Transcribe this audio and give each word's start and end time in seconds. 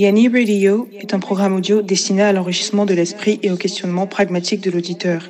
Yanni 0.00 0.28
Radio 0.28 0.88
est 0.92 1.12
un 1.12 1.18
programme 1.18 1.56
audio 1.56 1.82
destiné 1.82 2.22
à 2.22 2.32
l'enrichissement 2.32 2.86
de 2.86 2.94
l'esprit 2.94 3.40
et 3.42 3.50
au 3.50 3.56
questionnement 3.56 4.06
pragmatique 4.06 4.60
de 4.60 4.70
l'auditeur. 4.70 5.28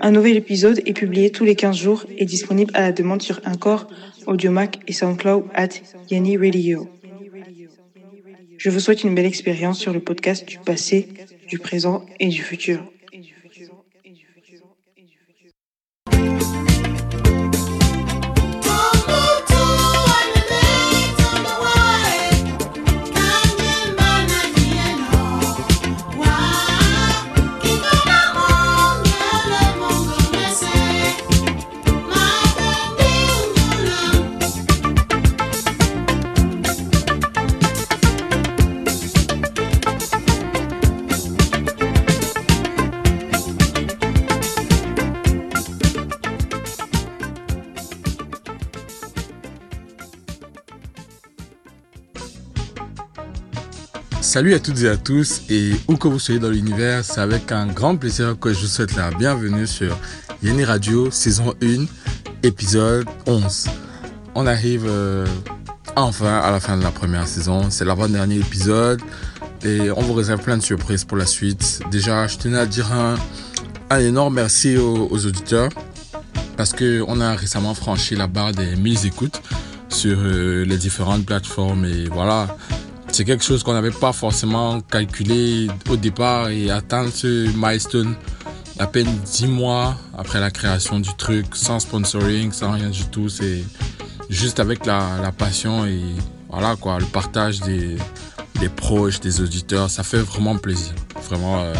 Un 0.00 0.12
nouvel 0.12 0.38
épisode 0.38 0.80
est 0.86 0.94
publié 0.94 1.30
tous 1.30 1.44
les 1.44 1.54
15 1.54 1.76
jours 1.76 2.06
et 2.16 2.24
disponible 2.24 2.70
à 2.74 2.80
la 2.80 2.92
demande 2.92 3.20
sur 3.20 3.42
Encore, 3.44 3.88
Audiomac 4.26 4.78
et 4.86 4.94
SoundCloud 4.94 5.44
at 5.54 5.68
Yanni 6.10 6.38
Radio. 6.38 6.88
Je 8.56 8.70
vous 8.70 8.80
souhaite 8.80 9.04
une 9.04 9.14
belle 9.14 9.26
expérience 9.26 9.78
sur 9.78 9.92
le 9.92 10.00
podcast 10.00 10.48
du 10.48 10.56
passé, 10.58 11.08
du 11.46 11.58
présent 11.58 12.06
et 12.18 12.28
du 12.28 12.40
futur. 12.40 12.91
Salut 54.32 54.54
à 54.54 54.60
toutes 54.60 54.80
et 54.80 54.88
à 54.88 54.96
tous 54.96 55.42
et 55.50 55.72
où 55.88 55.96
que 55.98 56.08
vous 56.08 56.18
soyez 56.18 56.40
dans 56.40 56.48
l'univers, 56.48 57.04
c'est 57.04 57.20
avec 57.20 57.52
un 57.52 57.66
grand 57.66 57.96
plaisir 57.96 58.34
que 58.40 58.50
je 58.50 58.60
vous 58.60 58.66
souhaite 58.66 58.96
la 58.96 59.10
bienvenue 59.10 59.66
sur 59.66 59.94
Yeni 60.42 60.64
Radio 60.64 61.10
saison 61.10 61.52
1 61.62 61.84
épisode 62.42 63.06
11. 63.26 63.66
On 64.34 64.46
arrive 64.46 64.86
euh, 64.88 65.26
enfin 65.96 66.38
à 66.38 66.50
la 66.50 66.60
fin 66.60 66.78
de 66.78 66.82
la 66.82 66.90
première 66.90 67.28
saison, 67.28 67.68
c'est 67.68 67.84
l'avant-dernier 67.84 68.36
épisode 68.36 69.02
et 69.66 69.90
on 69.90 70.00
vous 70.00 70.14
réserve 70.14 70.40
plein 70.40 70.56
de 70.56 70.62
surprises 70.62 71.04
pour 71.04 71.18
la 71.18 71.26
suite. 71.26 71.80
Déjà, 71.90 72.26
je 72.26 72.38
tenais 72.38 72.58
à 72.58 72.64
dire 72.64 72.90
un, 72.90 73.98
énorme 73.98 74.36
merci 74.36 74.78
aux, 74.78 75.26
auditeurs 75.26 75.68
parce 76.56 76.72
qu'on 76.72 77.20
a 77.20 77.34
récemment 77.34 77.74
franchi 77.74 78.16
la 78.16 78.28
barre 78.28 78.52
des 78.52 78.76
1000 78.76 79.04
écoutes 79.04 79.42
sur 79.90 80.16
euh, 80.18 80.64
les 80.64 80.78
différentes 80.78 81.26
plateformes 81.26 81.84
et 81.84 82.06
voilà 82.06 82.56
c'est 83.12 83.24
quelque 83.24 83.44
chose 83.44 83.62
qu'on 83.62 83.74
n'avait 83.74 83.90
pas 83.90 84.12
forcément 84.12 84.80
calculé 84.80 85.68
au 85.90 85.96
départ 85.96 86.48
et 86.48 86.70
atteindre 86.70 87.10
ce 87.12 87.46
milestone 87.54 88.14
à 88.78 88.86
peine 88.86 89.08
10 89.26 89.48
mois 89.48 89.96
après 90.16 90.40
la 90.40 90.50
création 90.50 90.98
du 90.98 91.14
truc, 91.16 91.54
sans 91.54 91.78
sponsoring, 91.78 92.52
sans 92.52 92.72
rien 92.72 92.88
du 92.88 93.04
tout. 93.04 93.28
C'est 93.28 93.62
juste 94.30 94.60
avec 94.60 94.86
la, 94.86 95.30
passion 95.36 95.84
et 95.84 96.00
voilà 96.48 96.74
quoi, 96.76 96.98
le 96.98 97.04
partage 97.04 97.60
des, 97.60 97.98
proches, 98.76 99.20
des 99.20 99.42
auditeurs. 99.42 99.90
Ça 99.90 100.02
fait 100.02 100.20
vraiment 100.20 100.56
plaisir. 100.56 100.94
Vraiment, 101.28 101.60
euh, 101.60 101.74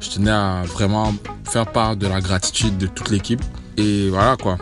je 0.00 0.10
tenais 0.10 0.30
à 0.30 0.62
vraiment 0.64 1.14
faire 1.48 1.66
part 1.70 1.96
de 1.96 2.08
la 2.08 2.20
gratitude 2.20 2.76
de 2.76 2.88
toute 2.88 3.10
l'équipe. 3.10 3.42
Et 3.76 4.08
voilà 4.10 4.36
quoi. 4.36 4.58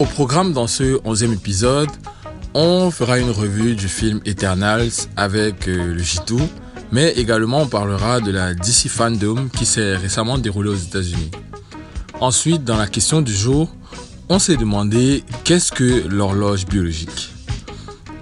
Au 0.00 0.04
programme 0.04 0.52
dans 0.52 0.66
ce 0.66 0.98
11e 1.04 1.32
épisode, 1.32 1.88
on 2.58 2.90
fera 2.90 3.18
une 3.18 3.30
revue 3.30 3.74
du 3.74 3.86
film 3.86 4.20
Eternals 4.24 5.08
avec 5.14 5.68
euh, 5.68 5.92
le 5.92 6.00
J2, 6.00 6.40
mais 6.90 7.12
également 7.12 7.60
on 7.60 7.66
parlera 7.66 8.18
de 8.20 8.30
la 8.30 8.54
DC 8.54 8.88
Fandom 8.88 9.48
qui 9.54 9.66
s'est 9.66 9.94
récemment 9.94 10.38
déroulée 10.38 10.70
aux 10.70 10.74
États-Unis. 10.74 11.30
Ensuite, 12.18 12.64
dans 12.64 12.78
la 12.78 12.86
question 12.86 13.20
du 13.20 13.34
jour, 13.34 13.68
on 14.30 14.38
s'est 14.38 14.56
demandé 14.56 15.22
qu'est-ce 15.44 15.70
que 15.70 16.08
l'horloge 16.08 16.64
biologique? 16.64 17.30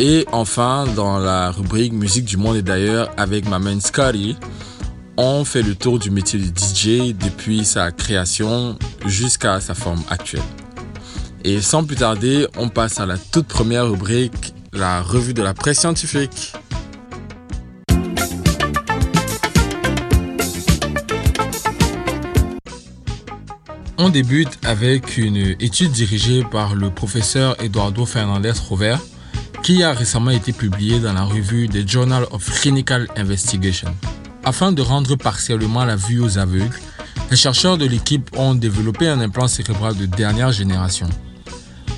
Et 0.00 0.26
enfin, 0.32 0.84
dans 0.96 1.20
la 1.20 1.52
rubrique 1.52 1.92
musique 1.92 2.24
du 2.24 2.36
monde 2.36 2.56
et 2.56 2.62
d'ailleurs 2.62 3.12
avec 3.16 3.48
ma 3.48 3.60
main 3.60 3.78
on 5.16 5.44
fait 5.44 5.62
le 5.62 5.76
tour 5.76 6.00
du 6.00 6.10
métier 6.10 6.40
de 6.40 6.46
DJ 6.46 7.14
depuis 7.14 7.64
sa 7.64 7.92
création 7.92 8.76
jusqu'à 9.06 9.60
sa 9.60 9.74
forme 9.74 10.02
actuelle. 10.10 10.42
Et 11.46 11.60
sans 11.60 11.84
plus 11.84 11.96
tarder, 11.96 12.46
on 12.56 12.70
passe 12.70 13.00
à 13.00 13.04
la 13.04 13.18
toute 13.18 13.46
première 13.46 13.86
rubrique, 13.86 14.54
la 14.72 15.02
revue 15.02 15.34
de 15.34 15.42
la 15.42 15.52
presse 15.52 15.80
scientifique. 15.80 16.54
On 23.98 24.08
débute 24.08 24.58
avec 24.64 25.18
une 25.18 25.54
étude 25.60 25.92
dirigée 25.92 26.42
par 26.50 26.74
le 26.74 26.88
professeur 26.88 27.62
Eduardo 27.62 28.06
Fernandez 28.06 28.52
Rover 28.68 28.96
qui 29.62 29.82
a 29.82 29.92
récemment 29.92 30.30
été 30.30 30.52
publiée 30.52 30.98
dans 30.98 31.12
la 31.12 31.24
revue 31.24 31.68
The 31.68 31.86
Journal 31.86 32.24
of 32.30 32.60
Clinical 32.60 33.06
Investigation. 33.16 33.94
Afin 34.44 34.72
de 34.72 34.80
rendre 34.80 35.14
partiellement 35.16 35.84
la 35.84 35.96
vue 35.96 36.20
aux 36.20 36.38
aveugles, 36.38 36.78
les 37.30 37.36
chercheurs 37.36 37.76
de 37.76 37.84
l'équipe 37.84 38.30
ont 38.36 38.54
développé 38.54 39.08
un 39.08 39.20
implant 39.20 39.48
cérébral 39.48 39.96
de 39.96 40.06
dernière 40.06 40.52
génération. 40.52 41.08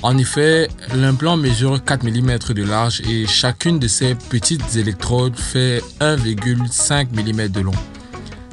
En 0.03 0.17
effet, 0.17 0.69
l'implant 0.93 1.37
mesure 1.37 1.83
4 1.83 2.03
mm 2.03 2.53
de 2.53 2.63
large 2.63 3.01
et 3.01 3.25
chacune 3.25 3.79
de 3.79 3.87
ces 3.87 4.13
petites 4.15 4.75
électrodes 4.75 5.35
fait 5.35 5.81
1,5 5.99 7.07
mm 7.11 7.47
de 7.47 7.61
long. 7.61 7.71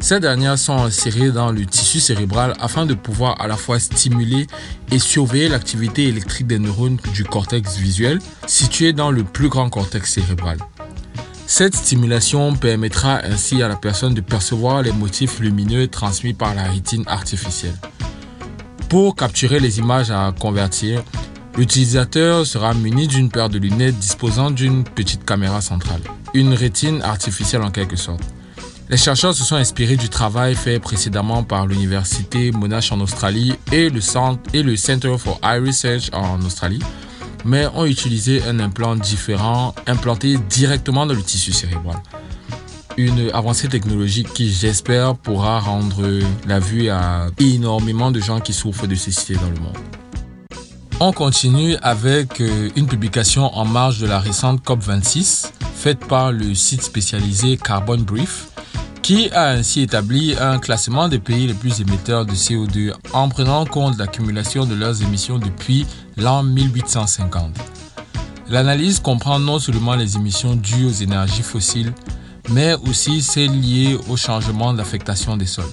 Ces 0.00 0.20
dernières 0.20 0.58
sont 0.58 0.76
insérées 0.76 1.30
dans 1.30 1.52
le 1.52 1.64
tissu 1.64 2.00
cérébral 2.00 2.54
afin 2.60 2.86
de 2.86 2.94
pouvoir 2.94 3.40
à 3.40 3.46
la 3.46 3.56
fois 3.56 3.78
stimuler 3.78 4.46
et 4.90 4.98
surveiller 4.98 5.48
l'activité 5.48 6.04
électrique 6.08 6.46
des 6.46 6.58
neurones 6.58 6.98
du 7.12 7.24
cortex 7.24 7.76
visuel 7.76 8.18
situé 8.46 8.92
dans 8.92 9.10
le 9.10 9.22
plus 9.22 9.48
grand 9.48 9.70
cortex 9.70 10.12
cérébral. 10.12 10.58
Cette 11.46 11.74
stimulation 11.74 12.54
permettra 12.54 13.20
ainsi 13.22 13.62
à 13.62 13.68
la 13.68 13.76
personne 13.76 14.14
de 14.14 14.20
percevoir 14.22 14.82
les 14.82 14.92
motifs 14.92 15.40
lumineux 15.40 15.88
transmis 15.88 16.32
par 16.32 16.54
la 16.54 16.64
rétine 16.64 17.04
artificielle. 17.06 17.76
Pour 18.88 19.14
capturer 19.14 19.60
les 19.60 19.78
images 19.78 20.10
à 20.10 20.32
convertir, 20.38 21.02
L'utilisateur 21.56 22.44
sera 22.44 22.74
muni 22.74 23.06
d'une 23.06 23.30
paire 23.30 23.48
de 23.48 23.58
lunettes 23.58 23.96
disposant 23.98 24.50
d'une 24.50 24.82
petite 24.82 25.24
caméra 25.24 25.60
centrale, 25.60 26.00
une 26.34 26.52
rétine 26.52 27.00
artificielle 27.02 27.62
en 27.62 27.70
quelque 27.70 27.94
sorte. 27.94 28.24
Les 28.90 28.96
chercheurs 28.96 29.34
se 29.34 29.44
sont 29.44 29.54
inspirés 29.54 29.96
du 29.96 30.08
travail 30.08 30.56
fait 30.56 30.80
précédemment 30.80 31.44
par 31.44 31.68
l'université 31.68 32.50
Monash 32.50 32.90
en 32.90 33.00
Australie 33.00 33.54
et 33.70 33.88
le, 33.88 34.00
Centre, 34.00 34.42
et 34.52 34.64
le 34.64 34.74
Center 34.76 35.14
for 35.16 35.38
Eye 35.44 35.60
Research 35.64 36.10
en 36.12 36.42
Australie, 36.42 36.80
mais 37.44 37.66
ont 37.68 37.86
utilisé 37.86 38.42
un 38.42 38.58
implant 38.58 38.96
différent 38.96 39.76
implanté 39.86 40.36
directement 40.50 41.06
dans 41.06 41.14
le 41.14 41.22
tissu 41.22 41.52
cérébral. 41.52 42.02
Une 42.96 43.30
avancée 43.32 43.68
technologique 43.68 44.32
qui, 44.34 44.52
j'espère, 44.52 45.14
pourra 45.14 45.60
rendre 45.60 46.02
la 46.48 46.58
vue 46.58 46.90
à 46.90 47.28
énormément 47.38 48.10
de 48.10 48.20
gens 48.20 48.40
qui 48.40 48.52
souffrent 48.52 48.88
de 48.88 48.94
cécité 48.96 49.34
dans 49.34 49.50
le 49.50 49.60
monde. 49.60 49.78
On 51.06 51.12
continue 51.12 51.76
avec 51.82 52.40
euh, 52.40 52.70
une 52.76 52.86
publication 52.86 53.54
en 53.54 53.66
marge 53.66 54.00
de 54.00 54.06
la 54.06 54.18
récente 54.18 54.64
COP26 54.64 55.50
faite 55.74 55.98
par 56.06 56.32
le 56.32 56.54
site 56.54 56.80
spécialisé 56.80 57.58
Carbon 57.58 57.98
Brief 57.98 58.46
qui 59.02 59.28
a 59.32 59.50
ainsi 59.50 59.82
établi 59.82 60.34
un 60.40 60.58
classement 60.58 61.08
des 61.08 61.18
pays 61.18 61.46
les 61.46 61.52
plus 61.52 61.82
émetteurs 61.82 62.24
de 62.24 62.32
CO2 62.32 62.94
en 63.12 63.28
prenant 63.28 63.60
en 63.60 63.66
compte 63.66 63.98
l'accumulation 63.98 64.64
de 64.64 64.74
leurs 64.74 65.02
émissions 65.02 65.38
depuis 65.38 65.86
l'an 66.16 66.42
1850. 66.42 67.54
L'analyse 68.48 68.98
comprend 68.98 69.38
non 69.38 69.58
seulement 69.58 69.96
les 69.96 70.16
émissions 70.16 70.56
dues 70.56 70.86
aux 70.86 71.02
énergies 71.02 71.42
fossiles, 71.42 71.92
mais 72.48 72.76
aussi 72.88 73.20
celles 73.20 73.60
liées 73.60 73.98
au 74.08 74.16
changement 74.16 74.72
d'affectation 74.72 75.36
des 75.36 75.44
sols. 75.44 75.66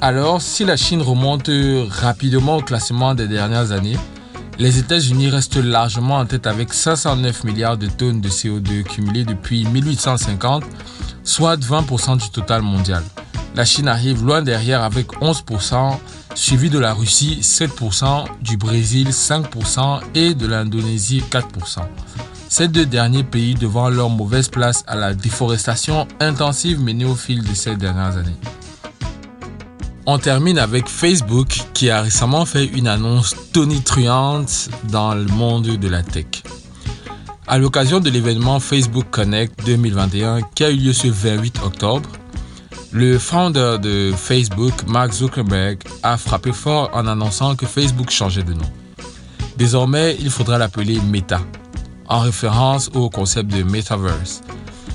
Alors, 0.00 0.40
si 0.40 0.64
la 0.64 0.76
Chine 0.76 1.02
remonte 1.02 1.50
rapidement 1.90 2.58
au 2.58 2.62
classement 2.62 3.14
des 3.14 3.28
dernières 3.28 3.72
années, 3.72 3.98
les 4.60 4.78
États-Unis 4.78 5.30
restent 5.30 5.56
largement 5.56 6.18
en 6.18 6.26
tête 6.26 6.46
avec 6.46 6.74
509 6.74 7.44
milliards 7.44 7.78
de 7.78 7.86
tonnes 7.86 8.20
de 8.20 8.28
CO2 8.28 8.82
cumulées 8.82 9.24
depuis 9.24 9.64
1850, 9.64 10.64
soit 11.24 11.56
20% 11.56 12.18
du 12.18 12.28
total 12.28 12.60
mondial. 12.60 13.02
La 13.54 13.64
Chine 13.64 13.88
arrive 13.88 14.22
loin 14.22 14.42
derrière 14.42 14.82
avec 14.82 15.12
11%, 15.22 15.96
suivi 16.34 16.68
de 16.68 16.78
la 16.78 16.92
Russie 16.92 17.38
7%, 17.40 18.26
du 18.42 18.58
Brésil 18.58 19.08
5% 19.08 20.02
et 20.14 20.34
de 20.34 20.46
l'Indonésie 20.46 21.24
4%. 21.30 21.80
Ces 22.50 22.68
deux 22.68 22.84
derniers 22.84 23.24
pays 23.24 23.54
devant 23.54 23.88
leur 23.88 24.10
mauvaise 24.10 24.48
place 24.48 24.84
à 24.86 24.94
la 24.94 25.14
déforestation 25.14 26.06
intensive 26.20 26.82
menée 26.82 27.06
au 27.06 27.14
fil 27.14 27.42
de 27.42 27.54
ces 27.54 27.76
dernières 27.76 28.18
années. 28.18 28.36
On 30.06 30.18
termine 30.18 30.58
avec 30.58 30.88
Facebook 30.88 31.60
qui 31.74 31.90
a 31.90 32.00
récemment 32.00 32.46
fait 32.46 32.64
une 32.64 32.88
annonce 32.88 33.34
tonitruante 33.52 34.70
dans 34.84 35.14
le 35.14 35.26
monde 35.26 35.66
de 35.66 35.88
la 35.88 36.02
tech. 36.02 36.42
À 37.46 37.58
l'occasion 37.58 38.00
de 38.00 38.08
l'événement 38.08 38.60
Facebook 38.60 39.06
Connect 39.10 39.64
2021 39.66 40.40
qui 40.54 40.64
a 40.64 40.70
eu 40.70 40.76
lieu 40.76 40.92
ce 40.94 41.08
28 41.08 41.60
octobre, 41.64 42.08
le 42.92 43.18
founder 43.18 43.76
de 43.80 44.12
Facebook, 44.16 44.72
Mark 44.88 45.12
Zuckerberg, 45.12 45.78
a 46.02 46.16
frappé 46.16 46.52
fort 46.52 46.90
en 46.94 47.06
annonçant 47.06 47.54
que 47.54 47.66
Facebook 47.66 48.10
changeait 48.10 48.42
de 48.42 48.54
nom. 48.54 48.70
Désormais, 49.56 50.16
il 50.18 50.30
faudra 50.30 50.56
l'appeler 50.56 50.98
Meta, 51.00 51.40
en 52.08 52.20
référence 52.20 52.90
au 52.94 53.10
concept 53.10 53.52
de 53.52 53.62
Metaverse. 53.62 54.40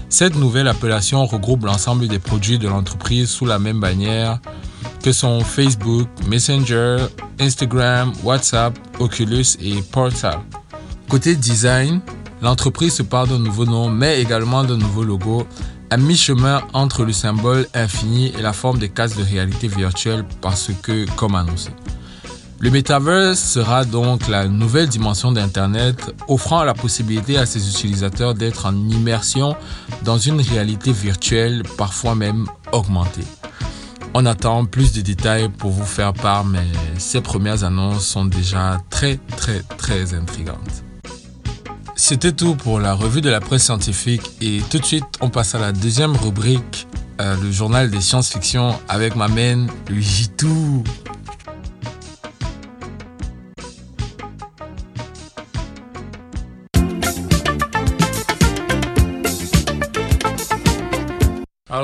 Cette 0.09 0.35
nouvelle 0.35 0.67
appellation 0.67 1.25
regroupe 1.25 1.65
l'ensemble 1.65 2.07
des 2.07 2.19
produits 2.19 2.57
de 2.57 2.67
l'entreprise 2.67 3.29
sous 3.29 3.45
la 3.45 3.59
même 3.59 3.79
bannière 3.79 4.39
que 5.05 5.11
sont 5.11 5.39
Facebook, 5.41 6.07
Messenger, 6.27 6.97
Instagram, 7.39 8.11
WhatsApp, 8.23 8.73
Oculus 8.97 9.55
et 9.61 9.83
Portal. 9.91 10.39
Côté 11.07 11.35
design, 11.35 12.01
l'entreprise 12.41 12.95
se 12.95 13.03
part 13.03 13.27
d'un 13.27 13.37
nouveau 13.37 13.65
nom 13.65 13.87
mais 13.87 14.19
également 14.19 14.63
d'un 14.63 14.77
nouveau 14.77 15.03
logo 15.03 15.45
à 15.91 15.97
mi-chemin 15.97 16.63
entre 16.73 17.05
le 17.05 17.13
symbole 17.13 17.67
infini 17.75 18.33
et 18.35 18.41
la 18.41 18.51
forme 18.51 18.79
des 18.79 18.89
casques 18.89 19.19
de 19.19 19.23
réalité 19.23 19.67
virtuelle 19.67 20.25
parce 20.41 20.71
que, 20.81 21.05
comme 21.15 21.35
annoncé, 21.35 21.69
le 22.59 22.71
Metaverse 22.71 23.39
sera 23.39 23.85
donc 23.85 24.27
la 24.27 24.47
nouvelle 24.47 24.87
dimension 24.87 25.31
d'Internet 25.31 26.15
offrant 26.27 26.63
la 26.63 26.73
possibilité 26.73 27.37
à 27.37 27.45
ses 27.45 27.69
utilisateurs 27.69 28.33
d'être 28.33 28.65
en 28.65 28.73
immersion 28.89 29.55
dans 30.01 30.17
une 30.17 30.41
réalité 30.41 30.91
virtuelle, 30.91 31.61
parfois 31.77 32.15
même 32.15 32.47
augmentée. 32.71 33.25
On 34.17 34.25
attend 34.25 34.63
plus 34.63 34.93
de 34.93 35.01
détails 35.01 35.49
pour 35.49 35.71
vous 35.71 35.83
faire 35.83 36.13
part, 36.13 36.45
mais 36.45 36.63
ces 36.97 37.19
premières 37.19 37.65
annonces 37.65 38.07
sont 38.07 38.23
déjà 38.23 38.81
très 38.89 39.19
très 39.35 39.59
très 39.77 40.13
intrigantes. 40.13 40.85
C'était 41.97 42.31
tout 42.31 42.55
pour 42.55 42.79
la 42.79 42.93
revue 42.93 43.19
de 43.19 43.29
la 43.29 43.41
presse 43.41 43.65
scientifique 43.65 44.21
et 44.39 44.61
tout 44.69 44.79
de 44.79 44.85
suite 44.85 45.03
on 45.19 45.29
passe 45.29 45.53
à 45.53 45.59
la 45.59 45.73
deuxième 45.73 46.15
rubrique, 46.15 46.87
euh, 47.19 47.35
le 47.43 47.51
journal 47.51 47.91
des 47.91 47.99
science-fiction 47.99 48.79
avec 48.87 49.17
ma 49.17 49.27
main, 49.27 49.67
le 49.89 49.99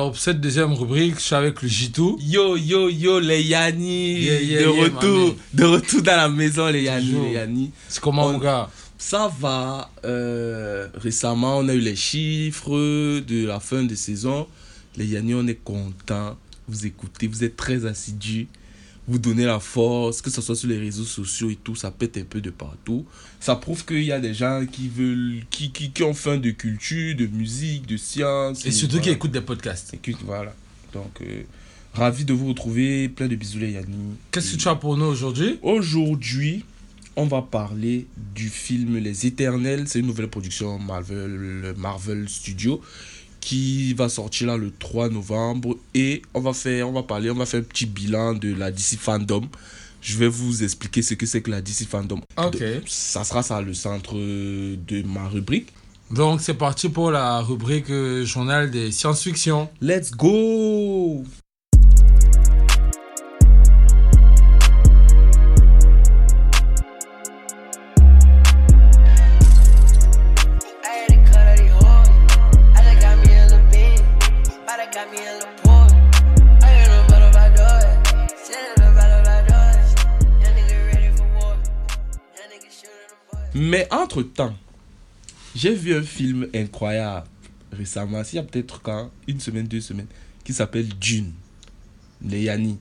Alors, 0.01 0.13
pour 0.13 0.19
cette 0.19 0.41
deuxième 0.41 0.73
rubrique, 0.73 1.17
je 1.19 1.25
suis 1.25 1.35
avec 1.35 1.61
le 1.61 1.67
Jitou. 1.67 2.17
Yo, 2.19 2.57
yo, 2.57 2.89
yo, 2.89 3.19
les 3.19 3.43
Yanni. 3.43 4.19
Yeah, 4.19 4.41
yeah, 4.41 4.61
de, 4.63 4.65
yeah, 4.73 4.83
retour, 4.85 5.35
de 5.53 5.63
retour 5.63 6.01
dans 6.01 6.15
la 6.17 6.27
maison, 6.27 6.67
les 6.69 6.81
Yanni. 6.85 7.05
Toujours. 7.11 7.23
Les 7.25 7.33
Yanni. 7.33 7.71
C'est 7.87 8.01
comment, 8.01 8.25
On- 8.25 8.31
mon 8.33 8.37
gars? 8.39 8.67
Ça 8.97 9.31
va. 9.39 9.91
euh, 10.03 10.87
récemment, 10.95 11.59
on 11.59 11.69
a 11.69 11.75
eu 11.75 11.79
les 11.79 11.95
chiffres 11.95 13.19
de 13.19 13.45
la 13.45 13.59
fin 13.59 13.83
de 13.83 13.93
saison. 13.93 14.47
Les 14.97 15.05
Yanni, 15.05 15.35
on 15.35 15.45
est 15.45 15.63
contents. 15.63 16.35
Vous 16.67 16.87
écoutez, 16.87 17.27
vous 17.27 17.43
êtes 17.43 17.55
très 17.55 17.85
assidus. 17.85 18.47
Vous 19.11 19.19
donnez 19.19 19.43
la 19.43 19.59
force, 19.59 20.21
que 20.21 20.29
ce 20.29 20.41
soit 20.41 20.55
sur 20.55 20.69
les 20.69 20.77
réseaux 20.77 21.03
sociaux 21.03 21.49
et 21.49 21.57
tout, 21.57 21.75
ça 21.75 21.91
pète 21.91 22.15
un 22.15 22.23
peu 22.23 22.39
de 22.39 22.49
partout. 22.49 23.05
Ça 23.41 23.57
prouve 23.57 23.83
qu'il 23.83 24.05
y 24.05 24.13
a 24.13 24.21
des 24.21 24.33
gens 24.33 24.65
qui 24.65 24.87
veulent, 24.87 25.41
qui, 25.49 25.73
qui, 25.73 25.91
qui 25.91 26.03
ont 26.03 26.13
faim 26.13 26.37
de 26.37 26.51
culture, 26.51 27.13
de 27.17 27.27
musique, 27.27 27.85
de 27.87 27.97
science. 27.97 28.65
Et 28.65 28.71
surtout 28.71 29.01
qui 29.01 29.09
écoutent 29.09 29.33
des 29.33 29.41
podcasts. 29.41 29.93
Écoute, 29.93 30.21
voilà. 30.23 30.55
Donc, 30.93 31.11
euh, 31.19 31.41
ravi 31.93 32.23
de 32.23 32.31
vous 32.31 32.47
retrouver. 32.47 33.09
Plein 33.09 33.27
de 33.27 33.35
bisous, 33.35 33.59
les 33.59 33.71
Yanni. 33.71 34.15
Qu'est-ce 34.31 34.53
que 34.53 34.61
tu 34.61 34.69
as 34.69 34.75
pour 34.75 34.95
nous 34.95 35.07
aujourd'hui? 35.07 35.59
Aujourd'hui, 35.61 36.63
on 37.17 37.25
va 37.25 37.41
parler 37.41 38.07
du 38.33 38.47
film 38.47 38.95
Les 38.95 39.25
Éternels. 39.25 39.89
C'est 39.89 39.99
une 39.99 40.07
nouvelle 40.07 40.29
production 40.29 40.79
Marvel, 40.79 41.73
Marvel 41.75 42.29
Studios 42.29 42.79
qui 43.41 43.93
va 43.95 44.07
sortir 44.07 44.47
là 44.47 44.57
le 44.57 44.71
3 44.71 45.09
novembre 45.09 45.75
et 45.93 46.21
on 46.33 46.39
va 46.39 46.53
faire 46.53 46.87
on 46.87 46.93
va 46.93 47.03
parler 47.03 47.29
on 47.31 47.35
va 47.35 47.45
faire 47.45 47.59
un 47.59 47.63
petit 47.63 47.85
bilan 47.87 48.33
de 48.33 48.53
la 48.53 48.71
DC 48.71 48.97
Fandom. 48.99 49.41
Je 50.01 50.17
vais 50.17 50.27
vous 50.29 50.63
expliquer 50.63 51.01
ce 51.01 51.13
que 51.15 51.25
c'est 51.25 51.41
que 51.41 51.51
la 51.51 51.61
DC 51.61 51.85
Fandom. 51.87 52.21
Ok. 52.37 52.57
De- 52.59 52.81
ça 52.87 53.23
sera 53.23 53.43
ça 53.43 53.61
le 53.61 53.73
centre 53.73 54.15
de 54.15 55.03
ma 55.03 55.27
rubrique. 55.27 55.67
Donc, 56.09 56.41
c'est 56.41 56.55
parti 56.55 56.89
pour 56.89 57.09
la 57.11 57.39
rubrique 57.39 57.89
euh, 57.89 58.25
journal 58.25 58.69
des 58.69 58.91
science-fiction. 58.91 59.69
Let's 59.79 60.11
go 60.11 61.23
Mais 83.63 83.87
entre-temps, 83.91 84.55
j'ai 85.55 85.75
vu 85.75 85.93
un 85.93 86.01
film 86.01 86.47
incroyable 86.51 87.27
récemment, 87.71 88.23
il 88.33 88.35
y 88.35 88.39
a 88.39 88.43
peut-être 88.43 88.81
quand, 88.81 89.11
une 89.27 89.39
semaine, 89.39 89.67
deux 89.67 89.81
semaines, 89.81 90.07
qui 90.43 90.51
s'appelle 90.51 90.87
Dune, 90.99 91.31
les 92.25 92.41
Yanni. 92.41 92.79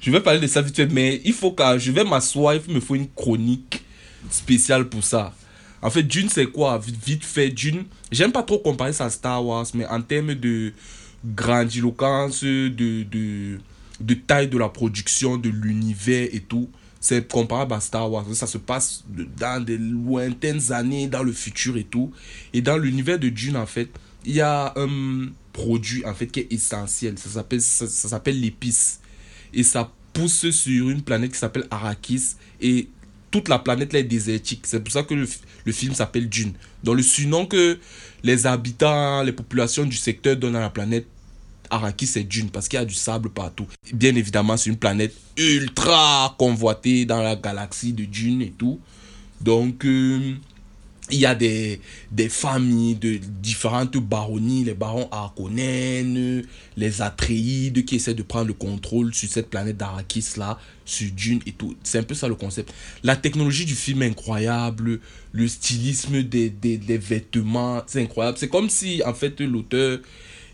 Je 0.00 0.12
vais 0.12 0.20
parler 0.20 0.38
de 0.38 0.46
ça 0.46 0.62
vite 0.62 0.76
fait, 0.76 0.86
mais 0.86 1.20
il 1.24 1.32
faut 1.32 1.50
que 1.50 1.76
je 1.76 1.90
vais 1.90 2.04
m'asseoir, 2.04 2.54
il 2.54 2.72
me 2.72 2.78
faut 2.78 2.94
une 2.94 3.08
chronique 3.08 3.82
spéciale 4.30 4.88
pour 4.88 5.02
ça. 5.02 5.34
En 5.82 5.90
fait, 5.90 6.04
Dune, 6.04 6.28
c'est 6.28 6.46
quoi? 6.46 6.80
Vite 7.04 7.24
fait, 7.24 7.50
Dune, 7.50 7.86
j'aime 8.12 8.30
pas 8.30 8.44
trop 8.44 8.60
comparer 8.60 8.92
ça 8.92 9.06
à 9.06 9.10
Star 9.10 9.44
Wars, 9.44 9.66
mais 9.74 9.86
en 9.86 10.02
termes 10.02 10.36
de 10.36 10.72
grandiloquence, 11.26 12.44
de, 12.44 12.68
de, 12.68 13.58
de 14.00 14.14
taille 14.14 14.46
de 14.46 14.56
la 14.56 14.68
production, 14.68 15.36
de 15.36 15.48
l'univers 15.48 16.28
et 16.32 16.40
tout, 16.40 16.70
c'est 17.02 17.28
comparable 17.28 17.74
à 17.74 17.80
Star 17.80 18.10
Wars. 18.10 18.24
Ça 18.32 18.46
se 18.46 18.58
passe 18.58 19.04
dans 19.36 19.62
des 19.62 19.76
lointaines 19.76 20.70
années, 20.70 21.08
dans 21.08 21.24
le 21.24 21.32
futur 21.32 21.76
et 21.76 21.82
tout. 21.82 22.12
Et 22.54 22.62
dans 22.62 22.78
l'univers 22.78 23.18
de 23.18 23.28
Dune, 23.28 23.56
en 23.56 23.66
fait, 23.66 23.90
il 24.24 24.36
y 24.36 24.40
a 24.40 24.72
un 24.76 25.26
produit 25.52 26.06
en 26.06 26.14
fait 26.14 26.28
qui 26.28 26.40
est 26.40 26.52
essentiel. 26.52 27.18
Ça 27.18 27.28
s'appelle 27.28 27.60
ça, 27.60 27.88
s'appelle 27.88 28.40
l'épice. 28.40 29.00
Et 29.52 29.64
ça 29.64 29.92
pousse 30.12 30.48
sur 30.50 30.90
une 30.90 31.02
planète 31.02 31.32
qui 31.32 31.38
s'appelle 31.38 31.66
Arrakis. 31.72 32.36
Et 32.60 32.88
toute 33.32 33.48
la 33.48 33.58
planète 33.58 33.92
est 33.94 34.04
désertique. 34.04 34.60
C'est 34.64 34.78
pour 34.78 34.92
ça 34.92 35.02
que 35.02 35.14
le, 35.14 35.26
le 35.64 35.72
film 35.72 35.94
s'appelle 35.94 36.28
Dune. 36.28 36.52
Dans 36.84 36.94
le 36.94 37.02
surnom 37.02 37.46
que 37.46 37.80
les 38.22 38.46
habitants, 38.46 39.24
les 39.24 39.32
populations 39.32 39.84
du 39.84 39.96
secteur 39.96 40.36
donnent 40.36 40.54
à 40.54 40.60
la 40.60 40.70
planète 40.70 41.06
Arrakis, 41.72 42.06
c'est 42.06 42.24
Dune 42.24 42.50
parce 42.50 42.68
qu'il 42.68 42.78
y 42.78 42.82
a 42.82 42.84
du 42.84 42.94
sable 42.94 43.30
partout. 43.30 43.66
Bien 43.92 44.14
évidemment, 44.14 44.56
c'est 44.56 44.70
une 44.70 44.76
planète 44.76 45.14
ultra 45.36 46.34
convoitée 46.38 47.06
dans 47.06 47.22
la 47.22 47.34
galaxie 47.34 47.92
de 47.94 48.04
Dune 48.04 48.42
et 48.42 48.50
tout. 48.50 48.78
Donc, 49.40 49.84
euh, 49.86 50.34
il 51.10 51.18
y 51.18 51.26
a 51.26 51.34
des, 51.34 51.80
des 52.10 52.28
familles 52.28 52.94
de 52.94 53.16
différentes 53.16 53.96
baronnies, 53.96 54.64
les 54.64 54.74
barons 54.74 55.08
Harkonnen, 55.10 56.44
les 56.76 57.02
Atreides 57.02 57.84
qui 57.84 57.96
essaient 57.96 58.14
de 58.14 58.22
prendre 58.22 58.48
le 58.48 58.54
contrôle 58.54 59.14
sur 59.14 59.28
cette 59.28 59.50
planète 59.50 59.76
d'Arrakis 59.76 60.34
là, 60.36 60.58
sur 60.84 61.10
Dune 61.10 61.40
et 61.46 61.52
tout. 61.52 61.74
C'est 61.82 61.98
un 61.98 62.02
peu 62.02 62.14
ça 62.14 62.28
le 62.28 62.34
concept. 62.34 62.72
La 63.02 63.16
technologie 63.16 63.64
du 63.64 63.74
film 63.74 64.02
est 64.02 64.08
incroyable, 64.08 65.00
le 65.32 65.48
stylisme 65.48 66.22
des, 66.22 66.50
des 66.50 66.98
vêtements, 66.98 67.82
c'est 67.86 68.02
incroyable. 68.02 68.38
C'est 68.38 68.48
comme 68.48 68.70
si 68.70 69.02
en 69.04 69.14
fait 69.14 69.40
l'auteur 69.40 69.98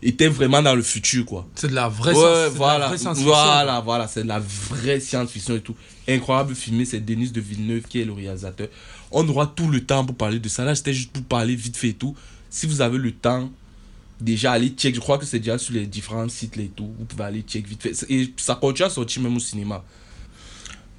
était 0.01 0.27
vraiment 0.27 0.61
dans 0.61 0.75
le 0.75 0.81
futur 0.81 1.25
quoi. 1.25 1.47
C'est 1.55 1.67
de 1.69 1.75
la 1.75 1.89
vraie 1.89 2.13
Ouais, 2.13 2.49
voilà, 2.49 2.95
science-fiction. 2.97 3.25
voilà, 3.33 3.79
voilà, 3.81 4.07
c'est 4.07 4.23
de 4.23 4.27
la 4.27 4.39
vraie 4.39 4.99
science-fiction 4.99 5.55
et 5.55 5.61
tout. 5.61 5.75
Incroyable 6.07 6.55
filmé, 6.55 6.85
c'est 6.85 6.99
Denis 6.99 7.31
de 7.31 7.41
Villeneuve 7.41 7.83
qui 7.83 7.99
est 8.01 8.05
le 8.05 8.13
réalisateur. 8.13 8.67
On 9.11 9.27
aura 9.27 9.47
tout 9.47 9.67
le 9.67 9.83
temps 9.85 10.05
pour 10.05 10.15
parler 10.15 10.39
de 10.39 10.47
ça. 10.49 10.63
Là, 10.63 10.75
c'était 10.75 10.93
juste 10.93 11.11
pour 11.11 11.23
parler 11.23 11.55
vite 11.55 11.75
fait 11.77 11.89
et 11.89 11.93
tout. 11.93 12.15
Si 12.49 12.65
vous 12.67 12.81
avez 12.81 12.97
le 12.97 13.11
temps, 13.11 13.49
déjà 14.21 14.53
allez 14.53 14.69
check. 14.69 14.95
Je 14.95 14.99
crois 14.99 15.17
que 15.17 15.25
c'est 15.25 15.39
déjà 15.39 15.57
sur 15.57 15.73
les 15.73 15.85
différents 15.85 16.29
sites 16.29 16.55
là 16.55 16.63
et 16.63 16.67
tout. 16.67 16.89
Vous 16.97 17.05
pouvez 17.05 17.23
aller 17.23 17.41
check 17.41 17.67
vite 17.67 17.81
fait. 17.81 17.93
Et 18.11 18.33
ça 18.37 18.55
continue 18.55 18.85
à 18.85 18.89
sortir 18.89 19.21
même 19.21 19.35
au 19.35 19.39
cinéma. 19.39 19.83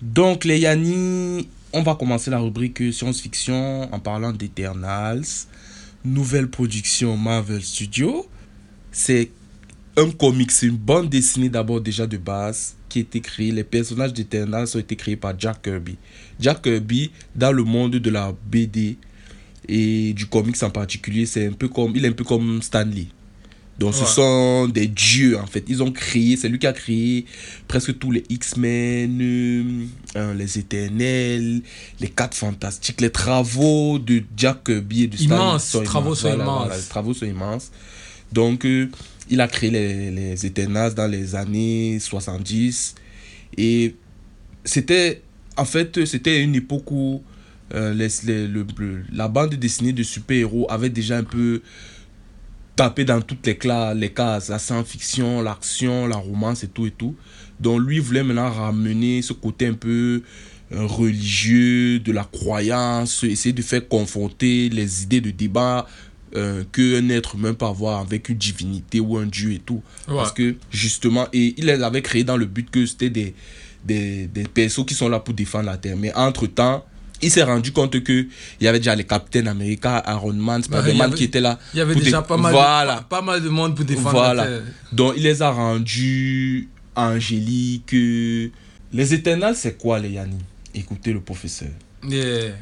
Donc, 0.03 0.45
les 0.45 0.59
Yanni, 0.61 1.49
on 1.73 1.83
va 1.83 1.95
commencer 1.95 2.31
la 2.31 2.39
rubrique 2.39 2.93
science-fiction 2.93 3.93
en 3.93 3.99
parlant 3.99 4.33
d'Eternals. 4.33 5.25
Nouvelle 6.05 6.49
production 6.49 7.17
Marvel 7.17 7.63
Studios. 7.63 8.27
C'est 8.93 9.31
un 9.97 10.11
comic, 10.11 10.51
c'est 10.51 10.67
une 10.67 10.77
bande 10.77 11.09
dessinée 11.09 11.49
d'abord 11.49 11.81
déjà 11.81 12.07
de 12.07 12.17
base 12.17 12.75
qui 12.89 12.99
a 12.99 13.03
été 13.03 13.21
créée. 13.21 13.53
Les 13.53 13.65
personnages 13.65 14.13
d'Eternals 14.13 14.69
ont 14.75 14.79
été 14.79 14.97
créés 14.97 15.17
par 15.17 15.39
Jack 15.39 15.63
Kirby. 15.63 15.97
Jack 16.39 16.63
Kirby, 16.63 17.11
dans 17.35 17.53
le 17.53 17.65
monde 17.65 17.93
de 17.93 18.11
la 18.11 18.35
BD 18.51 18.97
et 19.69 20.13
du 20.13 20.27
comics 20.27 20.63
en 20.63 20.71
particulier, 20.71 21.27
c'est 21.27 21.47
un 21.47 21.53
peu 21.53 21.69
comme, 21.69 21.93
il 21.95 22.05
est 22.05 22.09
un 22.09 22.13
peu 22.13 22.25
comme 22.25 22.61
Stanley. 22.63 23.07
Donc 23.81 23.95
ce 23.95 24.05
sont 24.05 24.69
des 24.69 24.87
dieux 24.87 25.39
en 25.39 25.47
fait. 25.47 25.65
Ils 25.67 25.83
ont 25.83 25.91
créé, 25.91 26.37
c'est 26.37 26.51
lui 26.51 26.59
qui 26.59 26.67
a 26.67 26.73
créé 26.75 27.25
presque 27.67 27.99
tous 27.99 28.11
les 28.11 28.25
X-Men, 28.29 29.19
euh, 29.23 29.87
euh, 30.17 30.35
les 30.35 30.59
Éternels, 30.59 31.63
les 31.99 32.09
Quatre 32.09 32.37
Fantastiques, 32.37 33.01
les 33.01 33.09
travaux 33.09 33.99
de 33.99 34.23
Jack 34.37 34.65
Kirby 34.65 35.05
et 35.05 35.07
de 35.07 35.17
Stan 35.17 35.25
Lee 35.25 35.33
Immenses, 35.33 35.65
sont 35.65 35.83
travaux 35.83 36.15
sont 36.15 36.31
immenses. 36.31 36.77
les 36.77 36.89
travaux 36.91 37.15
sont 37.15 37.25
immenses. 37.25 37.71
Donc 38.33 38.65
euh, 38.65 38.89
il 39.29 39.41
a 39.41 39.49
créé 39.49 39.71
les, 39.71 40.11
les 40.11 40.47
Éternels 40.47 40.95
dans 40.95 41.07
les 41.07 41.35
années 41.35 41.99
70 42.01 42.95
et 43.57 43.95
c'était 44.65 45.23
en 45.57 45.65
fait 45.65 46.05
c'était 46.05 46.43
une 46.43 46.55
époque 46.55 46.91
où 46.91 47.23
euh, 47.75 47.95
les- 47.95 48.09
les- 48.25 48.49
le- 48.49 48.67
le- 48.79 49.05
la 49.13 49.29
bande 49.29 49.55
dessinée 49.55 49.93
de 49.93 50.03
super-héros 50.03 50.67
avait 50.71 50.89
déjà 50.91 51.19
un 51.19 51.25
peu 51.25 51.63
tapé 52.77 53.05
dans 53.05 53.21
toutes 53.21 53.47
les, 53.47 53.55
cla- 53.55 53.95
les 53.97 54.11
cases, 54.11 54.49
la 54.49 54.59
science-fiction, 54.59 55.43
l'action, 55.43 56.07
la 56.07 56.17
romance 56.17 56.65
et 56.65 56.69
tout 56.69 56.87
et 56.87 56.91
tout. 56.91 57.15
Donc 57.61 57.81
lui 57.83 57.99
voulait 57.99 58.23
maintenant 58.23 58.51
ramener 58.51 59.21
ce 59.23 59.33
côté 59.35 59.67
un 59.67 59.75
peu 59.75 60.23
euh, 60.73 60.87
religieux, 60.87 61.99
de 62.01 62.11
la 62.13 62.25
croyance, 62.25 63.23
essayer 63.25 63.53
de 63.53 63.63
faire 63.63 63.87
confronter 63.87 64.69
les 64.71 65.03
idées 65.03 65.21
de 65.21 65.31
débat 65.31 65.87
euh, 66.37 66.65
qu'un 66.73 67.09
être 67.09 67.35
humain 67.35 67.55
peut 67.55 67.67
avoir 67.67 68.01
avec 68.01 68.29
une 68.29 68.37
divinité 68.37 69.01
ou 69.01 69.17
un 69.19 69.27
dieu 69.27 69.53
et 69.53 69.59
tout. 69.59 69.83
Ouais. 70.09 70.15
Parce 70.17 70.33
que 70.33 70.57
justement, 70.71 71.27
et 71.33 71.55
il 71.59 71.67
les 71.67 71.83
avait 71.83 72.03
créés 72.03 72.25
dans 72.25 72.37
le 72.37 72.47
but 72.47 72.71
que 72.71 72.87
c'était 72.87 73.11
des, 73.11 73.35
des, 73.85 74.27
des 74.27 74.45
persos 74.45 74.85
qui 74.87 74.95
sont 74.95 75.09
là 75.09 75.19
pour 75.21 75.35
défendre 75.35 75.67
la 75.67 75.77
Terre. 75.77 75.97
Mais 75.97 76.13
entre-temps, 76.15 76.85
il 77.23 77.31
s'est 77.31 77.43
rendu 77.43 77.73
compte 77.73 78.03
que 78.03 78.13
il 78.61 78.65
y 78.65 78.67
avait 78.69 78.79
déjà 78.79 78.95
les 78.97 79.05
Captain 79.05 79.47
America, 79.47 80.03
Iron 80.07 80.33
Man, 80.33 80.63
Bah, 80.71 80.81
Spider-Man 80.83 81.13
qui 81.15 81.25
étaient 81.25 81.41
là. 81.41 81.59
Il 81.75 81.79
y 81.79 81.81
avait 81.81 81.95
déjà 81.95 82.23
dé- 82.23 82.27
pas 82.29 82.37
mal, 82.37 82.53
Voilà. 82.53 82.95
de, 82.95 83.01
pas, 83.01 83.19
pas 83.19 83.23
mal 83.23 83.43
de 83.43 83.49
monde 83.49 83.77
pour 83.77 83.85
défendre 83.85 84.11
Voilà. 84.13 84.45
la 84.45 84.51
Terre. 84.59 84.63
Donc 84.93 85.15
il 85.17 85.23
les 85.25 85.43
a 85.43 85.51
rendus 85.51 86.69
angéliques. 86.97 87.93
Les 88.93 89.15
éternels, 89.15 89.55
c'est 89.57 89.77
quoi 89.79 89.99
les 89.99 90.11
Yanni? 90.11 90.39
Écoutez 90.75 91.13
le 91.13 91.21
professeur. 91.21 91.69
Yeah. 92.09 92.53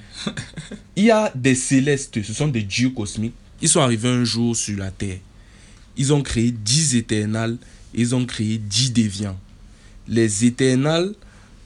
Il 0.97 1.05
y 1.05 1.11
a 1.11 1.31
des 1.35 1.55
célestes, 1.55 2.21
ce 2.23 2.33
sont 2.33 2.49
des 2.49 2.63
dieux 2.63 2.91
cosmiques. 2.91 3.35
Ils 3.61 3.69
sont 3.69 3.81
arrivés 3.81 4.09
un 4.09 4.25
jour 4.25 4.55
sur 4.57 4.79
la 4.79 4.91
terre. 4.91 5.19
Ils 5.97 6.13
ont 6.13 6.23
créé 6.23 6.51
10 6.53 6.95
éternels, 6.97 7.57
ils 7.95 8.15
ont 8.15 8.25
créé 8.25 8.59
10 8.59 8.93
déviants. 8.93 9.39
Les 10.07 10.45
éternels, 10.45 11.13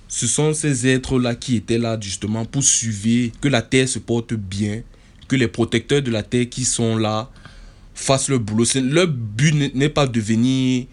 ce 0.09 0.27
sont 0.27 0.55
ces 0.55 0.87
êtres-là 0.87 1.35
qui 1.35 1.57
étaient 1.57 1.79
là 1.79 1.99
justement 2.01 2.45
pour 2.45 2.63
suivre 2.65 3.33
que 3.41 3.49
la 3.49 3.63
terre 3.63 3.89
se 3.89 3.99
porte 3.99 4.35
bien, 4.35 4.83
que 5.29 5.37
les 5.37 5.49
protecteurs 5.49 6.03
de 6.03 6.11
la 6.11 6.23
terre 6.23 6.49
qui 6.49 6.65
sont 6.65 6.97
là 6.97 7.31
fassent 7.95 8.29
le 8.29 8.39
boulot. 8.39 8.65
Leur 8.77 9.07
but 9.09 9.75
n'est- 9.75 9.89
pas 9.89 10.07
de 10.07 10.21
venir 10.21 10.87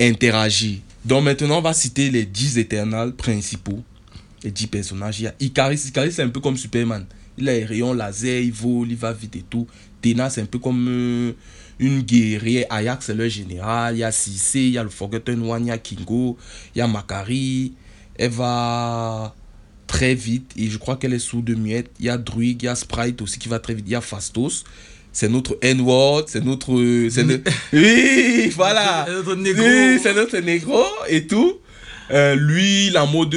interagir. 0.00 0.78
Donc 1.04 1.24
maintenant, 1.24 1.58
on 1.58 1.62
va 1.62 1.72
citer 1.74 2.10
les 2.10 2.24
10 2.26 2.58
éternels 2.58 3.12
principaux 3.12 3.82
les 4.42 4.50
10 4.50 4.66
personnages. 4.66 5.20
Il 5.20 5.24
y 5.24 5.26
a 5.26 5.34
Icaris. 5.40 5.82
Icaris, 5.88 6.12
c'est 6.12 6.22
un 6.22 6.28
peu 6.28 6.40
comme 6.40 6.56
Superman. 6.56 7.04
Il 7.38 7.48
a 7.48 7.52
les 7.52 7.64
rayons 7.64 7.92
laser, 7.92 8.40
il 8.40 8.52
vole, 8.52 8.88
il 8.90 8.96
va 8.96 9.12
vite 9.12 9.36
et 9.36 9.44
tout. 9.48 9.66
Tena, 10.02 10.30
c'est 10.30 10.40
un 10.42 10.46
peu 10.46 10.58
comme 10.58 10.86
euh, 10.88 11.32
une 11.78 12.00
guerrière. 12.02 12.66
Ajax, 12.70 13.06
c'est 13.06 13.14
leur 13.14 13.28
général. 13.28 13.94
Il 13.96 13.98
y 13.98 14.04
a 14.04 14.12
Cissé, 14.12 14.60
il 14.60 14.70
y 14.70 14.78
a 14.78 14.82
le 14.82 14.88
Forgotten 14.90 15.42
One, 15.42 15.66
il 15.66 15.68
y 15.68 15.70
a 15.70 15.78
Kingo, 15.78 16.36
il 16.74 16.78
y 16.78 16.80
a 16.82 16.86
Makari. 16.86 17.72
Elle 18.18 18.30
va 18.30 19.34
très 19.86 20.14
vite 20.14 20.50
et 20.56 20.68
je 20.68 20.78
crois 20.78 20.96
qu'elle 20.96 21.12
est 21.14 21.18
sous 21.18 21.42
de 21.42 21.54
muette. 21.54 21.90
Il 22.00 22.06
y 22.06 22.08
a 22.08 22.18
Druig, 22.18 22.62
il 22.62 22.66
y 22.66 22.68
a 22.68 22.74
Sprite 22.74 23.20
aussi 23.22 23.38
qui 23.38 23.48
va 23.48 23.58
très 23.58 23.74
vite. 23.74 23.84
Il 23.88 23.92
y 23.92 23.96
a 23.96 24.00
Fastos. 24.00 24.64
C'est 25.12 25.28
notre 25.30 25.56
N-word, 25.62 26.24
c'est 26.26 26.44
notre. 26.44 26.78
euh, 26.78 27.08
c'est 27.10 27.24
notre- 27.24 27.50
Oui, 27.72 28.50
voilà. 28.54 29.04
C'est 29.06 29.12
notre 29.14 29.34
négro. 29.36 29.62
Oui, 29.64 29.98
c'est 30.02 30.14
notre 30.14 30.38
négro 30.38 30.82
et 31.08 31.26
tout. 31.26 31.54
Euh, 32.10 32.34
lui, 32.34 32.90
la 32.90 33.06
mode 33.06 33.34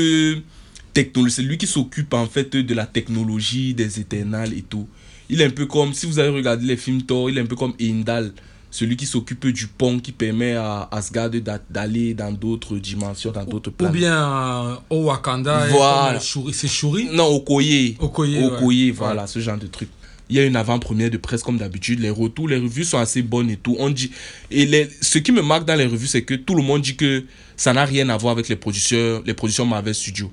technologie, 0.94 1.34
c'est 1.36 1.42
lui 1.44 1.58
qui 1.58 1.68
s'occupe 1.68 2.14
en 2.14 2.26
fait 2.28 2.56
de 2.56 2.74
la 2.74 2.86
technologie 2.86 3.74
des 3.74 4.00
éternels 4.00 4.54
et 4.58 4.62
tout. 4.62 4.88
Il 5.30 5.42
est 5.42 5.46
un 5.46 5.50
peu 5.52 5.66
comme, 5.66 5.94
si 5.94 6.06
vous 6.06 6.20
avez 6.20 6.30
regardé 6.30 6.66
les 6.66 6.78
films 6.78 7.04
Thor, 7.04 7.30
il 7.30 7.38
est 7.38 7.42
un 7.42 7.46
peu 7.46 7.56
comme 7.56 7.74
Indal, 7.82 8.32
celui 8.72 8.96
qui 8.98 9.06
s'occupe 9.06 9.48
du 9.48 9.68
pont 9.68 10.00
qui 10.00 10.12
permet 10.12 10.54
à 10.54 10.88
Asgard 10.92 11.30
d'a- 11.32 11.60
d'aller 11.70 12.14
dans 12.14 12.32
d'autres 12.32 12.78
dimensions, 12.78 13.32
dans 13.32 13.44
d'autres 13.46 13.70
Ou 13.70 13.74
planètes. 13.74 13.96
bien 13.98 14.16
euh, 14.16 14.76
au 14.90 15.04
Wakanda. 15.06 15.68
Voilà. 15.70 16.20
Shuri- 16.20 16.54
C'est 16.54 16.68
Shuri? 16.68 17.10
Non, 17.12 17.28
Okoye. 17.28 17.96
Okoye, 18.00 18.38
ouais. 18.40 18.44
Okoye, 18.46 18.92
voilà, 18.92 19.28
ce 19.28 19.40
genre 19.40 19.58
de 19.58 19.68
truc. 19.68 19.90
Il 20.32 20.36
y 20.36 20.40
a 20.40 20.46
une 20.46 20.56
avant-première 20.56 21.10
de 21.10 21.18
presse 21.18 21.42
comme 21.42 21.58
d'habitude. 21.58 22.00
Les 22.00 22.12
retours, 22.12 22.48
les 22.48 22.58
revues 22.58 22.84
sont 22.84 23.00
assez 23.00 23.24
bonnes 23.24 23.50
et 23.50 23.58
tout. 23.58 23.76
On 23.80 23.90
dit, 23.90 24.12
et 24.52 24.68
les, 24.68 24.88
ce 25.02 25.18
qui 25.18 25.32
me 25.32 25.42
marque 25.42 25.66
dans 25.66 25.74
les 25.76 25.88
revues, 25.88 26.06
c'est 26.06 26.22
que 26.22 26.36
tout 26.36 26.54
le 26.54 26.62
monde 26.62 26.82
dit 26.84 26.96
que 26.96 27.24
ça 27.58 27.74
n'a 27.74 27.84
rien 27.86 28.08
à 28.10 28.18
voir 28.18 28.34
avec 28.34 28.48
les 28.48 28.56
producteurs, 28.56 29.24
les 29.26 29.34
productions 29.34 29.66
Marvel 29.66 29.96
Studios. 29.96 30.32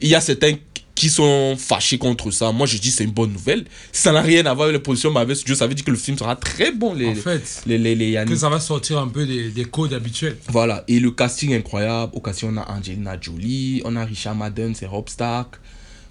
Il 0.00 0.08
y 0.08 0.14
a 0.14 0.20
certains 0.20 0.54
qui 0.94 1.08
sont 1.08 1.54
fâchés 1.56 1.96
contre 1.96 2.32
ça. 2.32 2.50
Moi, 2.50 2.66
je 2.66 2.76
dis 2.78 2.90
c'est 2.90 3.04
une 3.04 3.12
bonne 3.12 3.32
nouvelle. 3.32 3.64
Ça 3.92 4.10
n'a 4.10 4.20
rien 4.20 4.44
à 4.46 4.54
voir 4.54 4.66
avec 4.66 4.78
les 4.78 4.82
productions 4.82 5.12
Marvel 5.12 5.36
Studios, 5.36 5.54
ça 5.54 5.66
veut 5.68 5.74
dire 5.74 5.84
que 5.84 5.92
le 5.92 5.96
film 5.96 6.18
sera 6.18 6.34
très 6.34 6.72
bon. 6.72 6.92
Les, 6.92 7.10
En 7.10 7.14
fait, 7.14 7.62
les, 7.66 7.78
les, 7.78 7.94
les 7.94 8.24
que 8.26 8.34
ça 8.34 8.48
va 8.48 8.58
sortir 8.58 8.98
un 8.98 9.06
peu 9.08 9.24
des, 9.24 9.50
des 9.50 9.64
codes 9.64 9.92
habituels. 9.92 10.36
Voilà, 10.48 10.82
et 10.88 10.98
le 10.98 11.12
casting 11.12 11.54
incroyable. 11.54 12.12
Au 12.16 12.20
casting, 12.20 12.50
on 12.52 12.56
a 12.56 12.68
Angelina 12.68 13.16
Jolie, 13.20 13.80
on 13.84 13.94
a 13.94 14.04
Richard 14.04 14.34
Madden, 14.34 14.74
c'est 14.74 14.86
Rob 14.86 15.08
Stark. 15.08 15.54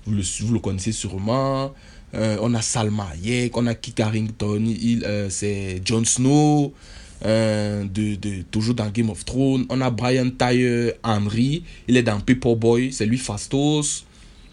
Vous 0.06 0.14
le, 0.14 0.24
vous 0.42 0.54
le 0.54 0.60
connaissez 0.60 0.94
sûrement. 0.94 1.74
Euh, 2.16 2.38
on 2.42 2.54
a 2.54 2.62
Salma 2.62 3.10
Hayek, 3.14 3.58
on 3.58 3.68
a 3.68 3.76
Kit 3.76 4.02
Harington, 4.02 4.64
euh, 5.04 5.28
c'est 5.30 5.82
Jon 5.84 6.06
Snow, 6.06 6.74
euh, 7.26 7.84
de, 7.84 8.16
de, 8.16 8.44
toujours 8.52 8.76
dans 8.76 8.90
Game 8.90 9.10
of 9.10 9.26
Thrones. 9.26 9.66
On 9.70 9.82
a 9.82 9.90
Brian 9.90 10.30
Tyler 10.30 10.94
Henry, 11.04 11.64
il 11.88 11.98
est 11.98 12.04
dans 12.04 12.20
Paperboy, 12.20 12.92
c'est 12.92 13.06
lui 13.06 13.18
Fastos. 13.18 14.06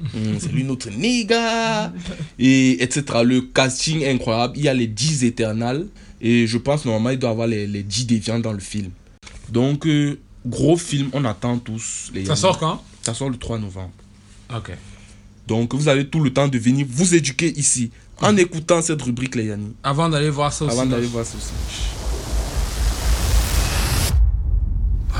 Hum, 0.02 0.36
c'est 0.40 0.50
lui 0.50 0.64
notre 0.64 0.90
nigga 0.90 1.92
et 2.36 2.82
etc 2.82 3.20
le 3.24 3.42
casting 3.42 4.04
incroyable 4.04 4.54
il 4.56 4.64
y 4.64 4.68
a 4.68 4.74
les 4.74 4.88
10 4.88 5.22
éternels 5.22 5.86
et 6.20 6.48
je 6.48 6.58
pense 6.58 6.84
normalement 6.84 7.10
il 7.10 7.18
doit 7.20 7.30
avoir 7.30 7.46
les, 7.46 7.68
les 7.68 7.84
10 7.84 8.06
déviants 8.06 8.40
dans 8.40 8.52
le 8.52 8.58
film 8.58 8.90
donc, 9.48 9.86
euh, 9.86 10.18
gros 10.46 10.76
film, 10.76 11.10
on 11.12 11.24
attend 11.24 11.58
tous. 11.58 12.10
Les 12.14 12.24
Ça 12.24 12.36
sort 12.36 12.58
quand? 12.58 12.82
Ça 13.02 13.14
sort 13.14 13.30
le 13.30 13.36
3 13.36 13.58
novembre. 13.58 13.92
Ok. 14.54 14.72
Donc, 15.46 15.74
vous 15.74 15.88
avez 15.88 16.06
tout 16.08 16.20
le 16.20 16.32
temps 16.32 16.48
de 16.48 16.58
venir 16.58 16.86
vous 16.88 17.14
éduquer 17.14 17.52
ici 17.58 17.90
en 18.20 18.36
écoutant 18.36 18.80
cette 18.80 19.02
rubrique, 19.02 19.34
les 19.34 19.46
Yannis. 19.46 19.74
Avant 19.82 20.08
d'aller 20.08 20.30
voir 20.30 20.52
ça 20.52 20.64
aussi. 20.64 20.74
Avant 20.74 20.86
d'aller 20.86 21.06
voir 21.06 21.26
ceci. 21.26 21.52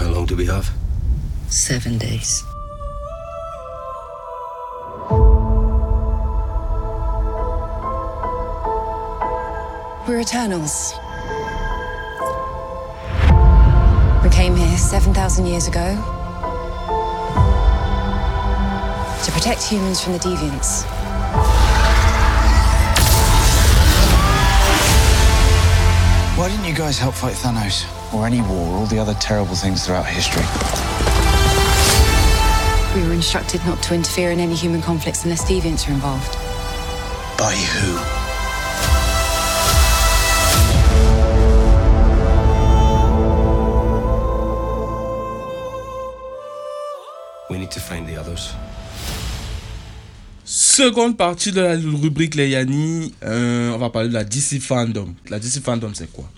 How 0.04 0.10
long 0.10 0.26
do 0.26 0.36
we 0.36 0.44
have? 0.44 0.70
Seven 1.48 1.96
days. 1.96 2.44
We're 10.06 10.20
Eternals. 10.20 10.92
We 14.22 14.28
came 14.28 14.54
here 14.54 14.76
7,000 14.76 15.46
years 15.46 15.68
ago 15.68 15.94
to 19.24 19.32
protect 19.32 19.62
humans 19.62 20.02
from 20.04 20.12
the 20.12 20.18
deviants. 20.18 20.84
Why 26.36 26.50
didn't 26.50 26.66
you 26.66 26.74
guys 26.74 26.98
help 26.98 27.14
fight 27.14 27.36
Thanos? 27.36 28.03
Or 28.12 28.26
any 28.26 28.40
war, 28.42 28.68
or 28.68 28.76
all 28.80 28.86
the 28.86 28.98
other 28.98 29.14
terrible 29.14 29.54
things 29.54 29.86
throughout 29.86 30.06
history? 30.06 30.44
We 32.94 33.02
were 33.06 33.14
instructed 33.14 33.64
not 33.66 33.82
to 33.84 33.94
interfere 33.94 34.30
in 34.30 34.38
any 34.38 34.54
human 34.54 34.80
conflicts 34.80 35.24
unless 35.24 35.44
deviants 35.44 35.88
are 35.88 35.92
involved. 35.92 36.34
By 37.38 37.54
who? 37.54 37.98
We 47.50 47.58
need 47.58 47.72
to 47.72 47.80
find 47.80 48.06
the 48.06 48.16
others. 48.16 48.54
Seconde 50.44 51.16
partie 51.16 51.52
de 51.52 51.62
la 51.62 51.74
rubrique 51.74 52.34
Les 52.36 52.50
Yannis, 52.50 53.14
euh, 53.24 53.72
on 53.72 53.78
va 53.78 53.90
parler 53.90 54.08
de 54.08 54.14
la 54.14 54.24
DC 54.24 54.60
Fandom. 54.60 55.14
La 55.28 55.38
DC 55.38 55.60
Fandom, 55.60 55.92
c'est 55.94 56.12
quoi 56.12 56.28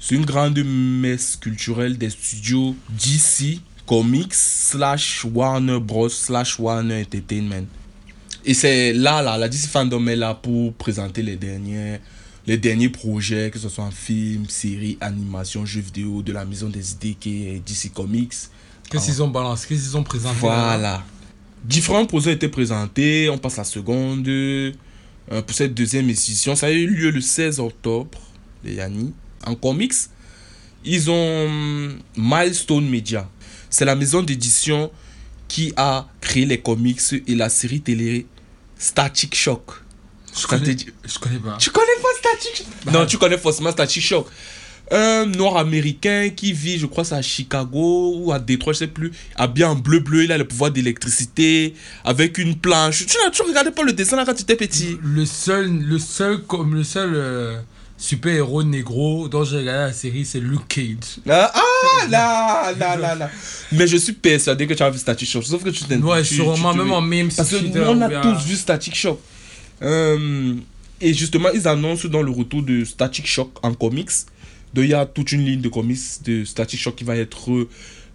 C'est 0.00 0.14
une 0.14 0.24
grande 0.24 0.58
messe 0.64 1.36
culturelle 1.36 1.98
des 1.98 2.10
studios 2.10 2.76
DC 2.90 3.60
Comics 3.86 4.32
slash 4.34 5.24
Warner 5.24 5.80
Bros 5.80 6.08
slash 6.08 6.58
Warner 6.58 7.02
Entertainment. 7.02 7.66
Et 8.44 8.54
c'est 8.54 8.92
là, 8.92 9.22
là, 9.22 9.36
la 9.36 9.48
DC 9.48 9.66
Fandom 9.66 10.06
est 10.06 10.16
là 10.16 10.34
pour 10.34 10.72
présenter 10.74 11.22
les 11.22 11.36
derniers, 11.36 11.98
les 12.46 12.56
derniers 12.56 12.88
projets, 12.88 13.50
que 13.50 13.58
ce 13.58 13.68
soit 13.68 13.84
en 13.84 13.90
film, 13.90 14.48
série, 14.48 14.96
animation, 15.00 15.66
jeux 15.66 15.80
vidéo, 15.80 16.22
de 16.22 16.32
la 16.32 16.44
maison 16.44 16.68
des 16.68 16.92
idées 16.92 17.16
qui 17.18 17.48
est 17.48 17.58
DC 17.66 17.92
Comics. 17.92 18.32
Qu'est-ce 18.90 19.06
qu'ils 19.06 19.22
ont 19.22 19.28
balancé? 19.28 19.66
Qu'est-ce 19.68 19.82
qu'ils 19.82 19.96
ont 19.96 20.04
présenté? 20.04 20.46
Là 20.46 20.76
Voilà. 20.76 21.04
Différents 21.64 22.06
projets 22.06 22.32
étaient 22.34 22.48
présentés. 22.48 23.28
On 23.28 23.36
passe 23.36 23.56
la 23.56 23.64
seconde. 23.64 24.28
euh, 24.28 24.72
pour 25.28 25.52
cette 25.54 25.74
deuxième 25.74 26.08
édition, 26.08 26.54
ça 26.54 26.66
a 26.66 26.70
eu 26.70 26.86
lieu 26.86 27.10
le 27.10 27.20
16 27.20 27.58
octobre, 27.60 28.18
les 28.64 28.74
Yannis, 28.74 29.12
en 29.48 29.54
comics. 29.54 29.94
Ils 30.84 31.10
ont 31.10 31.46
hum, 31.46 31.98
Milestone 32.16 32.88
Media. 32.88 33.28
C'est 33.70 33.84
la 33.84 33.96
maison 33.96 34.22
d'édition 34.22 34.90
qui 35.48 35.72
a 35.76 36.06
créé 36.20 36.46
les 36.46 36.60
comics 36.60 37.00
et 37.26 37.34
la 37.34 37.48
série 37.48 37.80
télé 37.80 38.26
Static 38.78 39.34
Shock. 39.34 39.72
Je 40.38 40.46
connais, 40.46 40.76
je 41.04 41.18
connais 41.18 41.38
pas. 41.38 41.56
Tu 41.58 41.70
connais 41.70 41.86
pas 42.00 42.08
Static 42.18 42.56
Shock? 42.56 42.92
Non, 42.92 43.06
tu 43.06 43.18
connais 43.18 43.38
forcément 43.38 43.72
Static 43.72 44.02
Shock. 44.02 44.28
Un 44.90 45.26
noir 45.26 45.58
américain 45.58 46.30
qui 46.30 46.54
vit, 46.54 46.78
je 46.78 46.86
crois, 46.86 47.04
c'est 47.04 47.14
à 47.14 47.20
Chicago 47.20 48.14
ou 48.16 48.32
à 48.32 48.38
Détroit, 48.38 48.72
je 48.72 48.78
sais 48.78 48.86
plus, 48.86 49.12
habillé 49.36 49.66
en 49.66 49.74
bleu-bleu, 49.74 50.24
il 50.24 50.32
a 50.32 50.38
le 50.38 50.48
pouvoir 50.48 50.70
d'électricité, 50.70 51.74
avec 52.04 52.38
une 52.38 52.56
planche. 52.56 53.04
Tu, 53.04 53.16
tu 53.32 53.42
regardais 53.42 53.70
pas 53.70 53.82
le 53.82 53.92
dessin 53.92 54.16
là 54.16 54.24
quand 54.24 54.32
tu 54.32 54.42
étais 54.42 54.56
petit? 54.56 54.96
Le 55.02 55.26
seul, 55.26 55.70
le 55.70 55.98
seul, 55.98 56.42
comme 56.44 56.74
le 56.74 56.84
seul 56.84 57.12
euh, 57.14 57.60
super-héros 57.98 58.62
négro 58.62 59.28
dont 59.28 59.44
j'ai 59.44 59.58
regardé 59.58 59.80
la 59.88 59.92
série, 59.92 60.24
c'est 60.24 60.40
Luke 60.40 60.66
Cage. 60.68 61.18
Ah, 61.28 61.52
ah, 61.54 62.06
là, 62.08 62.72
là, 62.78 62.96
là, 62.96 63.14
là. 63.14 63.30
Mais 63.72 63.86
je 63.86 63.96
suis 63.96 64.12
persuadé 64.12 64.66
que 64.66 64.74
tu 64.74 64.82
as 64.82 64.88
vu 64.90 64.98
Static 64.98 65.28
Shock. 65.28 65.44
Sauf 65.44 65.62
que 65.64 65.70
tu 65.70 65.84
t'es. 65.84 65.96
Ouais, 65.96 66.22
tu- 66.22 66.36
sûrement, 66.36 66.72
tu 66.72 66.78
même 66.78 66.92
en 66.92 67.00
meme, 67.00 67.28
Parce 67.36 67.50
que 67.50 67.56
nous, 67.56 67.82
on 67.82 68.00
a 68.00 68.08
tous 68.22 68.44
vu 68.46 68.54
Static 68.56 68.94
Shock. 68.94 69.20
Euh, 69.82 70.54
et 71.00 71.12
justement, 71.12 71.50
ils 71.52 71.66
annoncent 71.68 72.08
dans 72.08 72.22
le 72.22 72.30
retour 72.30 72.62
de 72.62 72.84
Static 72.84 73.26
Shock 73.26 73.50
en 73.62 73.74
comics. 73.74 74.10
Donc, 74.74 74.84
il 74.84 74.90
y 74.90 74.94
a 74.94 75.04
toute 75.06 75.32
une 75.32 75.44
ligne 75.44 75.60
de 75.60 75.68
comics 75.68 75.98
de 76.24 76.44
Static 76.44 76.78
Shock 76.80 76.96
qui 76.96 77.04
va 77.04 77.16
être 77.16 77.66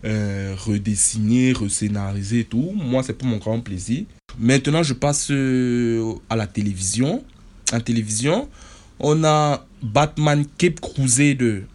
euh, 0.05 0.55
redessinée, 0.65 1.53
rescénarisée 1.53 2.39
et 2.39 2.43
tout. 2.45 2.71
Moi, 2.75 3.03
c'est 3.03 3.13
pour 3.13 3.27
mon 3.27 3.37
grand 3.37 3.59
plaisir. 3.59 4.03
Maintenant, 4.39 4.83
je 4.83 4.93
passe 4.93 5.27
euh, 5.31 6.13
à 6.29 6.35
la 6.35 6.47
télévision. 6.47 7.23
En 7.71 7.79
télévision, 7.79 8.49
on 8.99 9.23
a 9.23 9.65
Batman 9.83 10.45
Cape 10.57 10.79
Crusader 10.79 11.65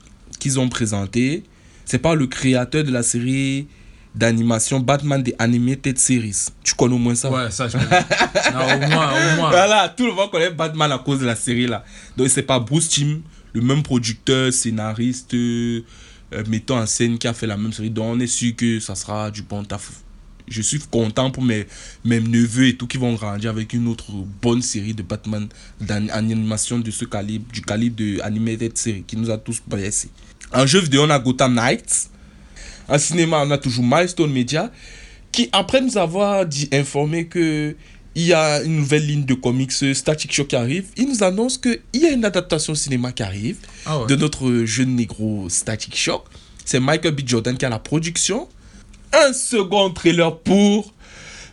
qu'ils 0.40 0.58
ont 0.58 0.68
présenté. 0.68 1.44
C'est 1.84 1.98
par 1.98 2.16
le 2.16 2.26
créateur 2.26 2.84
de 2.84 2.90
la 2.90 3.02
série 3.02 3.66
d'animation 4.14 4.80
Batman 4.80 5.22
des 5.22 5.34
Animated 5.38 5.98
Series. 5.98 6.46
Tu 6.64 6.74
connais 6.74 6.94
au 6.94 6.98
moins 6.98 7.14
ça? 7.14 7.30
Ouais, 7.30 7.50
ça, 7.50 7.68
je 7.68 7.78
connais. 7.78 7.86
Non, 8.52 8.60
au 8.60 8.88
moins, 8.88 9.10
au 9.12 9.36
moins. 9.36 9.50
Voilà, 9.50 9.88
tout 9.94 10.06
le 10.06 10.12
monde 10.12 10.30
connaît 10.30 10.50
Batman 10.50 10.90
à 10.92 10.98
cause 10.98 11.20
de 11.20 11.26
la 11.26 11.36
série 11.36 11.66
là. 11.66 11.84
Donc 12.16 12.28
c'est 12.28 12.42
pas 12.42 12.58
Bruce 12.58 12.88
Timm, 12.88 13.20
le 13.52 13.60
même 13.60 13.82
producteur, 13.82 14.52
scénariste, 14.52 15.34
euh, 15.34 15.82
euh, 16.34 16.44
mettant 16.48 16.78
en 16.78 16.86
scène 16.86 17.18
qui 17.18 17.28
a 17.28 17.34
fait 17.34 17.46
la 17.46 17.56
même 17.56 17.72
série. 17.72 17.90
Donc 17.90 18.06
on 18.06 18.20
est 18.20 18.26
sûr 18.26 18.56
que 18.56 18.80
ça 18.80 18.94
sera 18.94 19.30
du 19.30 19.42
bon 19.42 19.64
taf. 19.64 19.90
Je 20.50 20.62
suis 20.62 20.78
content 20.78 21.30
pour 21.30 21.42
mes, 21.42 21.66
mes 22.04 22.20
neveux 22.20 22.66
et 22.68 22.76
tout 22.76 22.86
qui 22.86 22.96
vont 22.98 23.14
grandir 23.14 23.50
avec 23.50 23.72
une 23.72 23.86
autre 23.88 24.10
bonne 24.42 24.62
série 24.62 24.94
de 24.94 25.02
Batman 25.02 25.48
d'animation 25.80 26.78
de 26.78 26.90
ce 26.90 27.04
calibre, 27.04 27.46
du 27.52 27.62
calibre 27.62 27.96
de 27.96 28.20
Animated 28.22 28.76
Series 28.76 29.04
qui 29.06 29.16
nous 29.16 29.30
a 29.30 29.38
tous 29.38 29.60
blessés. 29.66 30.10
En 30.52 30.66
jeu 30.66 30.80
vidéo, 30.80 31.02
on 31.04 31.10
a 31.10 31.18
Gotham 31.18 31.54
Knights. 31.54 32.08
En 32.88 32.98
cinéma, 32.98 33.42
on 33.44 33.50
a 33.50 33.58
toujours 33.58 33.84
Milestone 33.84 34.32
Media 34.32 34.70
qui, 35.30 35.48
après 35.52 35.80
nous 35.80 35.98
avoir 35.98 36.46
dit, 36.46 36.68
informé 36.72 37.26
que 37.26 37.76
il 38.14 38.24
y 38.24 38.32
a 38.32 38.62
une 38.62 38.76
nouvelle 38.76 39.06
ligne 39.06 39.24
de 39.24 39.34
comics 39.34 39.70
euh, 39.82 39.94
Static 39.94 40.32
Shock 40.32 40.48
qui 40.48 40.56
arrive, 40.56 40.86
il 40.96 41.08
nous 41.08 41.22
annonce 41.22 41.56
qu'il 41.56 41.78
y 41.94 42.04
a 42.06 42.10
une 42.10 42.24
adaptation 42.24 42.74
cinéma 42.74 43.12
qui 43.12 43.22
arrive 43.22 43.58
Ah 43.86 44.00
ouais. 44.00 44.06
de 44.08 44.16
notre 44.16 44.64
jeune 44.64 44.96
négro 44.96 45.48
Static 45.48 45.94
Shock. 45.96 46.24
C'est 46.64 46.80
Michael 46.80 47.14
B. 47.14 47.20
Jordan 47.24 47.56
qui 47.56 47.64
a 47.64 47.68
la 47.68 47.78
production. 47.78 48.48
Un 49.12 49.32
second 49.32 49.90
trailer 49.90 50.38
pour 50.40 50.92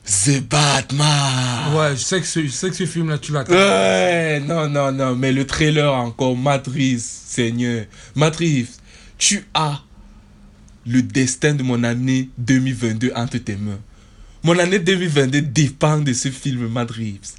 The 0.06 0.42
Batman. 0.42 1.74
Ouais, 1.76 1.96
je 1.96 2.02
sais 2.02 2.22
que 2.22 2.28
ce, 2.28 2.44
je 2.44 2.50
sais 2.50 2.70
que 2.70 2.76
ce 2.76 2.86
film-là, 2.86 3.18
tu 3.18 3.32
l'attends. 3.32 3.54
Ouais, 3.54 4.40
non, 4.40 4.70
non, 4.70 4.92
non, 4.92 5.16
mais 5.16 5.32
le 5.32 5.48
trailer 5.48 5.92
encore, 5.92 6.38
Matrice, 6.38 7.24
Seigneur. 7.28 7.86
Matrice, 8.16 8.80
tu 9.18 9.46
as 9.54 9.82
le 10.86 11.02
destin 11.02 11.56
de 11.56 11.64
mon 11.64 11.84
année 11.84 12.30
2022 12.38 13.12
entre 13.16 13.38
tes 13.40 13.56
mains. 13.56 13.80
Mon 14.44 14.60
année 14.60 14.78
2022 14.78 15.42
dépend 15.42 15.98
de 16.00 16.14
ce 16.14 16.30
film, 16.30 16.68
Matrice. 16.68 17.36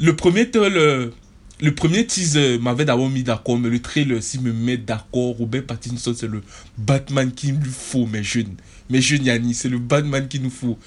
Le 0.00 0.16
premier 0.16 0.50
trailer, 0.50 1.10
le 1.58 1.74
premier 1.74 2.06
teaser 2.06 2.58
m'avait 2.58 2.84
d'abord 2.84 3.08
mis 3.08 3.22
d'accord, 3.22 3.58
mais 3.58 3.70
le 3.70 3.80
trailer 3.80 4.18
aussi 4.18 4.38
me 4.38 4.52
met 4.52 4.76
d'accord. 4.76 5.36
Robert 5.36 5.64
Pattinson, 5.64 6.14
c'est 6.14 6.26
le 6.26 6.42
Batman 6.76 7.32
qu'il 7.32 7.58
nous 7.58 7.70
faut, 7.70 8.06
mes 8.06 8.22
jeunes. 8.22 8.56
Mes 8.90 9.00
jeunes 9.00 9.24
Yanni, 9.24 9.54
c'est 9.54 9.70
le 9.70 9.78
Batman 9.78 10.28
qu'il 10.28 10.42
nous 10.42 10.50
faut. 10.50 10.78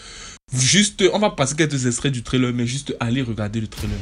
Juste, 0.54 1.04
on 1.14 1.20
va 1.20 1.32
passer 1.32 1.56
quelques 1.56 1.86
extraits 1.88 2.12
du 2.12 2.22
trailer, 2.22 2.54
mais 2.54 2.68
juste 2.68 2.96
aller 3.00 3.22
regarder 3.22 3.62
le 3.62 3.68
trailer. 3.68 3.98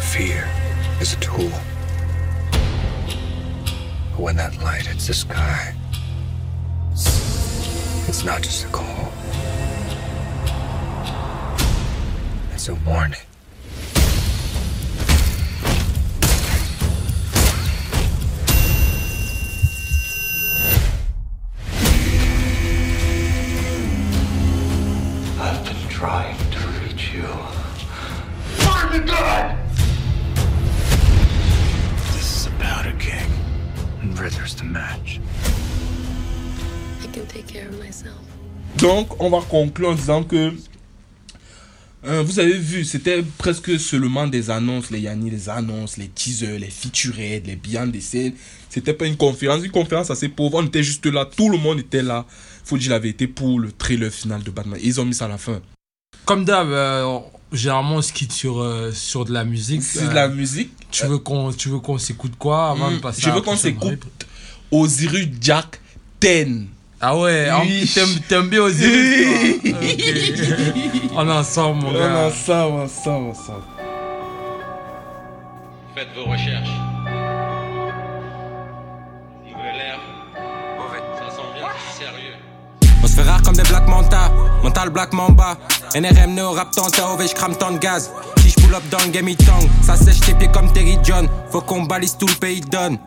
Fear 0.00 0.46
is 1.00 1.14
a 1.14 1.20
tool. 1.20 1.50
When 4.18 4.36
that 4.36 4.56
light 4.62 4.86
hits 4.86 5.06
the 5.06 5.14
sky, 5.14 5.74
it's 8.08 8.24
not 8.24 8.42
just 8.42 8.64
a 8.64 8.68
call. 8.68 9.12
It's 12.52 12.68
a 12.68 12.74
warning. 12.84 13.27
Trying 25.98 26.38
to 26.52 26.60
reach 26.80 27.12
you. 27.12 27.26
This 32.12 32.28
is 32.36 32.46
about 32.46 32.86
a 32.86 32.92
king. 33.00 33.28
And 34.00 34.16
Ritter's 34.16 34.54
the 34.54 34.62
match. 34.62 35.18
I 37.02 37.06
can 37.12 37.26
take 37.26 37.48
care 37.48 37.68
of 37.68 37.80
myself. 37.80 38.20
Donc, 38.76 39.20
on 39.20 39.28
va 39.28 39.40
conclure 39.40 39.88
en 39.88 39.94
disant 39.94 40.22
que 40.22 40.52
euh, 42.04 42.22
vous 42.22 42.38
avez 42.38 42.56
vu, 42.56 42.84
c'était 42.84 43.24
presque 43.36 43.76
seulement 43.80 44.28
des 44.28 44.50
annonces, 44.50 44.92
les 44.92 45.00
Yanni, 45.00 45.30
les 45.30 45.48
annonces, 45.48 45.96
les 45.96 46.06
teasers, 46.06 46.60
les 46.60 46.70
featurettes, 46.70 47.44
les 47.48 47.56
behind 47.56 47.92
the 47.92 48.00
scenes. 48.00 48.34
C'était 48.70 48.94
pas 48.94 49.06
une 49.06 49.16
conférence, 49.16 49.64
une 49.64 49.72
conférence 49.72 50.12
assez 50.12 50.28
pauvre. 50.28 50.58
On 50.58 50.66
était 50.66 50.84
juste 50.84 51.06
là, 51.06 51.24
tout 51.24 51.48
le 51.50 51.58
monde 51.58 51.80
était 51.80 52.04
là. 52.04 52.24
Faut 52.62 52.78
dire 52.78 52.92
la 52.92 53.00
vérité 53.00 53.26
pour 53.26 53.58
le 53.58 53.72
trailer 53.72 54.12
final 54.12 54.44
de 54.44 54.52
Batman. 54.52 54.78
Ils 54.80 55.00
ont 55.00 55.04
mis 55.04 55.14
ça 55.14 55.24
à 55.24 55.28
la 55.28 55.38
fin. 55.38 55.60
Comme 56.28 56.44
d'hab, 56.44 56.68
euh, 56.68 57.18
généralement, 57.54 57.94
on 57.96 58.02
se 58.02 58.12
quitte 58.12 58.32
sur, 58.32 58.60
euh, 58.60 58.92
sur 58.92 59.24
de 59.24 59.32
la 59.32 59.44
musique. 59.44 59.82
C'est 59.82 60.02
Euh, 60.04 60.08
de 60.10 60.14
la 60.14 60.28
musique. 60.28 60.70
Tu 60.90 61.06
veux 61.06 61.16
qu'on 61.16 61.52
tu 61.52 61.70
veux 61.70 61.78
qu'on 61.78 61.96
s'écoute 61.96 62.32
quoi 62.38 62.68
avant 62.72 62.90
de 62.90 62.96
Hmm, 62.96 63.00
passer 63.00 63.22
Je 63.22 63.30
veux 63.30 63.40
qu'on 63.40 63.56
s'écoute 63.56 64.02
Osiris 64.70 65.30
Jack 65.40 65.80
10. 66.20 66.66
Ah 67.00 67.16
ouais, 67.16 67.48
Oui. 67.62 67.90
t'aimes 68.28 68.48
bien 68.48 68.60
Osiris 68.60 69.56
Ok. 69.64 69.74
On 71.16 71.26
est 71.28 71.32
ensemble, 71.32 71.82
mon 71.82 71.88
On 71.88 71.94
gars. 71.94 72.26
ensemble, 72.26 72.80
ensemble, 72.82 73.30
ensemble. 73.30 73.62
Faites 75.94 76.08
vos 76.14 76.24
recherches. 76.30 76.68
L'air. 79.76 79.98
Ça 81.18 81.30
sent 81.36 81.42
bien 81.54 81.68
sérieux. 81.98 82.34
On 83.02 83.06
se 83.06 83.14
fait 83.14 83.22
rare 83.22 83.40
comme 83.42 83.54
des 83.56 83.62
Black 83.62 83.86
Manta, 83.88 84.30
mental 84.62 84.90
Black 84.90 85.12
Mamba. 85.12 85.56
NRM 85.94 86.34
Neo 86.34 86.52
rap 86.52 86.70
tanta, 86.72 87.10
OV 87.12 87.26
j'crame 87.26 87.56
tant 87.56 87.72
de 87.72 87.78
gaz. 87.78 88.10
Si 88.40 88.50
j'pull 88.50 88.74
up 88.74 88.82
dans 88.90 88.98
le 89.04 89.10
game 89.10 89.28
ça 89.82 89.96
sèche 89.96 90.20
tes 90.20 90.34
pieds 90.34 90.50
comme 90.52 90.72
Terry 90.72 90.98
John. 91.02 91.28
Faut 91.50 91.60
qu'on 91.60 91.82
balise 91.82 92.16
tout 92.18 92.26
le 92.26 92.34
pays 92.34 92.60
donne. 92.60 92.98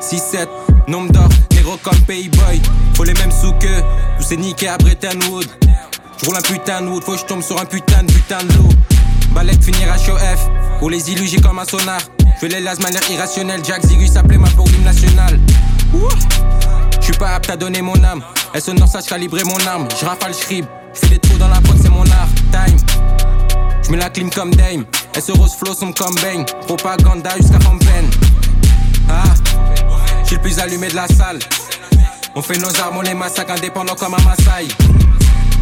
6-7, 0.00 0.48
nombre 0.88 1.12
d'or, 1.12 1.28
négro 1.52 1.76
comme 1.82 1.98
Payboy. 2.00 2.60
Faut 2.94 3.04
les 3.04 3.14
mêmes 3.14 3.32
sous 3.32 3.52
que 3.52 3.80
tous 4.18 4.24
ces 4.24 4.36
niqués 4.36 4.68
à 4.68 4.78
Bretton 4.78 5.18
Wood. 5.30 5.48
J'roule 6.22 6.36
un 6.36 6.42
putain 6.42 6.80
de 6.82 6.88
wood, 6.88 7.02
faut 7.02 7.12
que 7.12 7.18
j'tombe 7.18 7.42
sur 7.42 7.60
un 7.60 7.64
putain 7.64 8.02
de 8.02 8.12
putain 8.12 8.38
de 8.38 8.52
loup. 8.54 8.68
Balek 9.32 9.62
finir 9.62 9.92
à 9.92 9.98
show 9.98 10.16
F, 10.16 10.48
pour 10.78 10.90
les 10.90 11.10
illus 11.10 11.26
j'ai 11.26 11.40
comme 11.40 11.58
un 11.58 11.64
sonar. 11.64 12.00
Je 12.40 12.46
les 12.46 12.60
lasse 12.60 12.80
manière 12.80 13.02
irrationnelle, 13.10 13.60
Jack 13.64 13.84
Zigus 13.84 14.12
s'appelait 14.12 14.38
ma 14.38 14.48
pour 14.50 14.66
l'hymne 14.66 14.84
national. 14.84 15.38
Je 16.98 17.04
suis 17.04 17.12
pas 17.14 17.34
apte 17.34 17.50
à 17.50 17.56
donner 17.56 17.82
mon 17.82 18.02
âme. 18.04 18.22
Elle 18.52 18.62
sonore 18.62 18.88
ça, 18.88 19.02
calibrer 19.02 19.44
mon 19.44 19.58
arme. 19.66 19.88
Je 20.00 20.04
rafale, 20.04 20.34
fais 21.00 21.08
des 21.08 21.18
trous 21.18 21.38
dans 21.38 21.48
la 21.48 21.60
prod, 21.60 21.76
c'est 21.80 21.90
mon 21.90 22.02
art. 22.02 22.28
Time. 22.50 22.76
Je 23.84 23.90
mets 23.90 23.98
la 23.98 24.10
clim 24.10 24.30
comme 24.30 24.54
Dame. 24.54 24.84
Se 25.20 25.32
rose 25.32 25.54
flow, 25.54 25.74
son 25.74 25.92
comme 25.92 26.14
Bang. 26.16 26.44
Propaganda 26.66 27.30
jusqu'à 27.36 27.60
Fontaine. 27.60 28.10
Ah, 29.08 29.22
je 30.22 30.26
suis 30.26 30.36
le 30.36 30.42
plus 30.42 30.58
allumé 30.58 30.88
de 30.88 30.96
la 30.96 31.06
salle. 31.06 31.38
On 32.34 32.42
fait 32.42 32.58
nos 32.58 32.74
armes, 32.80 32.96
on 32.96 33.00
les 33.02 33.14
massacre 33.14 33.52
indépendants 33.52 33.94
comme 33.94 34.14
un 34.14 34.22
Maasai. 34.22 34.68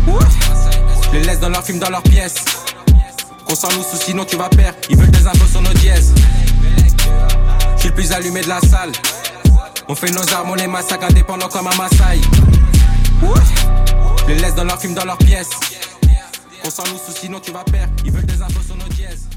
Je 0.06 1.18
les 1.18 1.24
laisse 1.24 1.40
dans 1.40 1.50
leurs 1.50 1.64
films, 1.64 1.80
dans 1.80 1.90
leurs 1.90 2.02
pièces. 2.02 2.44
Qu'on 3.44 3.54
s'en 3.54 3.68
nous 3.72 3.84
sinon 3.92 4.24
tu 4.24 4.36
vas 4.36 4.48
perdre. 4.48 4.78
Ils 4.88 4.96
veulent 4.96 5.10
des 5.10 5.26
infos 5.26 5.46
sur 5.46 5.60
nos 5.60 5.74
dièses. 5.74 6.14
Je 7.78 7.88
le 7.88 7.94
plus 7.94 8.12
allumé 8.12 8.40
de 8.40 8.48
la 8.48 8.60
salle. 8.60 8.92
On 9.88 9.94
fait 9.94 10.10
nos 10.10 10.32
armes, 10.32 10.50
on 10.50 10.54
les 10.54 10.68
massacre 10.68 11.04
indépendants 11.04 11.48
comme 11.48 11.66
un 11.66 11.76
Maasai. 11.76 12.20
Les 14.28 14.35
laisse 14.37 14.54
dans 14.54 14.64
leur 14.64 14.80
film, 14.80 14.94
dans 14.94 15.04
leur 15.04 15.18
pièce. 15.18 15.50
On 16.64 16.70
s'en 16.70 16.85
nous 16.85 16.98
soucie, 16.98 17.22
sinon 17.22 17.40
tu 17.40 17.50
vas 17.50 17.64
perdre. 17.64 17.92
Ils 18.04 18.12
veulent 18.12 18.24
des 18.24 18.40
infos 18.40 18.62
sur 18.62 18.76
nos 18.76 18.88
dièses. 18.88 19.28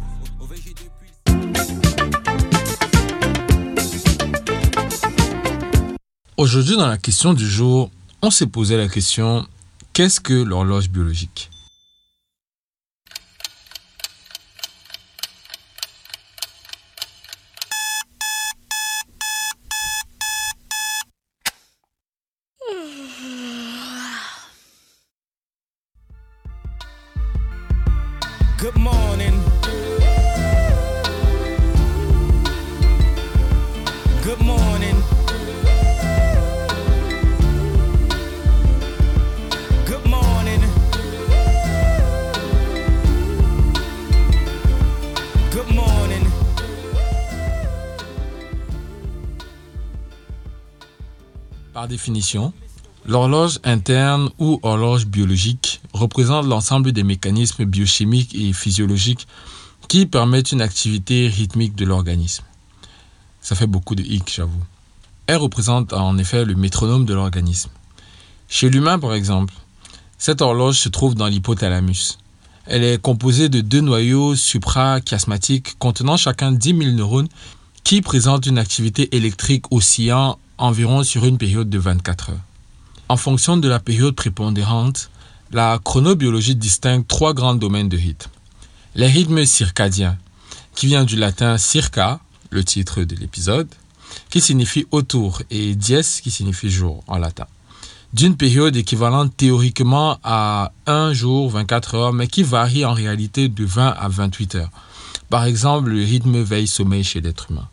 Aujourd'hui, 6.38 6.78
dans 6.78 6.88
la 6.88 6.98
question 6.98 7.34
du 7.34 7.50
jour, 7.50 7.89
on 8.21 8.30
s'est 8.30 8.45
posé 8.45 8.78
la 8.78 8.88
question 8.88 9.48
qu'est-ce 9.93 10.19
que 10.19 10.34
l'horloge 10.34 10.89
biologique? 10.89 11.50
L'horloge 53.08 53.60
interne 53.63 54.30
ou 54.39 54.60
horloge 54.63 55.06
biologique 55.06 55.82
représente 55.94 56.46
l'ensemble 56.46 56.91
des 56.91 57.04
mécanismes 57.04 57.65
biochimiques 57.65 58.36
et 58.36 58.54
physiologiques 58.54 59.28
qui 59.88 60.06
permettent 60.06 60.52
une 60.52 60.62
activité 60.62 61.28
rythmique 61.28 61.76
de 61.76 61.86
l'organisme. 61.86 62.44
Ça 63.41 63.56
fait 63.56 63.68
beaucoup 63.68 63.96
de 63.96 64.02
hic, 64.02 64.34
j'avoue. 64.36 64.63
Elle 65.28 65.38
représente 65.38 65.94
en 65.94 66.18
effet 66.18 66.46
le 66.46 66.56
métronome 66.56 67.06
de 67.06 67.13
l'organisme. 67.13 67.70
Chez 68.48 68.70
l'humain, 68.70 69.00
par 69.00 69.13
exemple, 69.13 69.54
cette 70.18 70.41
horloge 70.41 70.80
se 70.80 70.89
trouve 70.89 71.15
dans 71.15 71.28
l'hypothalamus. 71.28 72.18
Elle 72.65 72.84
est 72.84 73.02
composée 73.02 73.50
de 73.50 73.62
deux 73.62 73.82
noyaux 73.82 74.36
suprachiasmatiques 74.36 75.78
contenant 75.78 76.18
chacun 76.18 76.52
10 76.52 76.78
000 76.78 76.91
neurones 76.91 77.28
qui 77.84 78.02
présentent 78.02 78.48
une 78.48 78.58
activité 78.58 79.15
électrique 79.15 79.72
oscillant 79.72 80.39
environ 80.58 81.04
sur 81.04 81.26
une 81.26 81.38
période 81.38 81.70
de 81.70 81.78
24 81.78 82.32
heures. 82.32 82.39
En 83.10 83.18
fonction 83.18 83.58
de 83.58 83.68
la 83.68 83.80
période 83.80 84.15
prépondérante, 84.15 85.10
la 85.52 85.80
chronobiologie 85.84 86.56
distingue 86.56 87.06
trois 87.06 87.34
grands 87.34 87.56
domaines 87.56 87.89
de 87.89 87.98
rythme. 87.98 88.32
Les 88.96 89.08
rythmes 89.08 89.46
circadiens, 89.46 90.18
qui 90.74 90.88
vient 90.88 91.04
du 91.04 91.15
latin 91.15 91.58
circa, 91.58 92.20
le 92.50 92.63
titre 92.63 93.04
de 93.04 93.15
l'épisode, 93.15 93.68
qui 94.30 94.41
signifie 94.41 94.86
autour, 94.91 95.41
et 95.52 95.76
dies, 95.76 96.22
qui 96.24 96.32
signifie 96.32 96.70
jour 96.70 97.04
en 97.08 97.18
latin. 97.18 97.48
D'une 98.13 98.38
période 98.38 98.76
équivalente 98.76 99.36
théoriquement 99.36 100.20
à 100.24 100.72
un 100.86 101.13
jour, 101.13 101.50
24 101.50 101.96
heures, 101.96 102.13
mais 102.13 102.28
qui 102.28 102.44
varie 102.44 102.86
en 102.86 102.94
réalité 102.94 103.50
de 103.50 103.65
20 103.65 103.89
à 103.89 104.08
28 104.08 104.56
heures. 104.56 104.72
Par 105.30 105.44
exemple, 105.44 105.89
le 105.89 106.04
rythme 106.04 106.41
veille-sommeil 106.41 107.04
chez 107.04 107.20
l'être 107.20 107.52
humain. 107.52 107.68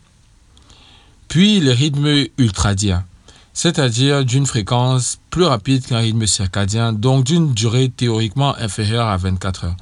Puis 1.33 1.59
le 1.59 1.71
rythme 1.71 2.27
ultradien, 2.37 3.05
c'est-à-dire 3.53 4.23
d'une 4.23 4.45
fréquence 4.45 5.17
plus 5.31 5.45
rapide 5.45 5.83
qu'un 5.83 5.97
rythme 5.97 6.27
circadien, 6.27 6.93
donc 6.93 7.23
d'une 7.23 7.55
durée 7.55 7.89
théoriquement 7.89 8.55
inférieure 8.57 9.07
à 9.07 9.17
24 9.17 9.63
heures. 9.63 9.75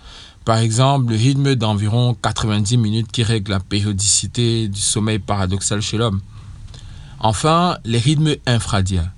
Par 0.45 0.59
exemple, 0.59 1.11
le 1.11 1.17
rythme 1.17 1.55
d'environ 1.55 2.15
90 2.23 2.77
minutes 2.77 3.11
qui 3.11 3.23
règle 3.23 3.51
la 3.51 3.59
périodicité 3.59 4.69
du 4.69 4.79
sommeil 4.79 5.19
paradoxal 5.19 5.81
chez 5.81 5.97
l'homme. 5.97 6.21
Enfin, 7.19 7.77
les 7.83 7.99
rythmes 7.99 8.35
infradiens, 8.45 9.11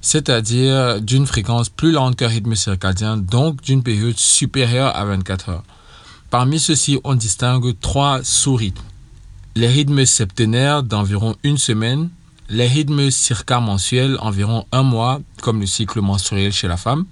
c'est-à-dire 0.00 1.00
d'une 1.00 1.28
fréquence 1.28 1.68
plus 1.68 1.92
lente 1.92 2.16
qu'un 2.16 2.26
rythme 2.26 2.56
circadien, 2.56 3.16
donc 3.16 3.62
d'une 3.62 3.84
période 3.84 4.18
supérieure 4.18 4.96
à 4.96 5.04
24 5.04 5.48
heures. 5.50 5.64
Parmi 6.28 6.58
ceux-ci, 6.58 6.98
on 7.04 7.14
distingue 7.14 7.78
trois 7.78 8.24
sous-rythmes. 8.24 8.82
Les 9.58 9.66
rythmes 9.66 10.06
septénaires 10.06 10.84
d'environ 10.84 11.34
une 11.42 11.58
semaine, 11.58 12.10
les 12.48 12.68
rythmes 12.68 13.10
circa-mensuels 13.10 14.16
environ 14.20 14.66
un 14.70 14.84
mois, 14.84 15.20
comme 15.42 15.58
le 15.58 15.66
cycle 15.66 16.00
menstruel 16.00 16.52
chez 16.52 16.68
la 16.68 16.76
femme, 16.76 17.06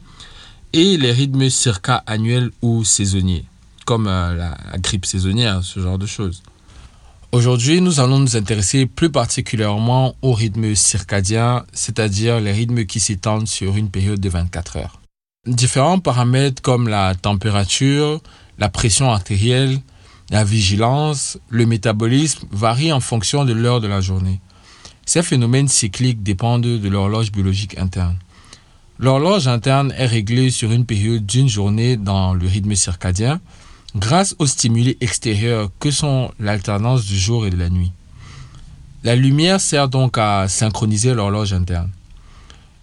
et 0.73 0.97
les 0.97 1.11
rythmes 1.11 1.51
circa-annuels 1.51 2.53
ou 2.63 2.85
saisonniers, 2.85 3.47
comme 3.85 4.07
euh, 4.07 4.33
la, 4.37 4.57
la 4.71 4.79
grippe 4.79 5.07
saisonnière, 5.07 5.65
ce 5.65 5.81
genre 5.81 5.99
de 5.99 6.07
choses. 6.07 6.45
Aujourd'hui, 7.33 7.81
nous 7.81 7.99
allons 7.99 8.21
nous 8.21 8.37
intéresser 8.37 8.87
plus 8.87 9.11
particulièrement 9.11 10.15
aux 10.23 10.33
rythmes 10.33 10.77
circadiens, 10.77 11.65
c'est-à-dire 11.73 12.39
les 12.39 12.53
rythmes 12.53 12.85
qui 12.85 13.01
s'étendent 13.01 13.49
sur 13.49 13.77
une 13.77 13.91
période 13.91 14.21
de 14.21 14.29
24 14.29 14.77
heures. 14.77 15.01
Différents 15.49 15.99
paramètres 15.99 16.63
comme 16.63 16.87
la 16.87 17.17
température, 17.17 18.21
la 18.61 18.69
pression 18.69 19.11
artérielle, 19.11 19.81
la 20.31 20.45
vigilance, 20.45 21.39
le 21.49 21.67
métabolisme 21.67 22.47
varient 22.51 22.93
en 22.93 23.01
fonction 23.01 23.45
de 23.45 23.53
l'heure 23.53 23.81
de 23.81 23.87
la 23.87 24.01
journée. 24.01 24.41
Ces 25.05 25.23
phénomènes 25.23 25.69
cycliques 25.69 26.23
dépendent 26.23 26.63
de 26.63 26.89
l'horloge 26.89 27.31
biologique 27.31 27.79
interne. 27.79 28.17
L'horloge 28.99 29.47
interne 29.47 29.93
est 29.97 30.07
réglée 30.07 30.51
sur 30.51 30.73
une 30.73 30.87
période 30.87 31.25
d'une 31.25 31.49
journée 31.49 31.97
dans 31.97 32.35
le 32.35 32.47
rythme 32.47 32.75
circadien 32.75 33.41
grâce 33.95 34.35
aux 34.39 34.47
stimuli 34.47 34.97
extérieurs 35.01 35.71
que 35.79 35.91
sont 35.91 36.33
l'alternance 36.41 37.05
du 37.05 37.17
jour 37.17 37.47
et 37.47 37.51
de 37.51 37.57
la 37.57 37.69
nuit. 37.69 37.93
La 39.05 39.15
lumière 39.15 39.61
sert 39.61 39.89
donc 39.89 40.19
à 40.19 40.49
synchroniser 40.49 41.15
l'horloge 41.15 41.53
interne. 41.53 41.91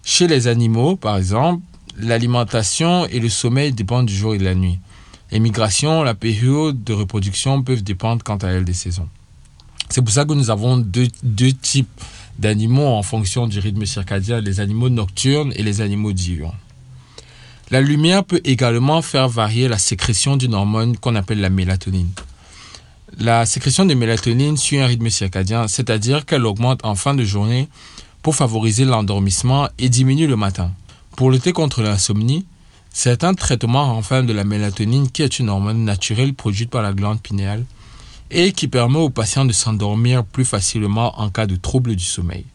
Chez 0.02 0.26
les 0.26 0.46
animaux, 0.46 0.96
par 0.96 1.18
exemple, 1.18 1.62
l'alimentation 1.98 3.06
et 3.06 3.20
le 3.20 3.28
sommeil 3.28 3.72
dépendent 3.72 4.06
du 4.06 4.14
jour 4.14 4.34
et 4.34 4.38
de 4.38 4.44
la 4.44 4.54
nuit. 4.54 4.78
Les 5.30 5.40
migrations, 5.40 6.02
la 6.02 6.14
période 6.14 6.84
de 6.84 6.92
reproduction 6.92 7.62
peuvent 7.62 7.82
dépendre 7.82 8.22
quant 8.22 8.36
à 8.36 8.48
elles 8.48 8.64
des 8.64 8.74
saisons. 8.74 9.08
C'est 9.88 10.02
pour 10.02 10.12
ça 10.12 10.24
que 10.24 10.32
nous 10.32 10.50
avons 10.50 10.76
deux, 10.76 11.08
deux 11.22 11.52
types 11.52 12.00
d'animaux 12.38 12.86
en 12.86 13.02
fonction 13.02 13.46
du 13.46 13.58
rythme 13.58 13.86
circadien, 13.86 14.40
les 14.40 14.60
animaux 14.60 14.88
nocturnes 14.88 15.52
et 15.56 15.62
les 15.62 15.80
animaux 15.80 16.12
diurnes. 16.12 16.52
La 17.70 17.80
lumière 17.80 18.24
peut 18.24 18.40
également 18.44 19.02
faire 19.02 19.28
varier 19.28 19.68
la 19.68 19.78
sécrétion 19.78 20.36
d'une 20.36 20.54
hormone 20.54 20.96
qu'on 20.96 21.14
appelle 21.14 21.40
la 21.40 21.50
mélatonine. 21.50 22.10
La 23.18 23.46
sécrétion 23.46 23.86
de 23.86 23.94
mélatonine 23.94 24.56
suit 24.56 24.78
un 24.78 24.86
rythme 24.86 25.08
circadien, 25.08 25.68
c'est-à-dire 25.68 26.26
qu'elle 26.26 26.44
augmente 26.44 26.84
en 26.84 26.94
fin 26.94 27.14
de 27.14 27.24
journée 27.24 27.68
pour 28.22 28.34
favoriser 28.34 28.84
l'endormissement 28.84 29.68
et 29.78 29.88
diminue 29.88 30.26
le 30.26 30.36
matin. 30.36 30.72
Pour 31.16 31.30
lutter 31.30 31.52
contre 31.52 31.82
l'insomnie, 31.82 32.44
certains 32.94 33.34
traitements 33.34 33.92
renferment 33.92 34.26
de 34.26 34.32
la 34.32 34.44
mélatonine 34.44 35.10
qui 35.10 35.22
est 35.22 35.38
une 35.38 35.50
hormone 35.50 35.84
naturelle 35.84 36.32
produite 36.32 36.70
par 36.70 36.80
la 36.80 36.92
glande 36.94 37.20
pinéale 37.20 37.64
et 38.30 38.52
qui 38.52 38.68
permet 38.68 38.98
aux 38.98 39.10
patients 39.10 39.44
de 39.44 39.52
s'endormir 39.52 40.24
plus 40.24 40.44
facilement 40.46 41.20
en 41.20 41.28
cas 41.28 41.46
de 41.46 41.56
trouble 41.56 41.96
du 41.96 42.04
sommeil. 42.04 42.46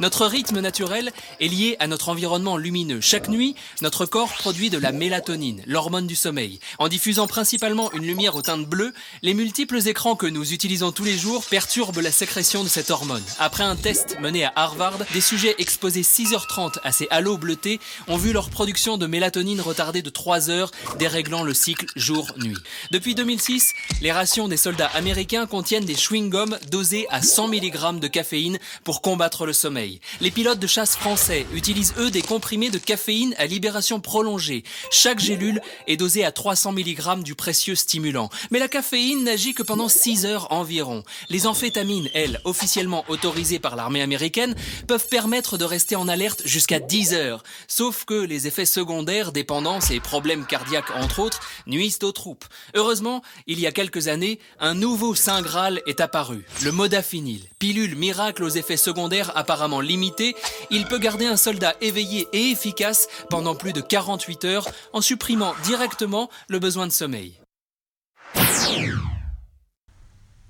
Notre 0.00 0.24
rythme 0.24 0.60
naturel 0.60 1.12
est 1.40 1.48
lié 1.48 1.76
à 1.78 1.86
notre 1.86 2.08
environnement 2.08 2.56
lumineux. 2.56 3.02
Chaque 3.02 3.28
nuit, 3.28 3.54
notre 3.82 4.06
corps 4.06 4.32
produit 4.32 4.70
de 4.70 4.78
la 4.78 4.92
mélatonine, 4.92 5.62
l'hormone 5.66 6.06
du 6.06 6.16
sommeil. 6.16 6.58
En 6.78 6.88
diffusant 6.88 7.26
principalement 7.26 7.92
une 7.92 8.06
lumière 8.06 8.34
aux 8.34 8.40
teintes 8.40 8.64
bleues, 8.64 8.94
les 9.20 9.34
multiples 9.34 9.86
écrans 9.86 10.16
que 10.16 10.26
nous 10.26 10.54
utilisons 10.54 10.90
tous 10.90 11.04
les 11.04 11.18
jours 11.18 11.44
perturbent 11.44 12.00
la 12.00 12.12
sécrétion 12.12 12.64
de 12.64 12.68
cette 12.70 12.90
hormone. 12.90 13.22
Après 13.38 13.62
un 13.62 13.76
test 13.76 14.18
mené 14.20 14.44
à 14.44 14.52
Harvard, 14.56 15.00
des 15.12 15.20
sujets 15.20 15.54
exposés 15.58 16.00
6h30 16.00 16.78
à 16.82 16.92
ces 16.92 17.06
halos 17.10 17.36
bleutés 17.36 17.78
ont 18.08 18.16
vu 18.16 18.32
leur 18.32 18.48
production 18.48 18.96
de 18.96 19.06
mélatonine 19.06 19.60
retardée 19.60 20.00
de 20.00 20.08
3 20.08 20.48
heures, 20.48 20.70
déréglant 20.98 21.42
le 21.42 21.52
cycle 21.52 21.84
jour-nuit. 21.94 22.56
Depuis 22.90 23.14
2006, 23.14 23.74
les 24.00 24.12
rations 24.12 24.48
des 24.48 24.56
soldats 24.56 24.90
américains 24.94 25.44
contiennent 25.44 25.84
des 25.84 25.94
chewing-gums 25.94 26.58
dosés 26.70 27.06
à 27.10 27.20
100 27.20 27.48
mg 27.48 28.00
de 28.00 28.08
caféine 28.08 28.58
pour 28.82 29.02
combattre 29.02 29.44
le 29.44 29.52
sommeil. 29.52 29.89
Les 30.20 30.30
pilotes 30.30 30.58
de 30.58 30.66
chasse 30.66 30.96
français 30.96 31.46
utilisent 31.54 31.94
eux 31.98 32.10
des 32.10 32.22
comprimés 32.22 32.70
de 32.70 32.78
caféine 32.78 33.34
à 33.38 33.46
libération 33.46 34.00
prolongée. 34.00 34.62
Chaque 34.90 35.18
gélule 35.18 35.60
est 35.86 35.96
dosée 35.96 36.24
à 36.24 36.32
300 36.32 36.72
mg 36.72 37.22
du 37.22 37.34
précieux 37.34 37.74
stimulant. 37.74 38.30
Mais 38.50 38.58
la 38.58 38.68
caféine 38.68 39.24
n'agit 39.24 39.54
que 39.54 39.62
pendant 39.62 39.88
6 39.88 40.26
heures 40.26 40.52
environ. 40.52 41.02
Les 41.28 41.46
amphétamines, 41.46 42.08
elles, 42.14 42.40
officiellement 42.44 43.04
autorisées 43.08 43.58
par 43.58 43.76
l'armée 43.76 44.02
américaine, 44.02 44.54
peuvent 44.86 45.08
permettre 45.08 45.58
de 45.58 45.64
rester 45.64 45.96
en 45.96 46.08
alerte 46.08 46.42
jusqu'à 46.44 46.78
10 46.78 47.14
heures. 47.14 47.42
Sauf 47.66 48.04
que 48.04 48.14
les 48.14 48.46
effets 48.46 48.66
secondaires, 48.66 49.32
dépendance 49.32 49.90
et 49.90 50.00
problèmes 50.00 50.46
cardiaques 50.46 50.90
entre 50.94 51.20
autres, 51.20 51.40
nuisent 51.66 51.98
aux 52.02 52.12
troupes. 52.12 52.44
Heureusement, 52.74 53.22
il 53.46 53.58
y 53.60 53.66
a 53.66 53.72
quelques 53.72 54.08
années, 54.08 54.38
un 54.58 54.74
nouveau 54.74 55.14
Saint 55.14 55.42
Graal 55.42 55.82
est 55.86 56.00
apparu, 56.00 56.44
le 56.62 56.72
modafinil. 56.72 57.42
Pilule 57.58 57.96
miracle 57.96 58.44
aux 58.44 58.48
effets 58.48 58.76
secondaires 58.76 59.32
apparemment 59.36 59.79
limités, 59.80 60.36
il 60.70 60.86
peut 60.86 60.98
garder 60.98 61.26
un 61.26 61.36
soldat 61.36 61.74
éveillé 61.80 62.28
et 62.32 62.50
efficace 62.50 63.08
pendant 63.28 63.54
plus 63.54 63.72
de 63.72 63.80
48 63.80 64.44
heures 64.44 64.68
en 64.92 65.00
supprimant 65.00 65.54
directement 65.64 66.30
le 66.48 66.58
besoin 66.58 66.86
de 66.86 66.92
sommeil. 66.92 67.34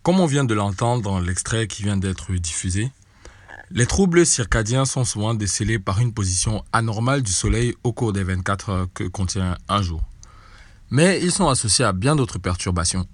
Comme 0.02 0.18
on 0.18 0.26
vient 0.26 0.44
de 0.44 0.54
l'entendre 0.54 1.02
dans 1.02 1.20
l'extrait 1.20 1.66
qui 1.66 1.82
vient 1.82 1.96
d'être 1.96 2.32
diffusé, 2.32 2.90
les 3.70 3.86
troubles 3.86 4.26
circadiens 4.26 4.84
sont 4.84 5.04
souvent 5.04 5.34
décelés 5.34 5.78
par 5.78 6.00
une 6.00 6.12
position 6.12 6.64
anormale 6.72 7.22
du 7.22 7.30
soleil 7.30 7.74
au 7.84 7.92
cours 7.92 8.12
des 8.12 8.24
24 8.24 8.70
heures 8.70 8.86
que 8.92 9.04
contient 9.04 9.56
un 9.68 9.82
jour. 9.82 10.02
Mais 10.90 11.20
ils 11.22 11.30
sont 11.30 11.48
associés 11.48 11.84
à 11.84 11.92
bien 11.92 12.16
d'autres 12.16 12.38
perturbations, 12.38 13.06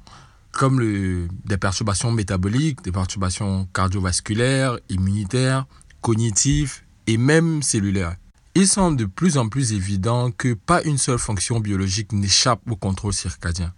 comme 0.53 1.29
des 1.45 1.59
perturbations 1.59 2.11
métaboliques, 2.11 2.83
des 2.83 2.93
perturbations 2.93 3.69
cardiovasculaires, 3.75 4.79
immunitaires, 4.89 5.67
cognitives 6.07 6.83
et 7.09 7.17
même 7.17 7.63
cellulaires. 7.65 8.15
Il 8.55 8.69
semble 8.69 8.97
de 8.97 9.07
plus 9.07 9.39
en 9.39 9.49
plus 9.49 9.73
évident 9.73 10.31
que 10.31 10.55
pas 10.55 10.81
une 10.85 10.99
seule 10.99 11.19
fonction 11.19 11.59
biologique 11.59 12.13
n'échappe 12.13 12.61
au 12.71 12.77
contrôle 12.77 13.13
circadien. 13.13 13.75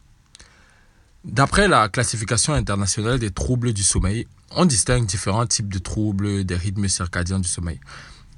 D'après 1.24 1.68
la 1.68 1.88
classification 1.88 2.52
internationale 2.52 3.18
des 3.18 3.30
troubles 3.30 3.72
du 3.72 3.82
sommeil, 3.82 4.26
on 4.50 4.66
distingue 4.66 5.06
différents 5.06 5.46
types 5.46 5.72
de 5.72 5.78
troubles 5.78 6.44
des 6.44 6.54
rythmes 6.54 6.86
circadiens 6.86 7.40
du 7.40 7.48
sommeil, 7.48 7.80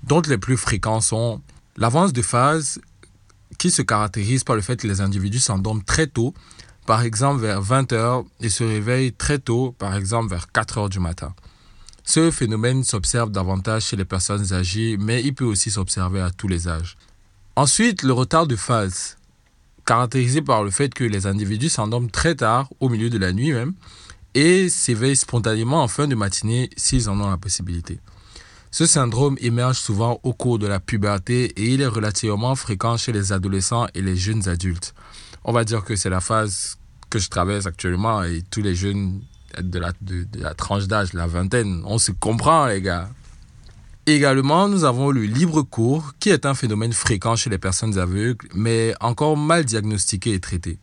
dont 0.04 0.22
les 0.22 0.38
plus 0.38 0.56
fréquents 0.56 1.00
sont 1.00 1.42
l'avance 1.76 2.12
de 2.12 2.22
phase, 2.22 2.80
qui 3.58 3.72
se 3.72 3.82
caractérise 3.82 4.44
par 4.44 4.54
le 4.54 4.62
fait 4.62 4.76
que 4.76 4.86
les 4.86 5.00
individus 5.00 5.40
s'endorment 5.40 5.82
très 5.82 6.06
tôt, 6.06 6.32
par 6.86 7.02
exemple 7.02 7.40
vers 7.40 7.60
20 7.60 7.92
heures, 7.92 8.24
et 8.38 8.50
se 8.50 8.62
réveillent 8.62 9.12
très 9.12 9.40
tôt, 9.40 9.74
par 9.80 9.96
exemple 9.96 10.30
vers 10.30 10.52
4 10.52 10.78
heures 10.78 10.88
du 10.88 11.00
matin. 11.00 11.34
Ce 12.12 12.32
phénomène 12.32 12.82
s'observe 12.82 13.30
davantage 13.30 13.84
chez 13.84 13.96
les 13.96 14.04
personnes 14.04 14.52
âgées, 14.52 14.96
mais 14.98 15.22
il 15.22 15.32
peut 15.32 15.44
aussi 15.44 15.70
s'observer 15.70 16.20
à 16.20 16.32
tous 16.32 16.48
les 16.48 16.66
âges. 16.66 16.96
Ensuite, 17.54 18.02
le 18.02 18.12
retard 18.12 18.48
de 18.48 18.56
phase, 18.56 19.16
caractérisé 19.86 20.42
par 20.42 20.64
le 20.64 20.72
fait 20.72 20.92
que 20.92 21.04
les 21.04 21.28
individus 21.28 21.68
s'endorment 21.68 22.10
très 22.10 22.34
tard, 22.34 22.68
au 22.80 22.88
milieu 22.88 23.10
de 23.10 23.18
la 23.18 23.32
nuit 23.32 23.52
même, 23.52 23.74
et 24.34 24.68
s'éveillent 24.68 25.14
spontanément 25.14 25.84
en 25.84 25.86
fin 25.86 26.08
de 26.08 26.16
matinée 26.16 26.68
s'ils 26.76 27.08
en 27.08 27.20
ont 27.20 27.30
la 27.30 27.36
possibilité. 27.36 28.00
Ce 28.72 28.86
syndrome 28.86 29.36
émerge 29.40 29.78
souvent 29.78 30.18
au 30.24 30.32
cours 30.32 30.58
de 30.58 30.66
la 30.66 30.80
puberté 30.80 31.44
et 31.62 31.74
il 31.74 31.80
est 31.80 31.86
relativement 31.86 32.56
fréquent 32.56 32.96
chez 32.96 33.12
les 33.12 33.32
adolescents 33.32 33.86
et 33.94 34.02
les 34.02 34.16
jeunes 34.16 34.48
adultes. 34.48 34.94
On 35.44 35.52
va 35.52 35.62
dire 35.62 35.84
que 35.84 35.94
c'est 35.94 36.10
la 36.10 36.20
phase 36.20 36.76
que 37.08 37.20
je 37.20 37.28
traverse 37.28 37.66
actuellement 37.66 38.24
et 38.24 38.42
tous 38.50 38.62
les 38.62 38.74
jeunes 38.74 39.20
de 39.60 39.78
la, 39.78 40.54
tranche 40.54 40.86
d'âge, 40.86 41.12
la 41.12 41.26
vingtaine, 41.26 41.82
on 41.86 41.98
se 41.98 42.12
comprend 42.12 42.66
les 42.66 42.82
gars. 42.82 43.08
Également, 44.06 44.68
nous 44.68 44.84
avons 44.84 45.10
le 45.10 45.22
libre 45.22 45.62
cours, 45.62 46.14
qui 46.18 46.30
est 46.30 46.46
un 46.46 46.54
phénomène 46.54 46.92
fréquent 46.92 47.36
chez 47.36 47.50
les 47.50 47.58
personnes 47.58 47.98
aveugles, 47.98 48.48
mais 48.54 48.94
encore 49.00 49.36
mal 49.36 49.64
diagnostiqué 49.64 50.32
et 50.32 50.40
traité. 50.40 50.78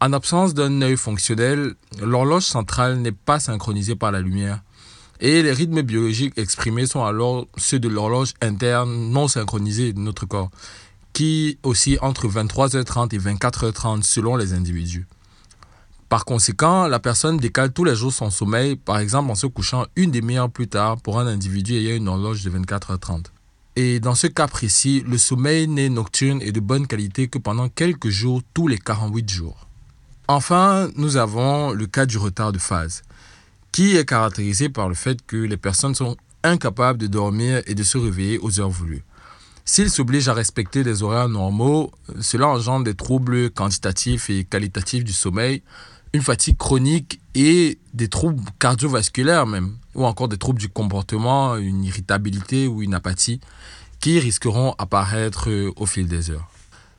En 0.00 0.12
absence 0.12 0.52
d'un 0.52 0.82
œil 0.82 0.96
fonctionnel, 0.96 1.74
l'horloge 2.02 2.42
centrale 2.42 2.98
n'est 2.98 3.12
pas 3.12 3.40
synchronisée 3.40 3.96
par 3.96 4.12
la 4.12 4.20
lumière, 4.20 4.62
et 5.20 5.42
les 5.42 5.52
rythmes 5.52 5.82
biologiques 5.82 6.36
exprimés 6.36 6.86
sont 6.86 7.04
alors 7.04 7.46
ceux 7.56 7.78
de 7.78 7.88
l'horloge 7.88 8.34
interne 8.42 9.10
non 9.10 9.28
synchronisée 9.28 9.92
de 9.92 10.00
notre 10.00 10.26
corps, 10.26 10.50
qui 11.12 11.58
oscille 11.62 11.98
entre 12.02 12.28
23h30 12.28 13.14
et 13.14 13.18
24h30 13.18 14.02
selon 14.02 14.36
les 14.36 14.52
individus. 14.52 15.06
Par 16.08 16.24
conséquent, 16.24 16.86
la 16.86 17.00
personne 17.00 17.38
décale 17.38 17.72
tous 17.72 17.84
les 17.84 17.96
jours 17.96 18.12
son 18.12 18.30
sommeil, 18.30 18.76
par 18.76 18.98
exemple 18.98 19.30
en 19.30 19.34
se 19.34 19.46
couchant 19.46 19.86
une 19.96 20.10
demi-heure 20.10 20.50
plus 20.50 20.68
tard 20.68 21.00
pour 21.00 21.18
un 21.18 21.26
individu 21.26 21.74
ayant 21.74 21.96
une 21.96 22.08
horloge 22.08 22.44
de 22.44 22.50
24h30. 22.50 23.24
Et 23.76 23.98
dans 23.98 24.14
ce 24.14 24.28
cas 24.28 24.46
précis, 24.46 25.02
le 25.06 25.18
sommeil 25.18 25.66
n'est 25.66 25.88
nocturne 25.88 26.40
et 26.42 26.52
de 26.52 26.60
bonne 26.60 26.86
qualité 26.86 27.26
que 27.26 27.38
pendant 27.38 27.68
quelques 27.68 28.10
jours 28.10 28.42
tous 28.52 28.68
les 28.68 28.78
48 28.78 29.28
jours. 29.28 29.66
Enfin, 30.28 30.88
nous 30.96 31.16
avons 31.16 31.72
le 31.72 31.86
cas 31.86 32.06
du 32.06 32.16
retard 32.16 32.52
de 32.52 32.58
phase, 32.58 33.02
qui 33.72 33.96
est 33.96 34.08
caractérisé 34.08 34.68
par 34.68 34.88
le 34.88 34.94
fait 34.94 35.18
que 35.26 35.36
les 35.36 35.56
personnes 35.56 35.94
sont 35.94 36.16
incapables 36.44 36.98
de 36.98 37.08
dormir 37.08 37.62
et 37.66 37.74
de 37.74 37.82
se 37.82 37.98
réveiller 37.98 38.38
aux 38.38 38.60
heures 38.60 38.70
voulues. 38.70 39.02
S'ils 39.64 39.90
s'obligent 39.90 40.28
à 40.28 40.34
respecter 40.34 40.84
des 40.84 41.02
horaires 41.02 41.28
normaux, 41.28 41.90
cela 42.20 42.48
engendre 42.48 42.84
des 42.84 42.94
troubles 42.94 43.50
quantitatifs 43.50 44.30
et 44.30 44.44
qualitatifs 44.44 45.04
du 45.04 45.12
sommeil, 45.12 45.62
une 46.14 46.22
fatigue 46.22 46.56
chronique 46.56 47.20
et 47.34 47.76
des 47.92 48.08
troubles 48.08 48.42
cardiovasculaires 48.60 49.46
même, 49.46 49.76
ou 49.96 50.06
encore 50.06 50.28
des 50.28 50.38
troubles 50.38 50.60
du 50.60 50.68
comportement, 50.68 51.56
une 51.56 51.82
irritabilité 51.82 52.68
ou 52.68 52.82
une 52.82 52.94
apathie, 52.94 53.40
qui 53.98 54.20
risqueront 54.20 54.76
apparaître 54.78 55.50
au 55.74 55.86
fil 55.86 56.06
des 56.06 56.30
heures. 56.30 56.48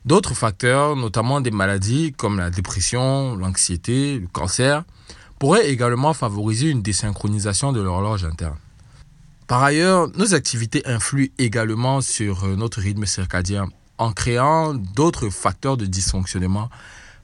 D'autres 0.04 0.34
facteurs, 0.34 0.98
notamment 0.98 1.40
des 1.40 1.50
maladies 1.50 2.12
comme 2.12 2.38
la 2.38 2.50
dépression, 2.50 3.38
l'anxiété, 3.38 4.20
le 4.20 4.28
cancer, 4.28 4.84
pourraient 5.40 5.70
également 5.70 6.14
favoriser 6.14 6.70
une 6.70 6.82
désynchronisation 6.82 7.72
de 7.72 7.82
l'horloge 7.82 8.26
interne. 8.26 8.58
Par 9.48 9.64
ailleurs, 9.64 10.10
nos 10.18 10.34
activités 10.34 10.86
influent 10.86 11.32
également 11.38 12.02
sur 12.02 12.46
notre 12.58 12.82
rythme 12.82 13.06
circadien 13.06 13.70
en 13.98 14.12
créant 14.12 14.74
d'autres 14.74 15.30
facteurs 15.30 15.78
de 15.78 15.86
dysfonctionnement, 15.86 16.70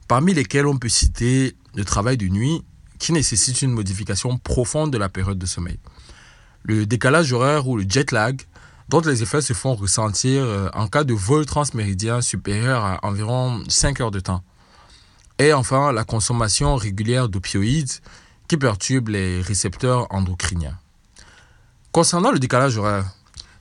parmi 0.08 0.32
lesquels 0.32 0.66
on 0.66 0.78
peut 0.78 0.88
citer 0.88 1.54
le 1.74 1.84
travail 1.84 2.16
de 2.16 2.28
nuit 2.28 2.62
qui 2.98 3.12
nécessite 3.12 3.62
une 3.62 3.72
modification 3.72 4.38
profonde 4.38 4.92
de 4.92 4.98
la 4.98 5.08
période 5.08 5.38
de 5.38 5.46
sommeil, 5.46 5.78
le 6.64 6.86
décalage 6.86 7.32
horaire 7.32 7.66
ou 7.68 7.76
le 7.76 7.84
jet 7.88 8.12
lag, 8.12 8.40
dont 8.88 9.00
les 9.00 9.22
effets 9.22 9.40
se 9.40 9.52
font 9.52 9.74
ressentir 9.74 10.70
en 10.74 10.86
cas 10.86 11.02
de 11.02 11.14
vol 11.14 11.46
transméridien 11.46 12.20
supérieur 12.20 12.84
à 12.84 13.00
environ 13.04 13.62
5 13.68 14.00
heures 14.00 14.10
de 14.10 14.20
temps. 14.20 14.44
Et 15.38 15.52
enfin, 15.52 15.92
la 15.92 16.04
consommation 16.04 16.76
régulière 16.76 17.28
d'opioïdes 17.28 17.90
qui 18.48 18.56
perturbe 18.56 19.08
les 19.08 19.40
récepteurs 19.40 20.06
endocriniens. 20.10 20.78
Concernant 21.90 22.30
le 22.30 22.38
décalage 22.38 22.76
horaire, 22.76 23.06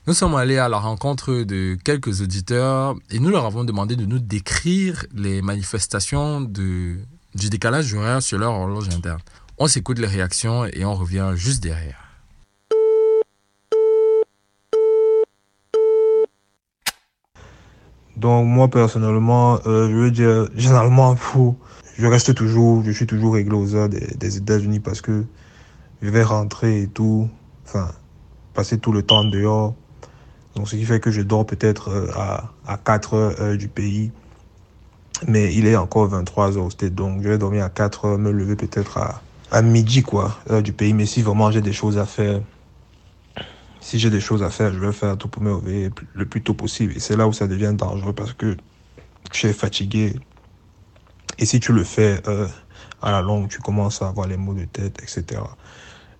nous 0.07 0.13
sommes 0.13 0.35
allés 0.35 0.57
à 0.57 0.67
la 0.67 0.77
rencontre 0.77 1.43
de 1.43 1.77
quelques 1.83 2.21
auditeurs 2.21 2.95
et 3.09 3.19
nous 3.19 3.29
leur 3.29 3.45
avons 3.45 3.63
demandé 3.63 3.95
de 3.95 4.05
nous 4.05 4.19
décrire 4.19 5.05
les 5.13 5.41
manifestations 5.41 6.41
de, 6.41 6.97
du 7.35 7.49
décalage 7.49 7.93
horaire 7.93 8.21
sur 8.21 8.37
leur 8.37 8.51
horloge 8.51 8.89
interne. 8.89 9.19
On 9.57 9.67
s'écoute 9.67 9.99
les 9.99 10.07
réactions 10.07 10.65
et 10.65 10.83
on 10.85 10.95
revient 10.95 11.31
juste 11.35 11.61
derrière. 11.61 11.97
Donc 18.17 18.45
moi 18.45 18.67
personnellement, 18.67 19.59
euh, 19.65 19.89
je 19.89 19.95
veux 19.95 20.11
dire, 20.11 20.47
généralement, 20.55 21.15
pour, 21.15 21.55
je 21.97 22.05
reste 22.05 22.35
toujours, 22.35 22.83
je 22.83 22.91
suis 22.91 23.07
toujours 23.07 23.33
réglé 23.33 23.55
aux 23.55 23.73
heures 23.75 23.89
des, 23.89 24.37
États-Unis 24.37 24.79
parce 24.79 25.01
que 25.01 25.23
je 26.01 26.09
vais 26.09 26.23
rentrer 26.23 26.83
et 26.83 26.87
tout, 26.87 27.29
enfin, 27.65 27.89
passer 28.53 28.77
tout 28.77 28.91
le 28.91 29.01
temps 29.01 29.23
dehors. 29.23 29.75
Donc 30.55 30.67
ce 30.67 30.75
qui 30.75 30.85
fait 30.85 30.99
que 30.99 31.09
je 31.09 31.21
dors 31.21 31.45
peut-être 31.45 31.89
euh, 31.89 32.11
à, 32.15 32.51
à 32.67 32.77
4 32.77 33.13
heures 33.13 33.57
du 33.57 33.67
pays. 33.67 34.11
Mais 35.27 35.53
il 35.53 35.67
est 35.67 35.75
encore 35.75 36.07
23 36.07 36.57
heures 36.57 36.65
au 36.65 36.89
donc 36.89 37.21
je 37.21 37.29
vais 37.29 37.37
dormir 37.37 37.63
à 37.63 37.69
4 37.69 38.05
heures, 38.05 38.17
me 38.17 38.31
lever 38.31 38.55
peut-être 38.55 38.97
à, 38.97 39.21
à 39.51 39.61
midi, 39.61 40.01
quoi, 40.01 40.39
du 40.63 40.73
pays. 40.73 40.93
Mais 40.93 41.05
si 41.05 41.21
vraiment 41.21 41.51
j'ai 41.51 41.61
des 41.61 41.73
choses 41.73 41.97
à 41.97 42.05
faire, 42.05 42.41
si 43.81 43.99
j'ai 43.99 44.09
des 44.09 44.21
choses 44.21 44.43
à 44.43 44.49
faire, 44.49 44.73
je 44.73 44.79
vais 44.79 44.91
faire 44.91 45.17
tout 45.17 45.27
pour 45.27 45.43
me 45.43 45.53
réveiller 45.53 45.89
le 46.13 46.25
plus 46.25 46.41
tôt 46.41 46.53
possible. 46.53 46.93
Et 46.95 46.99
c'est 46.99 47.17
là 47.17 47.27
où 47.27 47.33
ça 47.33 47.47
devient 47.47 47.73
dangereux 47.75 48.13
parce 48.13 48.33
que 48.33 48.55
tu 49.31 49.47
es 49.47 49.53
fatigué. 49.53 50.15
Et 51.39 51.45
si 51.45 51.59
tu 51.59 51.73
le 51.73 51.83
fais 51.83 52.21
euh, 52.27 52.47
à 53.01 53.11
la 53.11 53.21
longue, 53.21 53.49
tu 53.49 53.59
commences 53.59 54.01
à 54.01 54.07
avoir 54.07 54.27
les 54.27 54.37
maux 54.37 54.53
de 54.53 54.65
tête, 54.65 55.01
etc. 55.01 55.41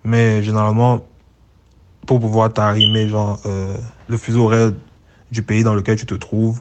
Mais 0.04 0.42
généralement, 0.42 1.06
pour 2.06 2.20
pouvoir 2.20 2.52
t'arrimer, 2.52 3.08
genre, 3.08 3.40
euh, 3.46 3.76
le 4.08 4.16
fuseau 4.16 4.46
horaire 4.46 4.72
du 5.30 5.42
pays 5.42 5.62
dans 5.62 5.74
lequel 5.74 5.96
tu 5.96 6.06
te 6.06 6.14
trouves, 6.14 6.60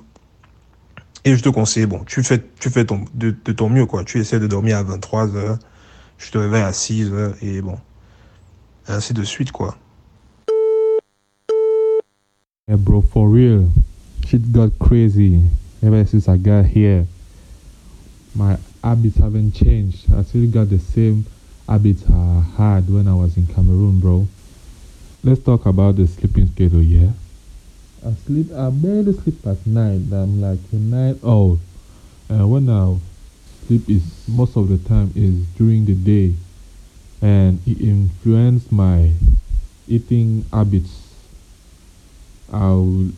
et 1.24 1.36
je 1.36 1.44
te 1.44 1.50
conseille, 1.50 1.86
bon, 1.86 2.04
tu 2.06 2.24
fais, 2.24 2.44
tu 2.60 2.70
fais 2.70 2.86
ton, 2.86 3.06
de, 3.14 3.36
de 3.46 3.52
ton 3.52 3.70
mieux, 3.70 3.86
quoi. 3.86 4.04
Tu 4.04 4.20
essaies 4.20 4.40
de 4.40 4.48
dormir 4.48 4.78
à 4.78 4.84
23 4.84 5.36
heures, 5.36 5.60
je 6.18 6.32
te 6.32 6.38
réveille 6.38 6.64
à 6.64 6.74
6 6.74 7.12
heures, 7.14 7.36
et 7.42 7.62
bon, 7.62 7.78
ainsi 8.88 9.14
de 9.14 9.24
suite, 9.24 9.52
quoi. 9.52 9.78
Yeah, 12.68 12.78
bro, 12.78 13.02
for 13.02 13.30
real. 13.30 13.68
Shit 14.28 14.52
got 14.52 14.70
crazy 14.80 15.42
ever 15.84 16.06
since 16.06 16.28
I 16.28 16.38
got 16.38 16.66
here. 16.66 17.06
My 18.34 18.58
habits 18.84 19.18
haven't 19.18 19.54
changed. 19.54 20.06
I 20.14 20.24
still 20.24 20.48
got 20.48 20.70
the 20.70 20.80
same 20.80 21.26
habits 21.68 22.04
I 22.10 22.44
had 22.58 22.90
when 22.90 23.08
I 23.08 23.14
was 23.14 23.36
in 23.36 23.48
Cameroon, 23.48 24.00
bro. 24.00 24.28
Let's 25.24 25.42
talk 25.42 25.66
about 25.66 25.98
the 25.98 26.08
sleeping 26.08 26.48
schedule, 26.48 26.82
yeah? 26.82 27.10
I 28.04 28.14
sleep, 28.26 28.52
I 28.52 28.72
barely 28.72 29.14
sleep 29.14 29.46
at 29.46 29.66
night. 29.68 30.02
I'm 30.12 30.42
like 30.42 30.60
a 30.72 30.76
night 30.76 31.18
owl. 31.24 31.60
And 32.30 32.50
when 32.50 32.68
I 32.68 32.98
sleep 33.68 33.88
is 33.88 34.02
most 34.28 34.58
of 34.58 34.70
the 34.70 34.80
time 34.90 35.12
is 35.16 35.46
during 35.56 35.86
the 35.86 35.94
day. 35.94 36.34
And 37.22 37.60
it 37.68 37.80
influenced 37.80 38.72
my 38.72 39.12
eating 39.88 40.46
habits. 40.52 41.14
I'll, 42.52 43.10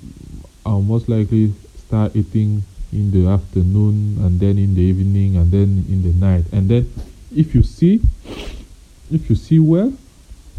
I'll 0.66 0.82
most 0.82 1.08
likely 1.08 1.54
start 1.78 2.14
eating 2.14 2.64
in 2.92 3.12
the 3.12 3.30
afternoon 3.30 4.18
and 4.20 4.38
then 4.38 4.58
in 4.58 4.76
the 4.76 4.82
evening 4.82 5.38
and 5.38 5.50
then 5.50 5.86
in 5.88 6.04
the 6.04 6.12
night. 6.14 6.44
And 6.52 6.68
then 6.68 6.94
if 7.34 7.56
you 7.56 7.64
see, 7.64 8.02
if 9.10 9.30
you 9.30 9.38
see 9.38 9.60
well, 9.60 9.94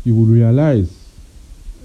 you 0.03 0.15
will 0.15 0.25
realize 0.25 0.97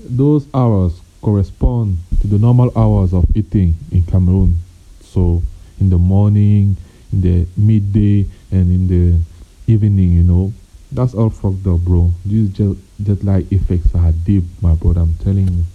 those 0.05 0.47
hours 0.53 1.01
correspond 1.21 1.97
to 2.21 2.27
the 2.27 2.37
normal 2.37 2.71
hours 2.77 3.13
of 3.13 3.25
eating 3.35 3.75
in 3.91 4.03
Cameroon. 4.03 4.59
So 5.01 5.41
in 5.79 5.89
the 5.89 5.97
morning, 5.97 6.77
in 7.11 7.21
the 7.21 7.47
midday, 7.57 8.25
and 8.51 8.71
in 8.71 8.87
the 8.87 9.19
evening, 9.71 10.13
you 10.13 10.23
know, 10.23 10.53
that's 10.91 11.13
all 11.13 11.29
fucked 11.29 11.67
up, 11.67 11.79
bro. 11.81 12.11
These 12.25 12.49
jet, 12.49 12.75
jet 13.03 13.23
lag 13.23 13.51
effects 13.51 13.93
are 13.95 14.11
deep, 14.11 14.43
my 14.61 14.73
brother. 14.73 15.01
I'm 15.01 15.13
telling 15.15 15.47
you. 15.47 15.65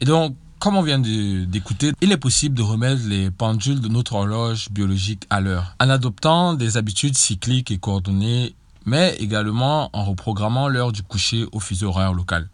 Et 0.00 0.04
donc, 0.04 0.36
comme 0.58 0.76
on 0.76 0.82
vient 0.82 0.98
d'écouter, 0.98 1.92
il 2.00 2.12
est 2.12 2.16
possible 2.16 2.54
de 2.54 2.62
remettre 2.62 3.02
les 3.06 3.30
pendules 3.30 3.80
de 3.80 3.88
notre 3.88 4.14
horloge 4.14 4.68
biologique 4.70 5.24
à 5.30 5.40
l'heure 5.40 5.74
en 5.80 5.88
adoptant 5.88 6.54
des 6.54 6.76
habitudes 6.76 7.16
cycliques 7.16 7.70
et 7.70 7.78
coordonnées, 7.78 8.54
mais 8.84 9.16
également 9.20 9.90
en 9.92 10.04
reprogrammant 10.04 10.68
l'heure 10.68 10.92
du 10.92 11.02
coucher 11.02 11.46
au 11.52 11.60
fuseau 11.60 11.88
horaire 11.88 12.12
local. 12.12 12.48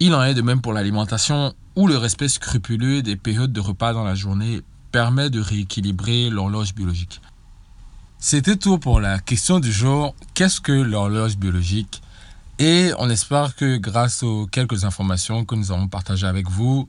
Il 0.00 0.14
en 0.14 0.22
est 0.22 0.34
de 0.34 0.42
même 0.42 0.60
pour 0.60 0.72
l'alimentation, 0.72 1.54
où 1.76 1.86
le 1.86 1.96
respect 1.96 2.28
scrupuleux 2.28 3.02
des 3.02 3.16
périodes 3.16 3.52
de 3.52 3.60
repas 3.60 3.92
dans 3.92 4.04
la 4.04 4.14
journée 4.14 4.60
permet 4.92 5.30
de 5.30 5.40
rééquilibrer 5.40 6.30
l'horloge 6.30 6.74
biologique. 6.74 7.20
C'était 8.18 8.56
tout 8.56 8.78
pour 8.78 9.00
la 9.00 9.18
question 9.18 9.60
du 9.60 9.72
jour. 9.72 10.14
Qu'est-ce 10.34 10.60
que 10.60 10.72
l'horloge 10.72 11.36
biologique? 11.36 12.02
Et 12.58 12.92
on 12.98 13.08
espère 13.08 13.56
que 13.56 13.78
grâce 13.78 14.22
aux 14.22 14.46
quelques 14.46 14.84
informations 14.84 15.46
que 15.46 15.54
nous 15.54 15.72
avons 15.72 15.88
partagées 15.88 16.26
avec 16.26 16.48
vous, 16.50 16.86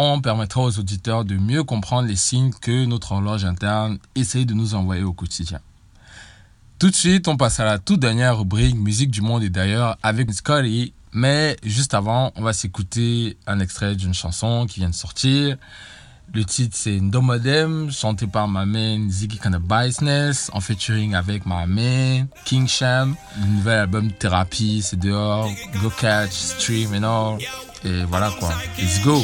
on 0.00 0.20
permettra 0.20 0.62
aux 0.62 0.78
auditeurs 0.78 1.24
de 1.24 1.34
mieux 1.34 1.64
comprendre 1.64 2.06
les 2.06 2.14
signes 2.14 2.52
que 2.52 2.84
notre 2.84 3.12
horloge 3.12 3.44
interne 3.44 3.98
essaye 4.14 4.46
de 4.46 4.54
nous 4.54 4.76
envoyer 4.76 5.02
au 5.02 5.12
quotidien. 5.12 5.58
Tout 6.78 6.88
de 6.88 6.94
suite, 6.94 7.26
on 7.26 7.36
passe 7.36 7.58
à 7.58 7.64
la 7.64 7.80
toute 7.80 7.98
dernière 7.98 8.38
rubrique 8.38 8.76
musique 8.76 9.10
du 9.10 9.22
monde 9.22 9.42
et 9.42 9.50
d'ailleurs 9.50 9.98
avec 10.04 10.32
Scotty. 10.32 10.92
Mais 11.12 11.56
juste 11.64 11.94
avant, 11.94 12.30
on 12.36 12.42
va 12.42 12.52
s'écouter 12.52 13.36
un 13.48 13.58
extrait 13.58 13.96
d'une 13.96 14.14
chanson 14.14 14.66
qui 14.66 14.78
vient 14.78 14.90
de 14.90 14.94
sortir. 14.94 15.56
Le 16.34 16.44
titre 16.44 16.76
c'est 16.78 17.00
Ndomodem, 17.00 17.90
chanté 17.90 18.26
par 18.26 18.48
ma 18.48 18.66
main 18.66 19.08
Ziggy 19.08 19.38
Kind 19.38 19.56
Business, 19.56 20.50
en 20.52 20.60
featuring 20.60 21.14
avec 21.14 21.46
ma 21.46 21.66
main 21.66 22.26
King 22.44 22.68
Sham. 22.68 23.16
Le 23.40 23.46
nouvel 23.46 23.78
album 23.78 24.12
Thérapie, 24.12 24.82
c'est 24.82 24.98
dehors. 24.98 25.50
Go 25.82 25.90
catch, 25.98 26.32
stream 26.32 26.94
and 26.94 27.02
all. 27.02 27.38
Et 27.84 28.04
voilà 28.04 28.30
quoi. 28.38 28.50
Let's 28.78 29.02
go. 29.02 29.22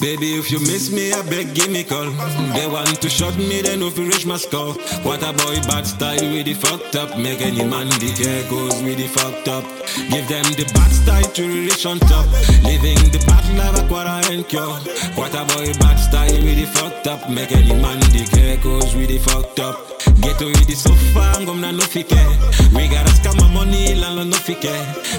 Baby, 0.00 0.38
if 0.40 0.50
you 0.50 0.60
miss 0.60 0.90
me, 0.90 1.12
I 1.12 1.20
beg, 1.28 1.54
give 1.54 1.68
me 1.68 1.84
call. 1.84 2.10
They 2.56 2.66
want 2.66 3.02
to 3.02 3.10
shot 3.10 3.36
me, 3.36 3.60
they 3.60 3.76
know 3.76 3.88
if 3.88 3.98
you 3.98 4.06
reach 4.06 4.24
my 4.24 4.38
skull. 4.38 4.72
What 5.04 5.22
a 5.22 5.32
boy, 5.32 5.60
bad 5.68 5.86
style, 5.86 6.24
with 6.32 6.46
the 6.46 6.54
fucked 6.54 6.96
up. 6.96 7.18
Make 7.18 7.42
any 7.42 7.64
man 7.64 7.88
the 8.00 8.08
care 8.16 8.48
goes 8.48 8.82
with 8.82 8.96
the 8.96 9.08
fucked 9.08 9.48
up. 9.48 9.64
Give 10.08 10.26
them 10.26 10.48
the 10.56 10.64
bad 10.72 10.90
style 10.90 11.30
to 11.36 11.42
reach 11.46 11.84
on 11.84 11.98
top. 12.00 12.24
Living 12.64 12.96
the 13.12 13.22
bad 13.26 13.44
life, 13.58 13.84
a 13.84 13.86
quarter 13.88 14.32
and 14.32 14.48
cure. 14.48 14.80
What 15.20 15.34
a 15.34 15.44
boy, 15.52 15.72
bad 15.78 15.96
style, 15.96 16.32
with 16.32 16.56
the 16.56 16.66
fucked 16.72 17.06
up. 17.06 17.28
Make 17.28 17.52
any 17.52 17.74
man 17.74 18.00
the 18.00 18.24
care 18.32 18.56
goes 18.56 18.94
with 18.94 19.08
the 19.08 19.18
fucked 19.18 19.60
up. 19.60 19.76
Get 20.22 20.38
to 20.38 20.48
the 20.48 20.74
sofa, 20.74 21.44
ngom 21.44 21.60
na 21.60 21.72
no 21.72 21.84
fike. 21.84 22.24
We 22.72 22.88
gotta 22.88 23.12
scam 23.12 23.36
my 23.36 23.52
money, 23.52 23.94
land 23.94 24.30
no 24.30 24.36
fike. 24.36 24.72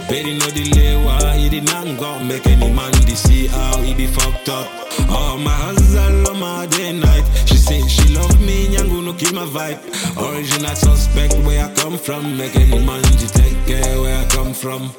Peri 0.09 0.37
no 0.39 0.49
delay, 0.49 0.97
why 1.05 1.37
he 1.37 1.49
did 1.49 1.65
not 1.65 1.85
go. 1.99 2.17
Make 2.23 2.47
any 2.47 2.73
man 2.73 2.91
the 3.05 3.15
see 3.15 3.47
how 3.47 3.77
he 3.81 3.93
be 3.93 4.07
fucked 4.07 4.38
up. 4.47 4.67
Oh, 5.09 5.37
my 5.43 5.51
hustle, 5.51 6.27
oh, 6.29 6.33
my 6.35 6.65
day 6.67 6.89
and 6.89 7.01
night. 7.01 7.25
She 7.45 7.57
say 7.57 7.81
she 7.87 8.13
love 8.13 8.39
me, 8.39 8.67
nyangu 8.67 9.03
no 9.03 9.13
kill 9.13 9.33
my 9.33 9.45
vibe. 9.45 9.79
Original 10.17 10.75
suspect, 10.75 11.33
where 11.45 11.65
I 11.65 11.73
come 11.73 11.97
from. 11.97 12.37
Make 12.37 12.55
any 12.55 12.79
man 12.85 13.01
to 13.01 13.27
take 13.27 13.57
care 13.65 13.99
where 14.01 14.17
I 14.17 14.25
come 14.27 14.53
from. 14.53 14.91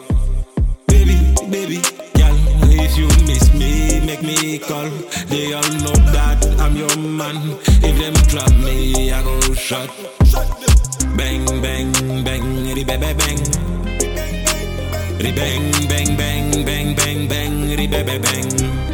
Baby, 0.86 1.16
baby, 1.48 1.80
girl, 2.18 2.36
if 2.68 2.98
you 2.98 3.06
miss 3.26 3.54
me, 3.54 4.00
make 4.04 4.22
me 4.22 4.58
call. 4.58 4.90
They 5.28 5.52
all 5.54 5.72
know 5.84 5.96
that 6.12 6.44
I'm 6.58 6.76
your 6.76 6.96
man. 6.98 7.36
If 7.82 7.96
them 8.02 8.14
trap 8.28 8.52
me, 8.58 9.12
I 9.12 9.22
go 9.22 9.40
shot. 9.54 9.88
Bang, 11.16 11.44
bang, 11.62 11.92
bang, 12.24 12.74
di 12.74 12.84
bang, 12.84 13.00
bang, 13.00 13.16
bang. 13.16 13.38
Bang, 15.20 15.70
bang, 15.88 16.16
bang, 16.16 16.64
bang, 16.64 18.22
bang. 18.22 18.89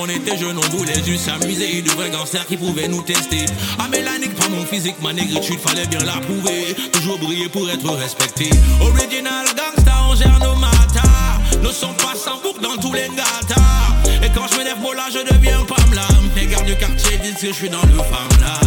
On 0.00 0.08
était 0.08 0.36
jeunes, 0.36 0.58
on 0.58 0.76
voulait 0.76 1.02
juste 1.04 1.26
s'amuser. 1.26 1.82
De 1.82 1.90
vrais 1.90 2.10
gangsters 2.10 2.46
qui 2.46 2.56
pouvaient 2.56 2.88
nous 2.88 3.02
tester. 3.02 3.44
Ah, 3.78 3.88
mélanique, 3.88 4.34
pas 4.34 4.48
mon 4.48 4.64
physique, 4.64 4.96
ma 5.02 5.12
négritude, 5.12 5.58
fallait 5.60 5.86
bien 5.86 6.00
la 6.00 6.20
prouver. 6.20 6.74
Toujours 6.92 7.18
briller 7.18 7.48
pour 7.48 7.68
être 7.68 7.90
respecté. 7.96 8.50
Original 8.80 9.46
gangsta, 9.46 9.92
on 10.08 10.14
gère 10.14 10.38
nos 10.40 10.56
matas. 10.56 11.60
Nos 11.62 11.72
sons 11.72 11.94
passent 11.94 12.26
en 12.26 12.40
boucle 12.40 12.62
dans 12.62 12.76
tous 12.80 12.92
les 12.92 13.08
gatas. 13.08 14.24
Et 14.24 14.30
quand 14.34 14.46
je 14.50 14.56
m'énerve, 14.58 14.80
bon 14.80 14.92
là, 14.92 15.06
je 15.12 15.34
deviens 15.34 15.60
Pamela. 15.64 16.08
Les 16.36 16.46
gardes 16.46 16.66
du 16.66 16.76
quartier 16.76 17.18
disent 17.18 17.34
que 17.34 17.48
je 17.48 17.52
suis 17.52 17.68
dans 17.68 17.82
le 17.82 17.98
femme 17.98 18.40
là. 18.40 18.58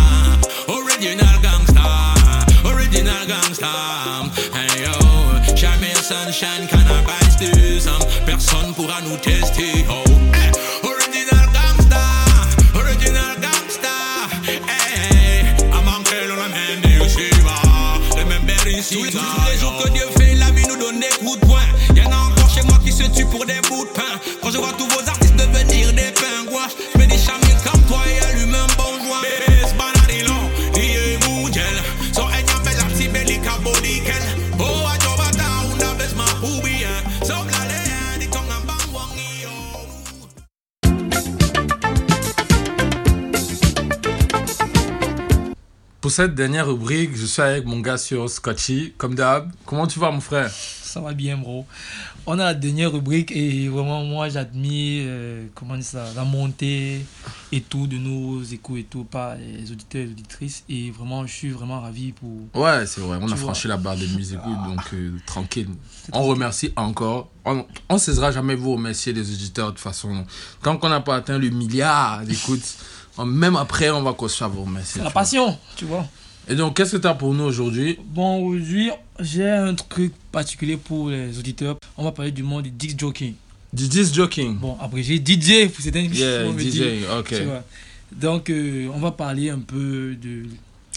Original 0.67 1.39
gangsta, 1.41 2.13
original 2.63 3.27
gangsta. 3.27 3.73
Hey 4.53 4.83
yo, 4.83 5.55
jamais 5.55 5.93
sunshine, 5.95 6.67
cannabis 6.69 7.81
sang. 7.83 7.99
Personne 8.25 8.73
pourra 8.75 9.01
nous 9.01 9.17
tester. 9.17 9.72
Cette 46.13 46.35
dernière 46.35 46.67
rubrique, 46.67 47.15
je 47.15 47.25
suis 47.25 47.41
avec 47.41 47.65
mon 47.65 47.79
gars 47.79 47.97
sur 47.97 48.29
Scotchy, 48.29 48.93
comme 48.97 49.15
d'hab. 49.15 49.51
Comment 49.65 49.87
tu 49.87 49.97
vas, 49.99 50.11
mon 50.11 50.21
frère? 50.21 50.51
Ça 50.51 51.01
va 51.01 51.13
bien, 51.13 51.37
bro. 51.37 51.65
On 52.27 52.33
a 52.39 52.45
la 52.45 52.53
dernière 52.53 52.91
rubrique 52.91 53.31
et 53.31 53.67
vraiment, 53.67 54.03
moi, 54.03 54.29
j'admire 54.29 55.05
euh, 55.07 55.47
comment 55.55 55.73
dire 55.75 55.83
ça, 55.83 56.05
la 56.15 56.23
montée 56.23 57.03
et 57.51 57.61
tout 57.61 57.87
de 57.87 57.97
nos 57.97 58.43
échos 58.43 58.77
et 58.77 58.83
tout 58.83 59.03
par 59.03 59.35
les 59.35 59.71
auditeurs 59.71 60.01
et 60.03 60.05
les 60.05 60.11
auditrices. 60.11 60.63
Et 60.69 60.91
vraiment, 60.91 61.25
je 61.25 61.33
suis 61.33 61.49
vraiment 61.49 61.81
ravi 61.81 62.11
pour. 62.11 62.29
Ouais, 62.61 62.85
c'est 62.85 63.01
vrai, 63.01 63.17
on 63.19 63.25
Tu 63.25 63.33
a 63.33 63.35
vois. 63.35 63.45
franchi 63.45 63.67
la 63.67 63.77
barre 63.77 63.97
des 63.97 64.07
musiques, 64.07 64.37
donc 64.37 64.81
euh, 64.93 65.11
tranquille. 65.25 65.69
On 66.13 66.21
remercie 66.23 66.71
encore. 66.75 67.31
On 67.43 67.65
ne 67.91 67.97
cessera 67.97 68.31
jamais 68.31 68.55
vous 68.55 68.75
remercier 68.75 69.11
les 69.13 69.29
auditeurs 69.33 69.67
de 69.67 69.71
toute 69.71 69.79
façon. 69.81 70.25
Tant 70.61 70.77
qu'on 70.77 70.89
n'a 70.89 71.01
pas 71.01 71.15
atteint 71.15 71.39
le 71.39 71.49
milliard 71.49 72.21
d'écoutes, 72.23 72.77
même 73.25 73.55
après, 73.55 73.89
on 73.91 74.01
va 74.01 74.13
continuer 74.13 74.49
à 74.49 74.53
vous 74.53 74.63
remercier. 74.63 74.93
C'est 74.93 74.99
la 74.99 75.03
vois. 75.05 75.11
passion, 75.13 75.57
tu 75.75 75.85
vois. 75.85 76.05
Et 76.47 76.55
donc, 76.55 76.75
qu'est-ce 76.75 76.97
que 76.97 77.01
tu 77.01 77.07
as 77.07 77.13
pour 77.13 77.33
nous 77.33 77.43
aujourd'hui? 77.45 77.97
Bon, 78.03 78.43
aujourd'hui, 78.45 78.89
j'ai 79.19 79.49
un 79.49 79.73
truc 79.75 80.13
particulier 80.31 80.75
pour 80.77 81.09
les 81.09 81.37
auditeurs. 81.39 81.77
On 81.95 82.03
va 82.03 82.11
parler 82.11 82.31
du 82.31 82.43
monde 82.43 82.63
du 82.63 82.71
disc 82.71 82.99
jockey. 82.99 83.35
Du 83.71 83.87
disc 83.87 84.13
jockeying 84.13 84.57
Bon, 84.57 84.77
abrégé 84.81 85.15
DJ, 85.17 85.69
pour 85.71 85.81
certains 85.83 86.01
Yeah, 86.01 86.45
DJ, 86.51 87.03
ok. 87.19 87.27
tu 87.27 87.43
vois. 87.43 87.63
Donc, 88.11 88.49
euh, 88.49 88.89
on 88.93 88.99
va 88.99 89.11
parler 89.11 89.49
un 89.49 89.59
peu 89.59 90.15
de 90.21 90.43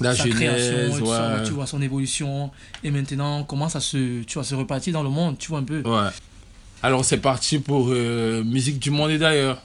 La 0.01 0.15
sa 0.15 0.25
genèse, 0.25 0.37
création, 0.37 1.05
ouais. 1.07 1.43
tu 1.45 1.53
vois, 1.53 1.67
son 1.67 1.81
évolution, 1.81 2.51
et 2.85 2.91
maintenant, 2.91 3.45
comment 3.45 3.69
ça 3.69 3.81
se, 3.81 4.23
tu 4.25 4.35
vois, 4.35 4.45
se 4.45 4.55
repartir 4.55 4.93
dans 4.93 5.03
le 5.03 5.09
monde, 5.11 5.39
tu 5.39 5.49
vois 5.49 5.61
un 5.61 5.65
peu. 5.65 5.81
Ouais. 5.83 6.09
Alors, 6.83 7.05
c'est 7.05 7.17
parti 7.19 7.59
pour 7.59 7.87
euh, 7.91 8.43
Musique 8.45 8.79
du 8.79 8.91
monde 8.91 9.11
et 9.13 9.19
d'ailleurs. 9.19 9.63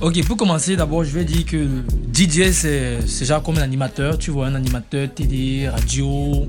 Ok, 0.00 0.22
pour 0.26 0.36
commencer, 0.36 0.76
d'abord, 0.76 1.02
je 1.04 1.10
vais 1.10 1.24
dire 1.24 1.46
que 1.46 1.66
DJ, 2.12 2.50
c'est 2.52 3.24
genre 3.24 3.42
comme 3.42 3.56
un 3.56 3.62
animateur, 3.62 4.18
tu 4.18 4.30
vois, 4.30 4.48
un 4.48 4.54
animateur 4.54 5.08
télé, 5.14 5.66
radio, 5.68 6.46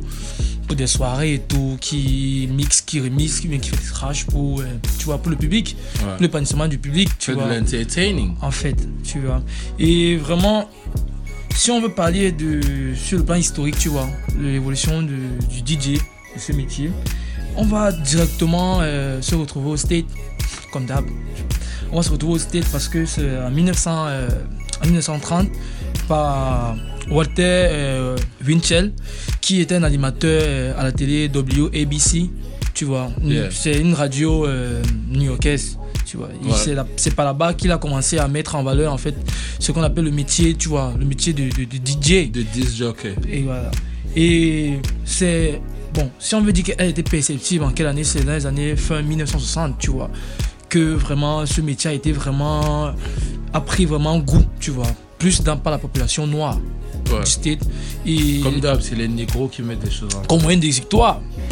pour 0.68 0.76
des 0.76 0.88
soirées 0.88 1.36
et 1.36 1.40
tout, 1.40 1.78
qui 1.80 2.50
mixe, 2.52 2.82
qui 2.82 3.00
remix, 3.00 3.40
qui, 3.40 3.48
qui 3.60 3.70
fait 3.70 3.78
des 3.78 4.26
pour, 4.26 4.60
euh, 4.60 4.66
tu 4.98 5.06
vois, 5.06 5.20
pour 5.20 5.30
le 5.30 5.38
public, 5.38 5.78
Ouais. 6.00 6.12
pour 6.16 6.22
l'épanouissement 6.22 6.68
du 6.68 6.80
public, 6.80 7.10
tu 7.18 7.28
Fait 7.32 7.38
de 7.38 7.44
vois. 7.44 7.56
l'entertaining. 7.56 8.34
En 8.42 8.52
fait, 8.52 8.76
tu 9.04 9.20
vois. 9.20 9.42
Et 9.80 10.18
vraiment, 10.18 10.70
si 11.56 11.72
on 11.72 11.82
veut 11.82 11.90
parler 11.90 12.32
de, 12.32 12.94
sur 12.96 13.18
le 13.18 13.26
plan 13.26 13.36
historique, 13.36 13.78
tu 13.78 13.90
vois, 13.90 14.08
de 14.38 14.48
l'évolution 14.48 15.02
du 15.02 15.60
DJ, 15.66 15.94
de 15.94 16.40
ce 16.40 16.52
métier, 16.52 16.92
on 17.56 17.64
va 17.64 17.92
directement 17.92 18.80
euh, 18.82 19.22
se 19.22 19.36
retrouver 19.36 19.72
au 19.72 19.78
State, 19.78 20.06
comme 20.72 20.86
d'hab. 20.86 21.06
On 21.92 21.98
va 21.98 22.04
se 22.04 22.12
retrouver 22.12 22.34
au 22.34 22.40
State 22.40 22.66
parce 22.72 22.90
que 22.90 23.06
c'est 23.06 23.40
en, 23.40 23.50
1900, 23.50 24.06
euh, 24.08 24.30
en 24.82 24.86
1930 24.86 25.48
par 26.08 26.76
Walter 27.10 27.68
euh, 27.72 28.18
Winchell, 28.46 28.94
qui 29.40 29.62
était 29.62 29.76
un 29.76 29.84
animateur 29.84 30.78
à 30.78 30.84
la 30.84 30.92
télé 30.92 31.32
WABC, 31.34 32.30
tu 32.74 32.86
vois. 32.86 33.10
Yeah. 33.24 33.50
C'est 33.50 33.80
une 33.80 33.94
radio 33.94 34.46
new-yorkaise, 35.10 35.78
tu 36.06 36.18
vois. 36.18 36.28
Ouais. 36.28 36.76
C'est 36.98 37.14
par 37.16 37.26
là-bas 37.26 37.54
qu'il 37.54 37.72
a 37.72 37.78
commencé 37.78 38.18
à 38.18 38.28
mettre 38.28 38.56
en 38.56 38.64
valeur, 38.64 38.94
en 38.94 38.98
fait, 38.98 39.16
ce 39.60 39.72
qu'on 39.72 39.84
appelle 39.84 40.06
le 40.06 40.12
métier, 40.12 40.54
tu 40.56 40.70
vois, 40.70 40.94
le 40.98 41.06
métier 41.06 41.34
de, 41.34 41.44
de- 41.44 41.66
de 41.66 41.76
DJ. 41.78 42.32
De 42.32 42.42
disc 42.44 42.76
jockey. 42.78 43.16
Et 43.30 43.42
voilà. 43.44 43.72
Et 44.16 44.80
c'est. 45.04 45.62
Bon, 45.94 46.10
si 46.20 46.36
on 46.36 46.42
veut 46.42 46.52
dire 46.54 46.64
qu'elle 46.66 46.90
était 46.90 47.04
perceptible 47.04 47.64
en 47.64 47.72
quelle 47.72 47.88
année? 47.88 48.04
C'est 48.04 48.24
dans 48.24 48.34
les 48.34 48.46
années 48.46 48.76
fin 48.76 49.02
1960, 49.02 49.78
tu 49.80 49.92
vois. 49.92 50.10
Que 50.70 50.94
vraiment 50.94 51.46
ce 51.46 51.62
métier 51.62 51.90
a 51.90 51.94
été 51.94 52.12
vraiment. 52.12 52.92
a 53.54 53.62
pris 53.62 53.86
vraiment 53.86 54.20
goût, 54.20 54.44
tu 54.60 54.72
vois. 54.72 54.88
Plus 55.18 55.42
dans 55.42 55.58
par 55.58 55.72
la 55.72 55.78
population 55.78 56.28
noire 56.28 56.60
Ouais. 57.12 57.20
du 57.24 57.30
State. 57.32 57.60
Et 58.06 58.40
Comme 58.42 58.60
d'hab, 58.60 58.82
c'est 58.82 58.96
les 58.96 59.08
négros 59.08 59.48
qui 59.48 59.62
mettent 59.62 59.80
des 59.80 59.92
choses 59.92 60.14
en 60.16 60.22
comme 60.28 60.42
moyen 60.42 60.58
d'exécutoire. 60.60 61.22
Ouais. 61.38 61.44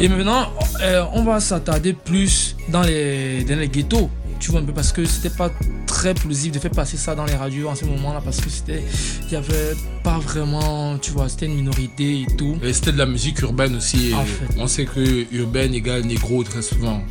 Et 0.00 0.08
maintenant, 0.08 0.46
euh, 0.82 1.04
on 1.12 1.22
va 1.24 1.40
s'attarder 1.40 1.92
plus 1.92 2.56
dans 2.68 2.82
les, 2.82 3.44
dans 3.44 3.58
les 3.58 3.68
ghettos, 3.68 4.10
tu 4.40 4.50
vois 4.50 4.60
un 4.60 4.64
peu, 4.64 4.72
parce 4.72 4.92
que 4.92 5.04
c'était 5.04 5.30
pas 5.30 5.50
très 5.86 6.14
plausible 6.14 6.54
de 6.54 6.60
faire 6.60 6.70
passer 6.70 6.96
ça 6.96 7.14
dans 7.14 7.24
les 7.24 7.34
radios 7.34 7.68
en 7.68 7.74
ce 7.74 7.84
moment-là, 7.84 8.20
parce 8.24 8.40
que 8.40 8.50
c'était, 8.50 8.82
il 9.26 9.32
y 9.32 9.36
avait 9.36 9.74
pas 10.02 10.18
vraiment, 10.18 10.98
tu 10.98 11.10
vois, 11.12 11.28
c'était 11.28 11.46
une 11.46 11.54
minorité 11.56 12.22
et 12.22 12.26
tout. 12.36 12.56
Et 12.62 12.72
c'était 12.72 12.92
de 12.92 12.98
la 12.98 13.06
musique 13.06 13.40
urbaine 13.42 13.76
aussi. 13.76 14.12
En 14.14 14.24
fait. 14.24 14.54
On 14.58 14.66
sait 14.66 14.84
que 14.84 15.26
urbaine 15.34 15.74
égale 15.74 16.02
négro 16.04 16.42
très 16.44 16.62
souvent. 16.62 17.02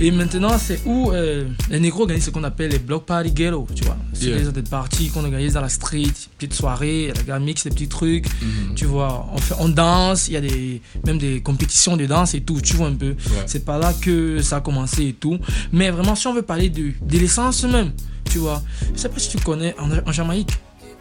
Et 0.00 0.10
maintenant, 0.10 0.56
c'est 0.58 0.80
où 0.86 1.12
euh, 1.12 1.48
les 1.70 1.78
négros 1.80 2.02
organisent 2.02 2.24
ce 2.24 2.30
qu'on 2.30 2.44
appelle 2.44 2.70
les 2.72 2.78
block 2.78 3.04
party 3.06 3.30
ghetto, 3.32 3.66
tu 3.74 3.84
vois. 3.84 3.96
C'est 4.12 4.24
Yeah. 4.24 4.50
des, 4.52 4.62
parties 4.62 5.10
qu'on 5.10 5.22
organise 5.24 5.52
dans 5.52 5.60
la 5.60 5.68
street, 5.68 6.06
petites 6.38 6.54
soirées, 6.54 7.12
les 7.14 7.22
gars 7.24 7.38
mixent 7.38 7.64
des 7.64 7.70
petits 7.70 7.88
trucs, 7.88 8.26
Mhm. 8.42 8.74
tu 8.74 8.86
vois. 8.86 9.26
On, 9.32 9.38
fait, 9.38 9.54
on 9.58 9.68
danse, 9.68 10.28
il 10.28 10.34
y 10.34 10.36
a 10.36 10.40
des, 10.40 10.80
même 11.06 11.18
des 11.18 11.40
compétitions 11.42 11.96
de 11.96 12.06
danse 12.06 12.34
et 12.34 12.40
tout, 12.40 12.60
tu 12.60 12.74
vois 12.74 12.88
un 12.88 12.94
peu. 12.94 13.14
C'est 13.46 13.64
par 13.64 13.78
là 13.78 13.92
que 14.00 14.40
ça 14.42 14.56
a 14.56 14.60
commencé 14.60 15.04
et 15.08 15.12
tout. 15.12 15.38
Mais 15.72 15.90
vraiment, 15.90 16.14
si 16.14 16.26
on 16.26 16.33
veut 16.34 16.42
parler 16.42 16.68
de, 16.70 16.92
de 17.02 17.18
l'essence 17.18 17.64
même, 17.64 17.92
tu 18.30 18.38
vois. 18.38 18.62
Je 18.94 19.00
sais 19.00 19.08
pas 19.08 19.18
si 19.18 19.30
tu 19.30 19.38
connais, 19.38 19.74
en, 19.78 19.88
en 20.08 20.12
Jamaïque, 20.12 20.50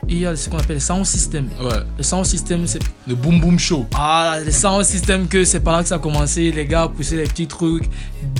il 0.09 0.17
y 0.19 0.25
a 0.25 0.35
ce 0.35 0.49
qu'on 0.49 0.57
appelle 0.57 0.75
le 0.75 0.79
sound 0.81 1.05
system. 1.05 1.47
Ouais. 1.61 1.79
Le 1.97 2.03
sound 2.03 2.25
system, 2.25 2.67
c'est 2.67 2.79
Le 3.07 3.15
boom 3.15 3.39
boom 3.39 3.57
show. 3.57 3.85
ah, 3.95 4.37
le 4.45 4.51
sound 4.51 4.83
system 4.83 5.29
que 5.29 5.45
c'est 5.45 5.61
par 5.61 5.77
là 5.77 5.81
que 5.83 5.87
ça 5.87 5.95
a 5.95 5.99
commencé. 5.99 6.51
Les 6.51 6.65
gars 6.65 6.89
poussaient 6.93 7.15
les 7.15 7.23
petits 7.23 7.47
trucs, 7.47 7.85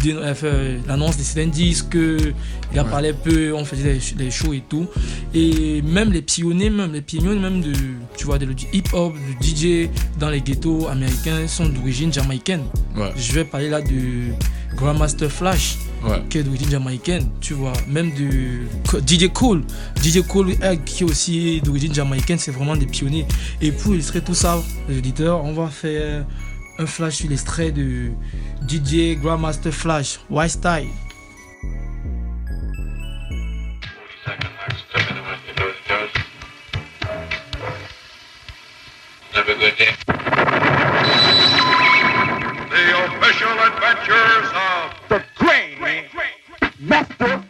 euh, 0.06 0.36
fait 0.36 0.80
l'annonce 0.86 1.16
des 1.16 1.24
certains 1.24 1.48
disques, 1.50 1.94
les 1.94 2.34
gars 2.76 2.84
Ouais. 2.84 2.90
parlaient 2.90 3.14
peu, 3.14 3.54
on 3.54 3.64
faisait 3.64 3.98
des, 4.18 4.30
shows 4.30 4.52
et 4.52 4.64
tout. 4.68 4.88
Et 5.34 5.82
même 5.84 6.12
les 6.12 6.22
pionniers, 6.22 6.70
même 6.70 6.92
les 6.92 7.02
pionniers 7.02 7.40
même 7.40 7.62
de, 7.62 7.72
tu 8.18 8.26
vois, 8.26 8.38
de, 8.38 8.48
du 8.48 8.66
hip-hop, 8.74 9.14
du 9.40 9.50
DJ 9.50 9.90
dans 10.20 10.30
les 10.30 10.42
ghettos 10.42 10.90
américains 10.90 11.48
sont 11.48 11.68
d'origine 11.70 12.12
jamaïcaine. 12.12 12.64
Ouais. 12.98 13.14
Je 13.16 13.32
vais 13.32 13.46
parler 13.46 13.70
là 13.70 13.80
de 13.82 14.34
Grandmaster 14.76 15.32
Flash, 15.32 15.78
Ouais. 16.04 16.22
qui 16.30 16.38
est 16.40 16.44
d'origine 16.44 16.70
jamaïcaine, 16.70 17.30
tu 17.40 17.54
vois. 17.54 17.74
Même 17.88 18.12
de 18.12 18.66
DJ 19.08 19.30
Cool, 19.32 19.64
DJ 20.02 20.22
Cool 20.28 20.54
euh, 20.62 20.76
qui 20.76 21.04
est 21.04 21.06
aussi 21.06 21.62
d'origine 21.62 21.94
jamaïcaine, 21.94 22.38
c'est 22.38 22.52
vraiment 22.52 22.76
des 22.76 22.86
pionniers. 22.86 23.26
Et 23.62 23.72
pour 23.72 23.94
illustrer 23.94 24.22
tout 24.22 24.34
ça, 24.34 24.62
les 24.90 24.98
auditeurs, 24.98 25.44
on 25.44 25.54
va 25.54 25.68
faire 25.68 26.26
un 26.80 26.86
flash 26.86 27.16
sur 27.16 27.30
l'extrait 27.30 27.72
de 27.72 28.12
DJ 28.68 29.18
Grandmaster 29.22 29.74
Flash, 29.74 30.20
White 30.30 30.52
Style. 30.52 30.88
Have 39.34 39.50
a 39.50 39.56
good 39.56 39.74
day. 39.78 40.24
The 42.84 43.06
official 43.06 43.60
adventures 43.60 44.50
of 44.54 44.92
the 45.08 45.24
Great 45.38 46.10
Master 46.80 47.43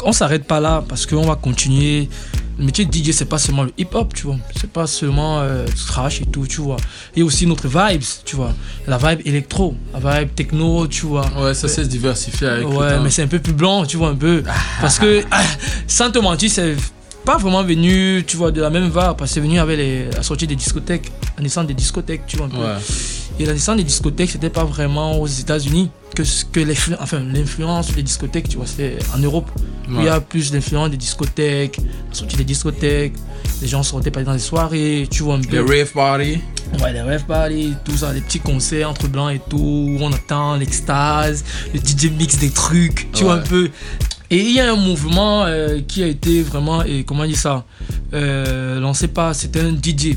Donc 0.00 0.08
on 0.08 0.12
s'arrête 0.12 0.44
pas 0.44 0.60
là 0.60 0.82
parce 0.88 1.04
qu'on 1.04 1.26
va 1.26 1.34
continuer. 1.34 2.08
Le 2.58 2.64
métier 2.64 2.86
de 2.86 2.92
DJ 2.92 3.12
c'est 3.12 3.26
pas 3.26 3.36
seulement 3.38 3.64
le 3.64 3.72
hip 3.76 3.88
hop, 3.92 4.14
tu 4.14 4.22
vois. 4.24 4.36
C'est 4.58 4.70
pas 4.70 4.86
seulement 4.86 5.40
euh, 5.40 5.66
trash 5.88 6.22
et 6.22 6.26
tout, 6.26 6.46
tu 6.46 6.62
vois. 6.62 6.78
Il 7.14 7.18
y 7.18 7.22
a 7.22 7.24
aussi 7.26 7.46
notre 7.46 7.68
vibes, 7.68 8.02
tu 8.24 8.34
vois. 8.36 8.52
La 8.86 8.96
vibe 8.96 9.20
électro, 9.26 9.74
la 9.92 10.20
vibe 10.20 10.34
techno, 10.34 10.86
tu 10.86 11.04
vois. 11.04 11.26
Ouais, 11.38 11.52
ça 11.52 11.68
c'est 11.68 11.84
se 11.84 11.88
diversifier 11.88 12.46
avec 12.48 12.66
Ouais, 12.68 12.98
mais 13.02 13.10
c'est 13.10 13.22
un 13.22 13.26
peu 13.26 13.40
plus 13.40 13.52
blanc, 13.52 13.84
tu 13.84 13.98
vois 13.98 14.08
un 14.08 14.14
peu. 14.14 14.42
Parce 14.80 14.98
que 14.98 15.22
sans 15.86 16.10
te 16.10 16.18
mentir, 16.18 16.50
c'est 16.50 16.76
pas 17.26 17.36
vraiment 17.36 17.62
venu, 17.62 18.24
tu 18.26 18.38
vois, 18.38 18.50
de 18.50 18.62
la 18.62 18.70
même 18.70 18.88
vague, 18.88 19.16
parce 19.18 19.30
que 19.30 19.34
c'est 19.34 19.40
venu 19.40 19.58
avec 19.60 19.76
les- 19.76 20.10
la 20.10 20.22
sortie 20.22 20.46
des 20.46 20.56
discothèques, 20.56 21.12
la 21.36 21.42
naissance 21.42 21.66
des 21.66 21.74
discothèques, 21.74 22.22
tu 22.26 22.38
vois 22.38 22.46
un 22.46 22.48
peu. 22.48 22.56
Ouais. 22.56 22.76
Et 23.38 23.44
la 23.44 23.52
naissance 23.52 23.76
des 23.76 23.84
discothèques, 23.84 24.30
c'était 24.30 24.48
pas 24.48 24.64
vraiment 24.64 25.20
aux 25.20 25.26
États-Unis 25.26 25.90
que, 26.16 26.22
que 26.50 26.60
l'influ- 26.60 26.96
enfin, 26.98 27.20
l'influence 27.20 27.92
des 27.92 28.02
discothèques, 28.02 28.48
tu 28.48 28.56
vois, 28.56 28.66
c'est 28.66 28.96
en 29.14 29.18
Europe. 29.18 29.50
Il 29.98 30.04
y 30.04 30.08
a 30.08 30.20
plus 30.20 30.50
d'influence 30.50 30.90
des 30.90 30.96
discothèques, 30.96 31.78
la 31.78 32.14
sortie 32.14 32.36
des 32.36 32.44
discothèques, 32.44 33.14
les 33.60 33.68
gens 33.68 33.82
sortaient 33.82 34.10
pas 34.10 34.22
dans 34.22 34.32
les 34.32 34.38
soirées, 34.38 35.08
tu 35.10 35.22
vois 35.22 35.34
un 35.36 35.40
peu. 35.40 35.62
Les 35.62 35.80
rave 35.82 35.92
party. 35.92 36.40
Ouais, 36.80 36.92
les 36.92 37.00
rave 37.00 37.24
parties, 37.24 37.74
tout 37.84 37.96
ça, 37.96 38.12
les 38.12 38.20
petits 38.20 38.40
concerts 38.40 38.90
entre 38.90 39.08
blancs 39.08 39.34
et 39.34 39.40
tout, 39.48 39.56
où 39.58 39.98
on 40.00 40.12
attend 40.12 40.56
l'extase, 40.56 41.44
le 41.74 41.80
DJ 41.80 42.10
mix 42.10 42.38
des 42.38 42.50
trucs, 42.50 43.10
tu 43.12 43.24
vois 43.24 43.34
un 43.34 43.38
peu. 43.38 43.70
Et 44.32 44.38
il 44.38 44.52
y 44.52 44.60
a 44.60 44.72
un 44.72 44.76
mouvement 44.76 45.44
euh, 45.44 45.80
qui 45.86 46.04
a 46.04 46.06
été 46.06 46.42
vraiment, 46.42 46.84
et 46.84 47.02
comment 47.02 47.26
dire 47.26 47.36
ça, 47.36 47.64
euh, 48.14 48.78
lancé 48.78 49.08
par, 49.08 49.34
c'était 49.34 49.60
un 49.60 49.72
DJ, 49.72 50.16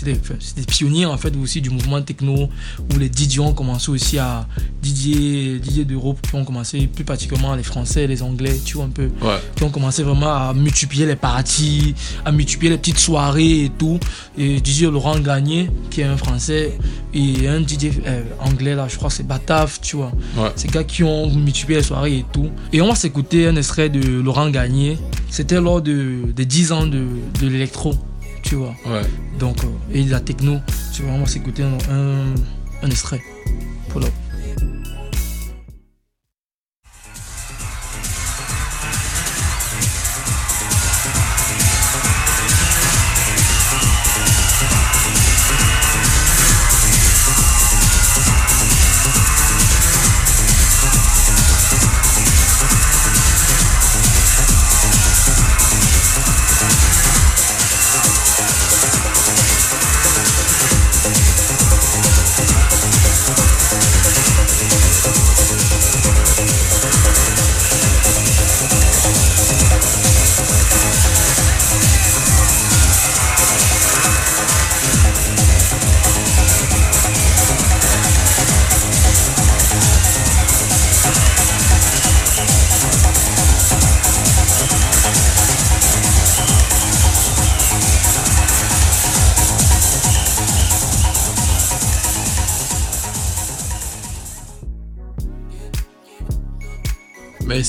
c'était 0.00 0.60
des 0.60 0.66
pionniers 0.66 1.06
en 1.06 1.16
fait 1.18 1.34
aussi 1.36 1.60
du 1.60 1.70
mouvement 1.70 2.00
techno, 2.02 2.48
où 2.92 2.98
les 2.98 3.10
DJ 3.10 3.38
ont 3.40 3.52
commencé 3.52 3.90
aussi 3.90 4.18
à, 4.18 4.46
DJ, 4.82 5.60
DJ 5.62 5.80
d'Europe 5.86 6.18
qui 6.22 6.34
ont 6.34 6.44
commencé, 6.44 6.86
plus 6.86 7.04
particulièrement 7.04 7.54
les 7.54 7.62
Français, 7.62 8.06
les 8.06 8.22
Anglais, 8.22 8.58
tu 8.64 8.74
vois 8.76 8.84
un 8.86 8.90
peu, 8.90 9.10
Ouais. 9.22 9.38
qui 9.56 9.64
ont 9.64 9.70
commencé 9.70 10.02
vraiment 10.02 10.32
à 10.32 10.54
multiplier 10.54 11.06
les 11.06 11.16
parties, 11.16 11.94
à 12.24 12.32
multiplier 12.32 12.70
les 12.70 12.78
petites 12.78 12.98
soirées 12.98 13.64
et 13.64 13.70
tout. 13.70 13.98
Et 14.38 14.58
DJ 14.64 14.82
Laurent 14.82 15.18
Gagné, 15.18 15.70
qui 15.90 16.00
est 16.00 16.04
un 16.04 16.16
Français, 16.16 16.78
et 17.12 17.48
un 17.48 17.60
DJ 17.60 17.90
euh, 18.06 18.22
anglais 18.40 18.74
là, 18.74 18.86
je 18.88 18.96
crois 18.96 19.08
que 19.08 19.14
c'est 19.16 19.26
Bataf, 19.26 19.80
tu 19.80 19.96
vois. 19.96 20.12
Ouais. 20.36 20.50
Ces 20.56 20.68
gars 20.68 20.84
qui 20.84 21.02
ont 21.04 21.28
multiplié 21.30 21.78
les 21.80 21.84
soirées 21.84 22.18
et 22.18 22.24
tout. 22.32 22.48
Et 22.72 22.80
on 22.80 22.88
va 22.88 22.94
s'écouter 22.94 23.46
un 23.46 23.56
extrait 23.56 23.88
de 23.88 24.20
Laurent 24.20 24.48
Gagné. 24.50 24.96
C'était 25.28 25.60
lors 25.60 25.82
de, 25.82 26.32
des 26.34 26.46
10 26.46 26.72
ans 26.72 26.86
de, 26.86 27.06
de 27.40 27.46
l'électro. 27.48 27.94
Tu 28.42 28.54
vois. 28.56 28.74
Ouais. 28.86 29.02
Donc, 29.38 29.62
euh, 29.64 29.68
et 29.92 30.04
la 30.04 30.20
techno, 30.20 30.58
tu 30.94 31.02
vas 31.02 31.08
vraiment 31.10 31.26
s'écouter 31.26 31.62
un, 31.62 31.78
un, 31.92 32.34
un 32.82 32.90
extrait. 32.90 33.20
Pull 33.88 34.04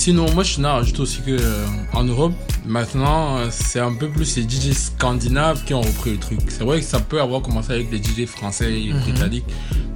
sinon, 0.01 0.25
moi 0.33 0.43
je 0.43 0.59
rajouter 0.73 0.99
aussi 1.01 1.21
que 1.21 1.29
euh, 1.39 1.65
en 1.93 2.03
Europe, 2.03 2.33
maintenant, 2.65 3.37
euh, 3.37 3.47
c'est 3.51 3.79
un 3.79 3.93
peu 3.93 4.09
plus 4.09 4.35
les 4.35 4.43
DJ 4.49 4.73
scandinaves 4.73 5.63
qui 5.63 5.75
ont 5.75 5.81
repris 5.81 6.11
le 6.11 6.17
truc. 6.17 6.39
C'est 6.49 6.63
vrai 6.63 6.79
que 6.79 6.85
ça 6.85 6.99
peut 6.99 7.21
avoir 7.21 7.41
commencé 7.43 7.71
avec 7.71 7.91
les 7.91 7.99
DJ 8.01 8.25
français 8.25 8.73
et 8.81 8.91
Mhm. 8.93 8.99
britanniques, 9.01 9.45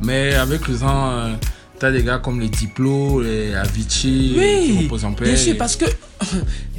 mais 0.03 0.35
avec 0.35 0.67
le 0.67 0.77
temps, 0.77 1.09
euh, 1.09 1.33
t'as 1.79 1.91
des 1.91 2.03
gars 2.03 2.19
comme 2.19 2.39
les 2.39 2.49
Diplo, 2.49 3.21
les 3.23 3.55
Avicii, 3.55 4.33
qui 4.33 4.39
Oui, 4.39 4.83
reposent 4.83 5.05
en 5.05 5.13
paix. 5.13 5.25
bien 5.25 5.35
sûr, 5.37 5.57
parce 5.57 5.75
que 5.75 5.85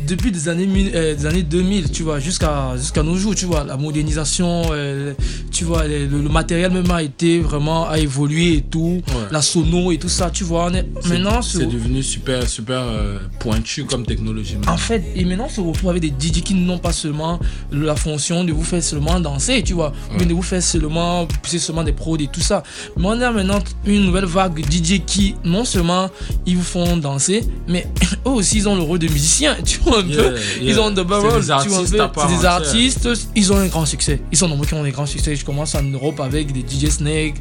depuis 0.06 0.30
des 0.32 0.48
années, 0.48 0.68
euh, 0.94 1.14
des 1.14 1.26
années 1.26 1.42
2000, 1.42 1.90
tu 1.90 2.02
vois, 2.02 2.20
jusqu'à 2.20 2.76
jusqu'à 2.76 3.02
nos 3.02 3.16
jours, 3.16 3.34
tu 3.34 3.46
vois, 3.46 3.64
la 3.64 3.76
modernisation, 3.76 4.62
euh, 4.70 5.12
tu 5.50 5.64
vois, 5.64 5.86
le, 5.86 6.06
le 6.06 6.28
matériel 6.28 6.72
même 6.72 6.90
a 6.90 7.02
été 7.02 7.40
vraiment 7.40 7.88
a 7.88 7.98
évolué 7.98 8.54
et 8.54 8.62
tout, 8.62 9.02
la 9.30 9.42
sono 9.42 9.92
et 9.92 9.98
tout 9.98 10.08
ça, 10.08 10.30
tu 10.30 10.44
vois, 10.44 10.66
on 10.70 10.74
est 10.74 10.86
maintenant 11.08 11.42
c'est 11.42 11.66
devenu 11.66 12.02
super, 12.02 12.48
super 12.48 12.80
euh, 12.82 13.18
pointu 13.40 13.84
comme 13.84 14.04
technologie. 14.04 14.56
En 14.66 14.76
fait, 14.76 15.02
et 15.14 15.24
maintenant, 15.24 15.46
on 15.46 15.48
se 15.48 15.60
retrouve 15.60 15.90
avec 15.90 16.02
des 16.02 16.08
DJ 16.08 16.42
qui 16.42 16.54
n'ont 16.54 16.78
pas 16.78 16.92
seulement 16.92 17.38
la 17.72 17.96
fonction 17.96 18.44
de 18.44 18.52
vous 18.52 18.62
faire 18.64 18.82
seulement 18.82 19.18
danser, 19.20 19.62
tu 19.62 19.74
vois, 19.74 19.92
mais 20.18 20.24
de 20.24 20.34
vous 20.34 20.42
faire 20.42 20.62
seulement, 20.62 21.26
c'est 21.44 21.58
seulement 21.58 21.84
des 21.84 21.92
prods 21.92 22.16
et 22.18 22.28
tout 22.28 22.40
ça. 22.40 22.62
Mais 22.96 23.06
on 23.06 23.20
a 23.20 23.30
maintenant 23.30 23.58
une 23.84 24.04
nouvelle 24.04 24.24
vague 24.24 24.60
de 24.60 24.70
DJ 24.70 25.02
qui, 25.04 25.34
non 25.44 25.64
seulement 25.64 26.08
ils 26.46 26.56
vous 26.56 26.62
font 26.62 26.96
danser, 26.96 27.44
mais 27.68 27.86
eux 28.26 28.30
aussi, 28.30 28.58
ils 28.58 28.68
ont 28.68 28.76
le 28.76 28.82
rôle 28.82 28.98
de 28.98 29.08
musicien, 29.08 29.56
tu 29.64 29.78
vois, 29.80 29.95
un 29.98 30.06
Yeah, 30.06 30.22
peu. 30.22 30.34
yeah. 30.60 30.72
Ils 30.72 30.80
ont 30.80 30.90
de 30.90 31.00
rôle, 31.00 31.40
des 31.40 31.40
tu 31.40 31.46
vois, 31.46 31.54
un 31.56 31.58
artistes 31.58 31.96
C'est 32.28 32.38
des 32.38 32.44
artistes, 32.46 33.08
ils 33.34 33.52
ont 33.52 33.56
un 33.56 33.66
grand 33.66 33.86
succès. 33.86 34.20
Ils 34.32 34.38
sont 34.38 34.48
nombreux 34.48 34.66
qui 34.66 34.74
ont 34.74 34.82
des 34.84 34.90
grands 34.92 35.06
succès. 35.06 35.34
Je 35.36 35.44
commence 35.44 35.74
en 35.74 35.82
Europe 35.82 36.20
avec 36.20 36.52
des 36.52 36.60
DJ 36.60 36.90
Snake. 36.90 37.34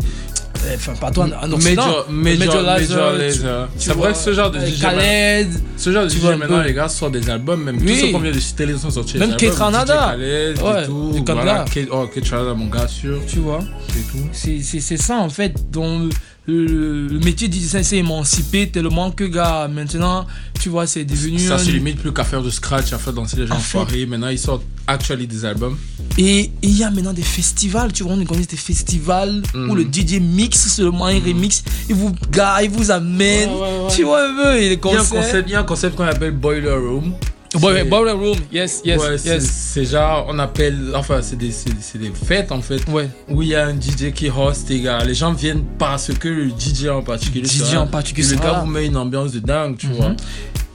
euh, 0.66 0.76
Enfin, 0.76 0.94
partout 1.00 1.22
en, 1.22 1.32
en 1.32 1.52
Occident. 1.52 1.86
Major, 1.86 2.06
Major, 2.10 2.40
Major 2.64 3.12
Lazer. 3.14 3.68
tu 3.78 3.86
C'est 3.86 3.94
vrai 3.94 4.12
que 4.14 4.18
ce 4.18 4.34
genre 4.34 4.50
de 4.52 4.58
euh, 4.60 4.66
DJ. 4.68 4.82
Khaled. 4.82 5.48
Ce 5.78 5.92
genre 5.92 6.04
de 6.06 6.10
DJ 6.10 6.24
maintenant, 6.40 6.62
les 6.62 6.74
gars 6.74 6.88
sortent 6.90 7.12
des 7.14 7.30
albums, 7.30 7.64
même 7.64 7.80
tous 7.80 7.94
ceux 7.96 8.12
qu'on 8.12 8.20
vient 8.20 8.32
de 8.32 8.40
citer, 8.40 8.66
les 8.66 8.78
sont 8.78 8.90
sortis. 8.90 9.18
Même. 9.18 9.36
Ketranada. 9.36 10.12
Khaled 10.18 10.62
Ouais, 10.62 10.86
tout. 10.86 11.24
Voilà, 11.28 11.66
oh, 11.92 12.08
Ketranada, 12.08 12.54
mon 12.56 12.66
gars 12.68 12.88
sûr. 12.88 13.20
Tu 13.28 13.40
vois 13.40 13.60
tout. 13.60 14.18
C'est 14.32 14.62
c'est- 14.62 14.80
c'est 14.80 14.98
ça 14.98 15.18
en 15.18 15.30
fait 15.30 15.54
dont 15.72 16.10
le, 16.48 17.08
le 17.08 17.20
métier 17.20 17.48
de 17.48 17.54
DJ 17.56 17.82
s'est 17.82 17.98
émancipé 17.98 18.70
tellement 18.70 19.10
que 19.12 19.24
gars 19.24 19.68
maintenant 19.68 20.28
tu 20.62 20.70
vois 20.70 20.86
c'est 20.88 21.04
devenu 21.06 21.40
Ça 21.40 21.56
un- 21.56 21.58
se 21.58 21.72
limite 21.72 22.00
plus 22.00 22.12
qu'à 22.14 22.24
faire 22.24 22.42
du 22.44 22.52
scratch, 22.52 22.94
à 22.94 22.98
faire 22.98 23.14
danser 23.14 23.38
les 23.38 23.48
gens 23.48 23.60
soirée. 23.60 24.06
Maintenant, 24.06 24.30
ils 24.30 24.40
sortent 24.40 24.64
actually 24.88 25.26
des 25.28 25.44
albums. 25.46 25.78
et 26.18 26.52
il 26.62 26.78
y 26.78 26.84
a 26.84 26.92
maintenant 26.92 27.14
des 27.14 27.24
festivals 27.24 27.92
tu 27.92 28.04
vois 28.04 28.14
on 28.14 28.24
connaît 28.26 28.46
des 28.46 28.56
festivals 28.58 29.42
Mhm. 29.54 29.70
où 29.70 29.76
le 29.76 29.84
DJ 29.84 30.20
mixe 30.22 30.68
seulement 30.68 31.10
il 31.10 31.24
remix 31.24 31.64
il 31.90 31.96
vous 31.96 32.14
gars 32.32 32.62
il 32.62 32.70
vous 32.70 32.92
amène 32.92 33.50
Ouais, 33.50 33.56
ouais, 33.56 33.86
ouais. 33.86 33.96
tu 33.96 34.04
vois 34.04 34.22
Il 34.58 34.72
y 34.72 34.96
a 34.96 35.02
un 35.02 35.06
concept, 35.06 35.50
il 35.50 35.52
y 35.52 35.56
a 35.56 35.60
un 35.62 35.64
concept 35.64 35.96
qu'on 35.96 36.04
appelle 36.06 36.32
Boiler 36.32 36.70
Room. 36.72 37.14
Boiler- 37.60 38.12
Room, 38.12 38.38
yes, 38.52 38.82
yes, 38.86 39.02
Ouais, 39.02 39.18
c'est- 39.18 39.30
yes. 39.30 39.44
C'est 39.74 39.86
genre, 39.86 40.26
on 40.30 40.38
appelle, 40.40 40.92
enfin, 40.96 41.22
c'est 41.22 41.36
des, 41.38 41.50
des 41.96 42.12
fêtes 42.12 42.52
en 42.52 42.62
fait. 42.62 42.82
Où 43.30 43.42
il 43.42 43.50
y 43.50 43.56
a 43.56 43.68
un 43.68 43.76
DJ 43.76 44.12
qui 44.14 44.30
host, 44.30 44.70
les 44.70 44.82
gars. 44.82 45.04
Les 45.04 45.14
gens 45.16 45.34
viennent 45.34 45.64
parce 45.78 46.12
que 46.14 46.28
le 46.28 46.50
DJ 46.50 46.88
en 46.90 47.02
particulier. 47.02 47.46
DJ 47.46 47.60
sera- 47.64 47.82
en 47.82 47.88
particulier 47.88 48.28
Le 48.30 48.36
gars 48.38 48.60
vous 48.62 48.68
met 48.68 48.86
une 48.86 48.98
ambiance 48.98 49.32
de 49.32 49.40
dingue, 49.40 49.78
tu 49.78 49.88
vois. 49.88 50.16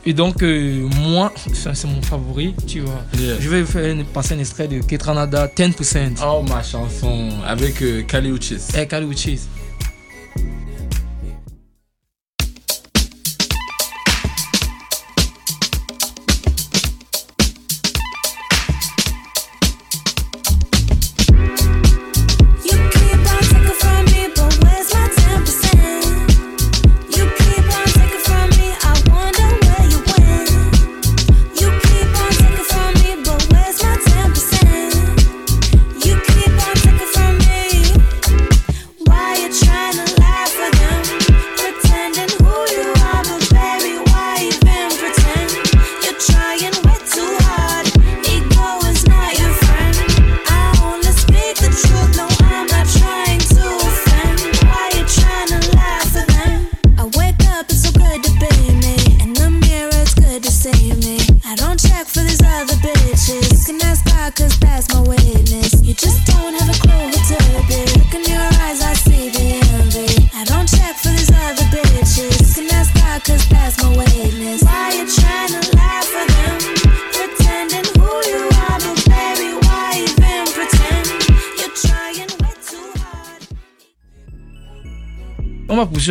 Et 0.07 0.15
donc, 0.15 0.43
euh, 0.43 0.89
moi, 0.99 1.31
ça, 1.53 1.75
c'est 1.75 1.87
mon 1.87 2.01
favori, 2.01 2.55
tu 2.67 2.81
vois. 2.81 3.03
Yeah. 3.19 3.35
Je 3.39 3.49
vais 3.51 3.65
faire 3.65 3.95
passer 4.15 4.35
un 4.35 4.39
extrait 4.39 4.67
de 4.67 4.81
Ketranada 4.81 5.47
10%. 5.47 6.15
Oh, 6.27 6.43
ma 6.49 6.63
chanson 6.63 7.29
avec 7.47 7.83
euh, 7.83 8.01
Kali 8.03 8.31
Uchis. 8.31 8.63
Eh, 8.79 8.87
Kali 8.87 9.05
Uchis. 9.07 9.41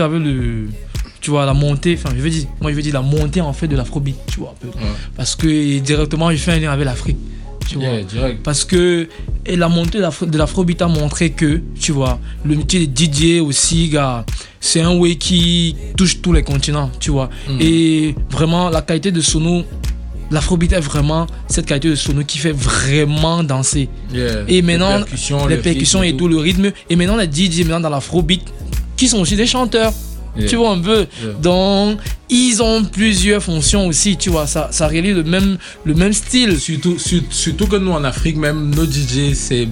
Avec 0.01 0.21
le. 0.21 0.67
Tu 1.21 1.31
vois, 1.31 1.45
la 1.45 1.53
montée, 1.53 1.97
enfin, 2.01 2.13
je 2.15 2.21
veux 2.21 2.29
dire, 2.29 2.45
moi 2.61 2.71
je 2.71 2.75
veux 2.77 2.81
dire 2.81 2.93
la 2.93 3.01
montée 3.01 3.41
en 3.41 3.51
fait 3.51 3.67
de 3.67 3.75
l'afrobeat, 3.75 4.15
tu 4.31 4.39
vois, 4.39 4.55
un 4.55 4.65
peu. 4.65 4.69
Parce 5.17 5.35
que 5.35 5.79
directement, 5.79 6.31
je 6.31 6.37
fais 6.37 6.53
un 6.53 6.59
lien 6.59 6.71
avec 6.71 6.85
l'Afrique, 6.85 7.17
tu 7.67 7.75
vois. 7.75 7.83
Yeah, 7.83 8.03
direct. 8.03 8.41
Parce 8.43 8.63
que 8.63 9.09
et 9.45 9.57
la 9.57 9.67
montée 9.67 9.97
de 9.97 10.03
l'Afro- 10.03 10.25
de 10.25 10.37
l'afrobeat 10.37 10.81
a 10.81 10.87
montré 10.87 11.31
que, 11.31 11.61
tu 11.77 11.91
vois, 11.91 12.19
le 12.45 12.55
métier 12.55 12.87
de 12.87 12.97
DJ 12.97 13.41
aussi, 13.41 13.89
gars, 13.89 14.25
c'est 14.61 14.79
un 14.79 14.95
way 14.95 15.15
qui 15.17 15.75
touche 15.97 16.21
tous 16.21 16.31
les 16.31 16.41
continents, 16.43 16.89
tu 17.01 17.11
vois. 17.11 17.29
Mm. 17.49 17.57
Et 17.59 18.15
vraiment, 18.29 18.69
la 18.69 18.81
qualité 18.81 19.11
de 19.11 19.19
sono, 19.19 19.63
l'afrobeat 20.31 20.71
est 20.71 20.79
vraiment 20.79 21.27
cette 21.49 21.65
qualité 21.65 21.89
de 21.89 21.95
sono 21.95 22.23
qui 22.23 22.37
fait 22.37 22.53
vraiment 22.53 23.43
danser. 23.43 23.89
Yeah. 24.13 24.43
Et 24.47 24.61
maintenant, 24.61 24.99
Les 24.99 25.03
percussions, 25.03 25.47
les 25.47 25.55
le 25.57 25.61
percussions 25.61 25.99
rythme 25.99 26.13
et 26.13 26.15
et 26.15 26.17
tout, 26.17 26.27
le 26.29 26.37
rythme. 26.37 26.71
Et 26.89 26.95
maintenant, 26.95 27.17
les 27.17 27.25
DJ 27.29 27.59
maintenant 27.65 27.81
dans 27.81 27.89
l'afrobeat, 27.89 28.41
qui 28.99 29.07
sont 29.07 29.19
aussi 29.19 29.35
des 29.35 29.47
chanteurs. 29.47 29.93
Yeah. 30.37 30.47
Tu 30.47 30.55
vois 30.57 30.71
un 30.71 30.79
peu. 30.79 31.07
Yeah. 31.23 31.33
Donc, 31.41 31.99
ils 32.29 32.61
ont 32.61 32.83
plusieurs 32.83 33.41
fonctions 33.41 33.87
aussi, 33.87 34.15
tu 34.15 34.29
vois. 34.29 34.45
Ça, 34.45 34.67
ça 34.71 34.87
réalise 34.87 35.15
le 35.15 35.23
même, 35.23 35.57
le 35.85 35.93
même 35.95 36.13
style. 36.13 36.59
Surtout, 36.59 36.99
sur- 36.99 37.23
surtout 37.31 37.65
que 37.67 37.77
nous 37.77 37.91
en 37.91 38.03
Afrique, 38.03 38.37
même 38.37 38.73
nos 38.75 38.85
DJ, 38.85 39.33
c'est 39.33 39.67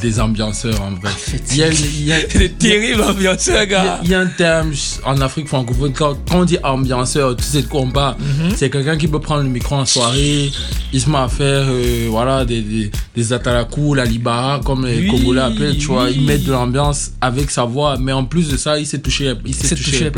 des 0.00 0.20
ambianceurs 0.20 0.80
en 0.82 0.90
vrai. 0.92 1.10
Il 1.50 1.56
y 1.56 1.62
a, 1.62 1.68
il 1.68 2.04
y 2.04 2.12
a- 2.12 2.16
C'est 2.28 2.38
des 2.38 2.50
terribles 2.50 3.02
ambianceurs, 3.02 3.66
gars. 3.66 4.00
il 4.04 4.10
y 4.10 4.14
a 4.14 4.20
un 4.20 4.26
terme 4.26 4.72
en 5.04 5.20
Afrique 5.20 5.48
francophone, 5.48 5.92
quand, 5.92 6.16
quand 6.28 6.40
on 6.40 6.44
dit 6.44 6.58
ambianceur, 6.62 7.36
tu 7.36 7.44
sais 7.44 7.62
de 7.62 7.66
quoi 7.66 7.80
on 7.82 7.90
parle. 7.90 8.16
C'est 8.56 8.70
quelqu'un 8.70 8.96
qui 8.96 9.08
peut 9.08 9.20
prendre 9.20 9.42
le 9.42 9.48
micro 9.48 9.76
en 9.76 9.86
soirée, 9.86 10.50
il 10.92 11.00
se 11.00 11.08
met 11.10 11.18
à 11.18 11.28
faire 11.28 11.66
euh, 11.68 12.06
voilà, 12.10 12.44
des, 12.44 12.60
des, 12.62 12.90
des 13.14 13.32
atalakou, 13.32 13.94
la 13.94 14.04
libara, 14.04 14.60
comme 14.64 14.86
les 14.86 14.98
Oui, 15.00 15.06
Congolais 15.08 15.40
appellent, 15.42 15.76
tu 15.78 15.86
vois. 15.86 16.04
oui. 16.04 16.12
Il 16.16 16.22
met 16.22 16.38
de 16.38 16.50
l'ambiance 16.52 17.12
avec 17.20 17.50
sa 17.50 17.64
voix, 17.64 17.96
mais 17.98 18.12
en 18.12 18.24
plus 18.24 18.48
de 18.48 18.56
ça, 18.56 18.78
il 18.78 18.86
s'est 18.86 18.98
touché, 19.00 19.32
il 19.44 19.54
s'est 19.54 19.74
touché, 19.74 19.90
touché 19.92 20.10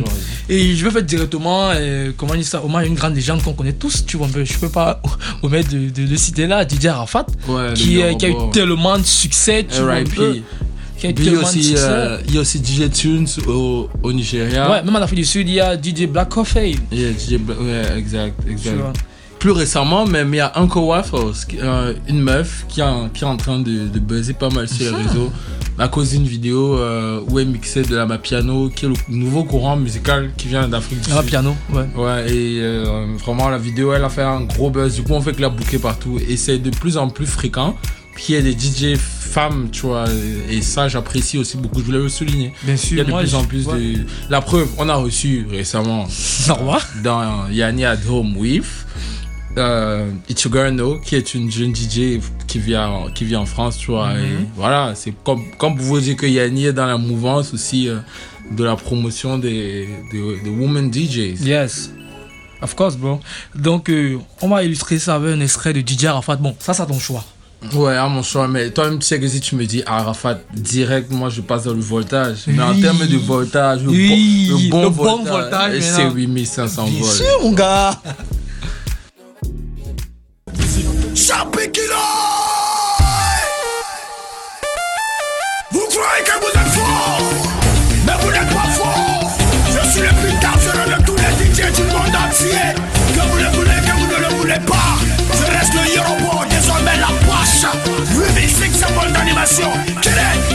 vois. 0.00 0.12
Et 0.48 0.74
je 0.74 0.84
vais 0.84 0.90
faire 0.90 1.02
directement, 1.02 1.70
euh, 1.74 2.12
comment 2.16 2.34
dire 2.34 2.44
ça, 2.46 2.60
à 2.78 2.84
une 2.84 2.94
grande 2.94 3.14
légende 3.14 3.42
qu'on 3.42 3.52
connaît 3.54 3.72
tous, 3.72 4.04
tu 4.06 4.16
vois. 4.16 4.28
Je 4.42 4.58
peux 4.58 4.68
pas 4.68 5.00
omettre 5.42 5.70
de, 5.70 5.88
de 5.90 6.02
le 6.08 6.16
citer 6.16 6.46
là, 6.46 6.64
Didier 6.64 6.90
Arafat, 6.90 7.26
Ouais, 7.48 7.72
qui, 7.74 8.02
euh, 8.02 8.14
qui 8.14 8.26
a 8.26 8.28
eu 8.30 8.34
tellement 8.52 8.98
de 8.98 9.04
succès, 9.20 9.66
tu. 9.68 9.82
RIP. 9.82 10.42
Il 11.02 11.24
y 11.24 11.34
a 11.34 11.38
aussi, 11.40 11.74
euh, 11.78 12.18
il 12.28 12.34
y 12.34 12.38
a 12.38 12.42
aussi 12.42 12.58
DJ 12.62 12.90
Tunes 12.92 13.26
au, 13.48 13.88
au 14.02 14.12
Nigeria. 14.12 14.70
Ouais, 14.70 14.82
même 14.82 14.94
en 14.96 15.00
Afrique 15.00 15.20
du 15.20 15.24
Sud, 15.24 15.48
il 15.48 15.54
y 15.54 15.60
a 15.60 15.74
DJ 15.80 16.06
Black 16.06 16.28
Coffee. 16.28 16.76
Yeah, 16.92 17.12
DJ 17.12 17.38
Bla- 17.38 17.54
ouais, 17.56 17.98
exact, 17.98 18.34
exact. 18.46 18.76
Plus 19.38 19.52
récemment, 19.52 20.04
même, 20.06 20.34
il 20.34 20.36
y 20.36 20.40
a 20.40 20.52
Uncle 20.56 20.76
Waffles, 20.80 21.32
euh, 21.62 21.94
une 22.06 22.20
meuf 22.20 22.66
qui, 22.68 22.80
est 22.80 22.82
en- 22.82 23.08
qui 23.08 23.24
est 23.24 23.26
en 23.26 23.38
train 23.38 23.58
de, 23.60 23.88
de 23.88 23.98
buzzer 23.98 24.34
pas 24.34 24.50
mal 24.50 24.68
sur 24.68 24.94
les 24.94 25.02
réseaux 25.04 25.32
à 25.78 25.88
cause 25.88 26.10
d'une 26.10 26.24
vidéo 26.26 26.76
euh, 26.76 27.22
où 27.26 27.38
elle 27.38 27.48
mixait 27.48 27.80
de 27.80 27.96
la 27.96 28.04
mapiano, 28.04 28.68
qui 28.68 28.84
est 28.84 28.88
le 28.88 28.94
nouveau 29.08 29.44
courant 29.44 29.76
musical 29.78 30.28
qui 30.36 30.48
vient 30.48 30.68
d'Afrique 30.68 31.00
du 31.00 31.08
Ah, 31.14 31.20
Sud. 31.20 31.30
piano, 31.30 31.56
ouais. 31.72 31.86
Ouais, 31.96 32.30
et 32.30 32.58
euh, 32.60 33.06
vraiment, 33.24 33.48
la 33.48 33.56
vidéo, 33.56 33.94
elle 33.94 34.04
a 34.04 34.10
fait 34.10 34.20
un 34.20 34.42
gros 34.42 34.68
buzz. 34.68 34.96
Du 34.96 35.02
coup, 35.04 35.14
on 35.14 35.22
fait 35.22 35.32
que 35.32 35.40
la 35.40 35.48
bouquet 35.48 35.78
partout. 35.78 36.18
Et 36.28 36.36
c'est 36.36 36.58
de 36.58 36.68
plus 36.68 36.98
en 36.98 37.08
plus 37.08 37.24
fréquent 37.24 37.74
qu'il 38.16 38.34
y 38.34 38.38
ait 38.38 38.42
des 38.42 38.52
DJ 38.52 38.96
femmes, 38.98 39.68
tu 39.70 39.82
vois. 39.82 40.04
Et 40.48 40.60
ça, 40.62 40.88
j'apprécie 40.88 41.38
aussi 41.38 41.56
beaucoup. 41.56 41.80
Je 41.80 41.84
voulais 41.84 41.98
le 41.98 42.08
souligner. 42.08 42.52
Bien 42.64 42.76
sûr, 42.76 42.92
Il 42.92 42.98
y 42.98 43.00
a 43.00 43.04
de 43.04 43.10
moi, 43.10 43.20
plus 43.20 43.34
en 43.34 43.44
plus 43.44 43.66
ouais. 43.66 43.78
de. 43.78 44.06
La 44.28 44.40
preuve, 44.40 44.68
on 44.78 44.88
a 44.88 44.94
reçu 44.96 45.46
récemment. 45.50 46.06
Normal. 46.48 46.80
Dans 47.02 47.48
Yanni 47.48 47.84
at 47.84 47.98
Home 48.08 48.36
with. 48.36 48.86
Euh, 49.58 50.08
It's 50.28 50.42
Your 50.44 50.52
Girl 50.54 50.70
No, 50.74 50.98
qui 51.00 51.16
est 51.16 51.34
une 51.34 51.50
jeune 51.50 51.74
DJ 51.74 52.20
qui 52.46 52.60
vient, 52.60 53.06
qui 53.14 53.24
vit 53.24 53.34
en 53.36 53.46
France, 53.46 53.78
tu 53.78 53.90
vois. 53.90 54.12
Et 54.14 54.22
Mhm. 54.22 54.46
voilà, 54.54 54.92
c'est 54.94 55.12
comme, 55.24 55.42
comme 55.58 55.74
pour 55.76 55.84
vous 55.86 56.00
dire 56.00 56.14
que 56.16 56.26
Yanni 56.26 56.66
est 56.66 56.72
dans 56.72 56.86
la 56.86 56.96
mouvance 56.98 57.52
aussi 57.52 57.88
euh, 57.88 57.98
de 58.52 58.62
la 58.62 58.76
promotion 58.76 59.38
des, 59.38 59.88
des, 60.12 60.40
des 60.44 60.50
women 60.50 60.92
DJs. 60.92 61.44
Yes. 61.44 61.90
Of 62.62 62.74
course, 62.76 62.96
bro. 62.96 63.18
Donc, 63.56 63.88
euh, 63.88 64.18
on 64.42 64.48
va 64.48 64.62
illustrer 64.62 64.98
ça 65.00 65.16
avec 65.16 65.34
un 65.34 65.40
extrait 65.40 65.72
de 65.72 65.80
DJ 65.80 66.04
Arafat. 66.04 66.36
Bon, 66.36 66.54
ça, 66.60 66.72
c'est 66.74 66.86
ton 66.86 66.98
choix. 67.00 67.24
Ouais, 67.74 67.94
à 67.94 68.08
mon 68.08 68.22
choix, 68.22 68.48
mais 68.48 68.70
toi-même, 68.70 68.98
tu 68.98 69.06
sais 69.06 69.20
que 69.20 69.28
si 69.28 69.40
tu 69.40 69.54
me 69.54 69.66
dis 69.66 69.82
Arafat 69.86 70.38
direct, 70.54 71.10
moi 71.10 71.28
je 71.28 71.42
passe 71.42 71.64
dans 71.64 71.74
le 71.74 71.80
voltage. 71.80 72.38
Mais 72.46 72.62
en 72.62 72.78
termes 72.80 73.06
de 73.06 73.16
voltage, 73.18 73.82
le, 73.82 73.90
Oui, 73.90 74.68
bon, 74.70 74.82
le 74.84 74.88
bon 74.90 75.04
le 75.14 75.18
bon 75.18 75.24
voltage, 75.24 75.30
voltage, 75.72 75.82
c'est 75.82 76.04
maintenant. 76.04 76.14
8500 76.14 76.84
Bien 76.86 77.00
volts. 77.00 77.12
sûr, 77.12 77.40
mon 77.42 77.52
gars. 77.52 78.00
Champikilo 81.14 81.94
Vous 85.70 85.80
croyez 85.80 86.24
que 86.24 86.40
vous 86.40 86.60
êtes 86.60 86.72
fort? 86.74 87.20
Mais 88.06 88.12
vous 88.20 88.30
n'êtes 88.30 88.48
pas 88.54 88.68
fort 88.70 89.30
Je 89.66 89.90
suis 89.90 90.00
le 90.00 90.08
plus 90.08 90.32
dangereux 90.40 90.98
de 90.98 91.04
tous 91.04 91.16
les 91.16 91.44
DJ 91.44 91.72
du 91.74 91.82
monde 91.82 92.16
entier 92.16 92.74
Que 93.14 93.20
vous 93.28 93.36
le 93.36 93.50
voulez, 93.56 93.80
que 93.86 93.92
vous 93.98 94.06
ne 94.06 94.28
le 94.28 94.34
voulez 94.40 94.66
pas 94.66 95.19
8500 98.80 98.94
volts 98.94 99.12
d'animation 99.12 99.70
Quel 100.00 100.12
est 100.14 100.49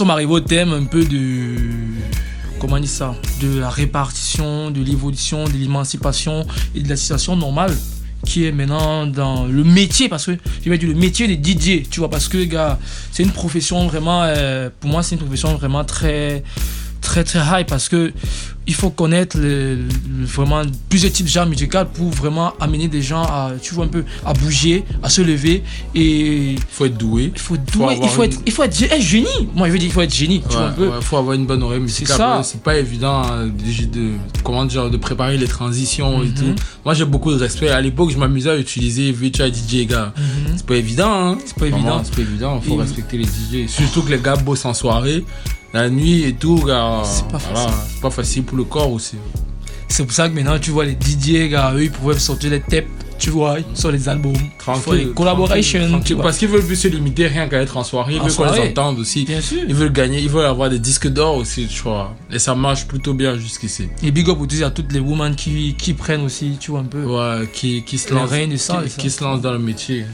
sommes 0.00 0.10
arrivés 0.10 0.32
au 0.32 0.40
thème 0.40 0.72
un 0.72 0.84
peu 0.84 1.04
de. 1.04 1.56
Comment 2.58 2.76
on 2.76 2.86
ça 2.86 3.14
De 3.42 3.58
la 3.58 3.68
répartition, 3.68 4.70
de 4.70 4.82
l'évolution, 4.82 5.44
de 5.44 5.52
l'émancipation 5.52 6.46
et 6.74 6.80
de 6.80 6.88
la 6.88 6.96
situation 6.96 7.36
normale 7.36 7.76
qui 8.24 8.46
est 8.46 8.52
maintenant 8.52 9.06
dans 9.06 9.44
le 9.44 9.62
métier 9.62 10.08
parce 10.08 10.24
que 10.24 10.38
je 10.64 10.70
vais 10.70 10.78
dire 10.78 10.88
le 10.88 10.94
métier 10.94 11.26
des 11.26 11.36
DJ 11.36 11.86
tu 11.90 12.00
vois 12.00 12.08
parce 12.08 12.28
que 12.28 12.44
gars 12.44 12.78
c'est 13.12 13.22
une 13.22 13.30
profession 13.30 13.86
vraiment 13.86 14.22
euh, 14.24 14.68
pour 14.78 14.90
moi 14.90 15.02
c'est 15.02 15.14
une 15.16 15.22
profession 15.22 15.54
vraiment 15.54 15.84
très 15.84 16.42
très 17.00 17.24
très 17.24 17.38
high 17.38 17.66
parce 17.66 17.88
que 17.88 18.12
il 18.70 18.74
faut 18.74 18.90
connaître 18.90 19.36
le- 19.36 19.74
le- 19.74 20.24
vraiment 20.36 20.62
plusieurs 20.88 21.12
types 21.12 21.26
de 21.26 21.30
genres 21.30 21.46
musicaux 21.54 21.84
pour 21.92 22.08
vraiment 22.10 22.52
amener 22.60 22.86
des 22.88 23.02
gens 23.02 23.22
à 23.24 23.50
tu 23.60 23.74
vois 23.74 23.84
un 23.86 23.88
peu 23.96 24.04
à 24.24 24.32
bouger 24.32 24.84
à 25.02 25.08
se 25.10 25.22
lever 25.22 25.62
et 25.94 26.52
il 26.52 26.60
faut 26.70 26.86
être 26.86 26.96
doué 26.96 27.32
il 27.34 27.40
faut 27.40 27.56
être 27.56 27.70
Faut 27.72 27.78
doué 27.86 27.98
il 28.02 28.08
faut 28.08 28.22
une- 28.22 28.30
être 28.30 28.38
il 28.46 28.52
faut 28.52 28.62
être 28.62 29.00
génie 29.00 29.26
moi 29.54 29.66
je 29.66 29.72
veux 29.72 29.78
dire 29.78 29.88
il 29.88 29.92
faut 29.92 30.00
être 30.02 30.14
génie 30.14 30.42
Ouais, 30.50 30.86
faut 31.00 31.16
avoir 31.16 31.34
une 31.34 31.46
bonne 31.46 31.62
oreille 31.62 31.80
musicale. 31.80 32.40
C'est 32.44 32.62
pas 32.62 32.76
évident 32.78 33.22
euh, 33.32 33.46
de, 33.46 33.84
de- 33.86 34.12
comment 34.44 34.64
dire, 34.64 34.88
de 34.90 34.96
préparer 34.96 35.36
les 35.36 35.46
transitions 35.48 36.22
et 36.22 36.26
Mhm. 36.28 36.34
tout. 36.34 36.54
Moi, 36.84 36.94
j'ai 36.94 37.04
beaucoup 37.04 37.32
de 37.32 37.38
respect. 37.38 37.68
À 37.70 37.80
l'époque, 37.80 38.10
je 38.10 38.18
m'amusais 38.18 38.50
à 38.50 38.56
utiliser 38.56 39.10
Virtual 39.12 39.50
DJ, 39.52 39.86
gars. 39.86 40.12
Mhm. 40.16 40.54
C'est 40.56 40.66
pas 40.66 40.76
évident, 40.76 41.10
hein. 41.12 41.38
C'est 41.44 41.56
pas 41.56 41.66
évident. 41.66 42.00
C'est 42.04 42.14
pas 42.14 42.22
évident. 42.22 42.60
Faut 42.60 42.74
Et- 42.76 42.82
respecter 42.82 43.16
les 43.18 43.24
DJ. 43.24 43.68
Surtout 43.68 44.02
que 44.02 44.10
les 44.10 44.18
gars 44.20 44.36
bossent 44.36 44.64
en 44.64 44.74
soirée, 44.74 45.24
la 45.72 45.88
nuit 45.90 46.24
et 46.24 46.32
tout, 46.34 46.56
gars. 46.66 47.02
C'est 47.04 47.26
pas 47.28 47.38
Voilà, 47.38 47.68
facile. 47.68 47.84
C'est 47.94 48.00
pas 48.00 48.10
facile 48.10 48.42
pour 48.44 48.56
le 48.58 48.64
corps 48.64 48.90
aussi. 48.92 49.16
C'est 49.88 50.04
pour 50.04 50.12
ça 50.12 50.28
que 50.28 50.34
maintenant, 50.34 50.58
tu 50.58 50.70
vois, 50.70 50.84
les 50.84 50.92
DJ, 51.00 51.48
gars, 51.50 51.72
eux, 51.74 51.82
ils 51.84 51.90
pouvaient 51.90 52.18
sortir 52.18 52.50
des 52.50 52.60
tapes, 52.60 52.84
tu 53.18 53.30
vois, 53.30 53.56
sur 53.74 53.90
les 53.90 54.08
albums. 54.08 54.32
Font 54.58 54.92
des 54.94 55.06
collaborations, 55.08 55.80
tranquille, 55.80 55.86
tu 55.88 55.90
tranquille. 55.92 56.14
vois. 56.16 56.24
Parce 56.26 56.38
qu'ils 56.38 56.48
veulent 56.48 56.64
plus 56.64 56.76
se 56.76 56.86
limiter 56.88 57.26
rien 57.26 57.48
qu'à 57.48 57.60
être 57.60 57.76
en 57.76 57.82
soirée. 57.82 58.14
Ils 58.14 58.20
En 58.20 58.24
veulent 58.26 58.34
qu'on 58.34 58.52
les 58.52 58.68
entende 58.70 59.00
aussi. 59.00 59.24
Bien 59.24 59.40
sûr. 59.40 59.58
Ils 59.68 59.74
veulent 59.74 59.92
gagner, 59.92 60.20
ils 60.20 60.28
veulent 60.28 60.46
avoir 60.46 60.70
des 60.70 60.78
disques 60.78 61.08
d'or 61.08 61.34
aussi, 61.36 61.66
tu 61.66 61.82
vois. 61.82 62.14
Et 62.30 62.38
ça 62.38 62.54
marche 62.54 62.86
plutôt 62.86 63.14
bien 63.14 63.36
jusqu'ici. 63.36 63.88
Et 64.02 64.12
big 64.12 64.28
up 64.30 64.38
aussi 64.40 64.62
à 64.62 64.70
toutes 64.70 64.92
les 64.92 65.00
women 65.00 65.34
qui, 65.34 65.74
qui 65.76 65.92
prennent 65.94 66.22
aussi, 66.22 66.56
tu 66.60 66.70
vois, 66.70 66.80
un 66.80 66.84
peu. 66.84 67.02
Ouais, 67.04 67.48
qui, 67.52 67.82
qui 67.82 67.98
se 67.98 68.08
Les 68.10 68.14
lancent, 68.14 68.30
qui, 68.94 68.96
qui 68.96 69.10
se 69.10 69.24
lancent 69.24 69.40
dans 69.42 69.52
le 69.52 69.58
métier. 69.58 70.04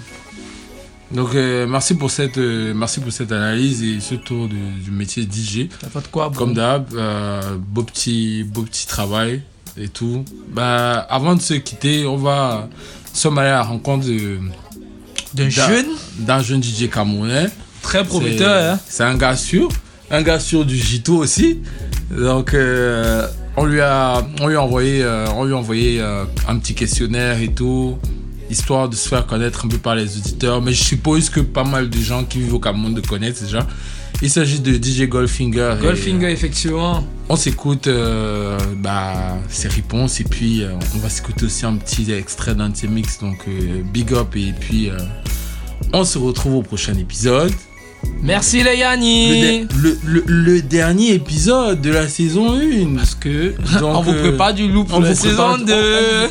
Donc 1.13 1.35
euh, 1.35 1.67
merci 1.69 1.95
pour 1.95 2.11
cette 2.11 2.37
euh, 2.39 2.75
merci 2.75 3.01
pour 3.01 3.13
cette 3.13 3.31
analyse 3.31 3.83
et 3.83 4.01
ce 4.01 4.17
tour 4.17 4.49
du, 4.49 4.57
du 4.57 4.91
métier 4.91 5.23
DJ. 5.23 5.69
Pas 5.93 6.01
de 6.01 6.07
quoi. 6.09 6.33
Comme 6.35 6.53
d'hab, 6.55 6.87
euh, 6.95 7.57
beau 7.59 7.85
petit 7.85 8.43
beau 8.43 8.63
petit 8.63 8.87
travail 8.87 9.43
et 9.79 9.89
tout. 9.89 10.25
Bah 10.51 11.07
avant 11.09 11.37
de 11.37 11.41
se 11.41 11.55
quitter, 11.55 12.07
on 12.07 12.17
va 12.17 12.69
sommes 13.13 13.39
allés 13.39 13.51
à 13.51 13.59
la 13.59 13.63
rencontre 13.63 14.07
D'un 15.35 15.49
jeune? 15.49 15.87
d'un 16.19 16.43
jeune 16.43 16.63
DJ 16.63 16.89
camerounais. 16.91 17.47
Très 17.83 18.05
prometteur, 18.05 18.61
C'est- 18.61 18.69
hein? 18.69 18.81
C'est 18.89 19.05
un 19.05 19.17
gars 19.17 19.37
sûr, 19.37 19.69
un 20.11 20.23
gars 20.23 20.41
sûr 20.41 20.65
du 20.65 20.77
Gito 20.77 21.19
aussi. 21.19 21.61
Donc 22.11 22.55
on 23.57 23.65
lui 23.65 23.81
a 23.81 24.27
on 24.41 24.49
lui 24.49 24.57
a 24.57 24.63
envoyé 24.63 25.07
on 25.37 25.45
lui 25.45 25.53
a 25.55 25.57
envoyé 25.57 26.01
un 26.01 26.59
petit 26.59 26.75
questionnaire 26.75 27.41
et 27.41 27.53
tout. 27.53 27.97
Histoire 28.51 28.89
de 28.89 28.97
se 28.97 29.09
faire 29.09 29.27
connaître 29.27 29.65
un 29.65 29.69
peu 29.69 29.79
par 29.79 29.95
les 29.95 30.17
auditeurs. 30.17 30.63
Mais 30.63 30.73
je 30.73 30.83
suppose 30.83 31.31
que 31.31 31.41
pas 31.41 31.65
mal 31.65 31.91
de 31.91 31.99
gens 31.99 32.25
qui 32.25 32.39
vivent 32.39 32.55
au 32.55 32.61
Cameroun 32.61 32.95
le 32.95 33.03
connaissent 33.03 33.43
déjà. 33.43 33.67
Il 34.23 34.31
s'agit 34.31 34.61
de 34.61 34.73
DJ 34.73 35.09
Goldfinger. 35.09 35.77
Et 35.79 35.83
Goldfinger, 35.83 36.31
effectivement. 36.31 37.07
On 37.29 37.37
s'écoute 37.37 37.87
euh, 37.87 38.57
bah, 38.77 39.37
ses 39.49 39.69
réponses 39.69 40.21
et 40.21 40.25
puis 40.25 40.63
euh, 40.63 40.71
on 40.95 40.99
va 40.99 41.09
s'écouter 41.09 41.45
aussi 41.45 41.67
un 41.67 41.77
petit 41.77 42.11
extrait 42.13 42.55
d'un 42.55 42.71
de 42.71 42.77
ses 42.77 42.89
mix. 42.89 43.19
Donc 43.19 43.37
euh, 43.49 43.83
big 43.83 44.13
up 44.15 44.35
et 44.37 44.55
puis 44.59 44.89
euh, 44.89 44.97
on 45.93 46.05
se 46.05 46.19
retrouve 46.19 46.55
au 46.55 46.63
prochain 46.63 46.95
épisode. 46.95 47.53
Merci 48.23 48.63
les 48.63 48.73
Le, 48.73 48.77
Yanni. 48.77 49.67
le- 49.83 49.99
le- 50.05 50.25
le 50.27 50.63
dernier 50.63 51.13
épisode 51.15 51.81
de 51.81 51.91
la 51.91 52.09
saison 52.09 52.55
1. 52.55 52.97
Parce 52.97 53.15
que 53.15 53.55
on 53.85 54.01
vous 54.01 54.15
prépare 54.15 54.53
du 54.55 54.69
loup 54.69 54.85
pour 54.85 55.01
la 55.01 55.15
saison 55.15 55.59
2. 55.59 55.73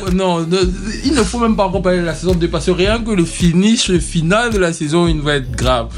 on- 0.04 0.08
on- 0.08 0.12
non, 0.12 0.40
non, 0.46 0.58
il 1.04 1.12
ne 1.14 1.22
faut 1.22 1.38
même 1.38 1.56
pas 1.56 1.68
de 1.68 1.88
la 2.00 2.14
saison 2.14 2.34
2 2.34 2.48
parce 2.48 2.66
que 2.66 2.70
rien 2.72 2.98
que 3.00 3.12
le 3.12 3.24
finish, 3.24 3.88
le 3.88 3.98
final 4.00 4.52
de 4.52 4.58
la 4.58 4.72
saison 4.72 5.06
1 5.06 5.20
va 5.22 5.36
être 5.36 5.50
grave. 5.52 5.88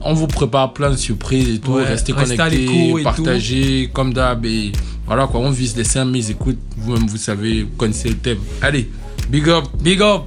On 0.00 0.14
vous 0.14 0.26
prépare 0.26 0.72
plein 0.72 0.90
de 0.90 0.96
surprises 0.96 1.48
et 1.56 1.58
tout. 1.58 1.72
Ouais, 1.72 1.84
restez 1.84 2.12
connectés, 2.12 2.66
partagez 3.04 3.90
comme 3.92 4.12
d'hab. 4.14 4.44
Et 4.46 4.72
voilà 5.06 5.26
quoi, 5.26 5.40
on 5.40 5.50
vise 5.50 5.76
les 5.76 5.84
5000 5.84 6.30
écoutes. 6.30 6.58
Vous-même, 6.78 7.06
vous 7.06 7.16
savez, 7.18 7.62
vous 7.64 7.76
connaissez 7.76 8.08
le 8.08 8.16
thème. 8.16 8.38
Allez, 8.62 8.90
big 9.28 9.48
up. 9.48 9.64
Big 9.80 10.00
up. 10.00 10.22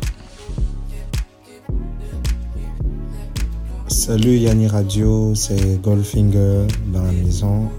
Salut 3.88 4.38
Yanni 4.38 4.68
Radio, 4.68 5.36
c'est 5.36 5.80
Goldfinger 5.80 6.66
dans 6.92 7.04
la 7.04 7.12
maison. 7.12 7.70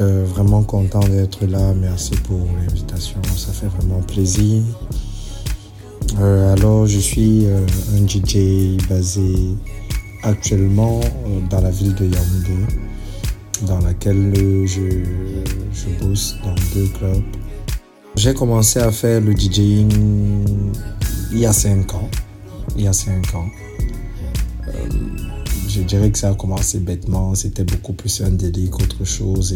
Euh, 0.00 0.26
vraiment 0.26 0.62
content 0.62 1.00
d'être 1.00 1.46
là, 1.46 1.72
merci 1.74 2.12
pour 2.28 2.40
l'invitation, 2.60 3.18
ça 3.34 3.52
fait 3.52 3.66
vraiment 3.66 4.02
plaisir. 4.02 4.62
Euh, 6.20 6.52
alors 6.52 6.86
je 6.86 6.98
suis 6.98 7.46
euh, 7.46 7.66
un 7.94 8.06
DJ 8.06 8.76
basé 8.86 9.56
actuellement 10.22 11.00
dans 11.48 11.62
la 11.62 11.70
ville 11.70 11.94
de 11.94 12.04
Yaoundé, 12.04 12.66
dans 13.66 13.78
laquelle 13.78 14.34
je, 14.66 15.02
je 15.72 16.04
bosse 16.04 16.36
dans 16.44 16.54
deux 16.74 16.88
clubs. 16.88 17.22
J'ai 18.16 18.34
commencé 18.34 18.80
à 18.80 18.92
faire 18.92 19.22
le 19.22 19.32
DJing 19.34 20.44
il 21.32 21.38
y 21.38 21.46
a 21.46 21.54
5 21.54 21.94
ans. 21.94 22.10
Il 22.76 22.82
y 22.82 22.86
a 22.86 22.92
5 22.92 23.34
ans. 23.34 23.46
Je 25.68 25.82
dirais 25.82 26.10
que 26.10 26.18
ça 26.18 26.30
a 26.30 26.34
commencé 26.34 26.78
bêtement, 26.78 27.34
c'était 27.34 27.64
beaucoup 27.64 27.92
plus 27.92 28.20
un 28.20 28.30
délire 28.30 28.70
qu'autre 28.70 29.04
chose 29.04 29.52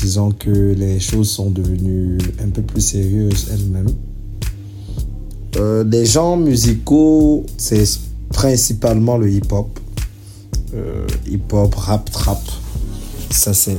disons 0.00 0.32
que 0.32 0.50
les 0.50 0.98
choses 0.98 1.30
sont 1.30 1.50
devenues 1.50 2.18
un 2.42 2.48
peu 2.48 2.62
plus 2.62 2.80
sérieuses 2.80 3.48
elles-mêmes. 3.52 3.92
Euh, 5.56 5.84
les 5.84 6.06
genres 6.06 6.36
musicaux, 6.36 7.44
c'est 7.58 7.84
principalement 8.30 9.18
le 9.18 9.30
hip-hop. 9.30 9.78
Euh, 10.74 11.06
hip-hop, 11.26 11.74
rap, 11.74 12.10
trap. 12.10 12.40
Ça, 13.30 13.52
c'est 13.52 13.76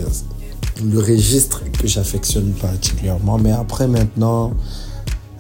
le 0.83 0.99
registre 0.99 1.63
que 1.71 1.87
j'affectionne 1.87 2.51
particulièrement. 2.51 3.37
Mais 3.39 3.51
après, 3.51 3.87
maintenant, 3.87 4.53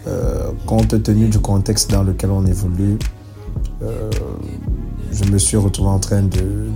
euh, 0.07 0.51
compte 0.65 1.03
tenu 1.03 1.27
du 1.27 1.39
contexte 1.39 1.91
dans 1.91 2.03
lequel 2.03 2.31
on 2.31 2.45
évolue, 2.45 2.97
je 5.11 5.25
me 5.25 5.37
suis 5.37 5.57
retrouvé 5.57 5.89
en 5.89 5.99
train 5.99 6.23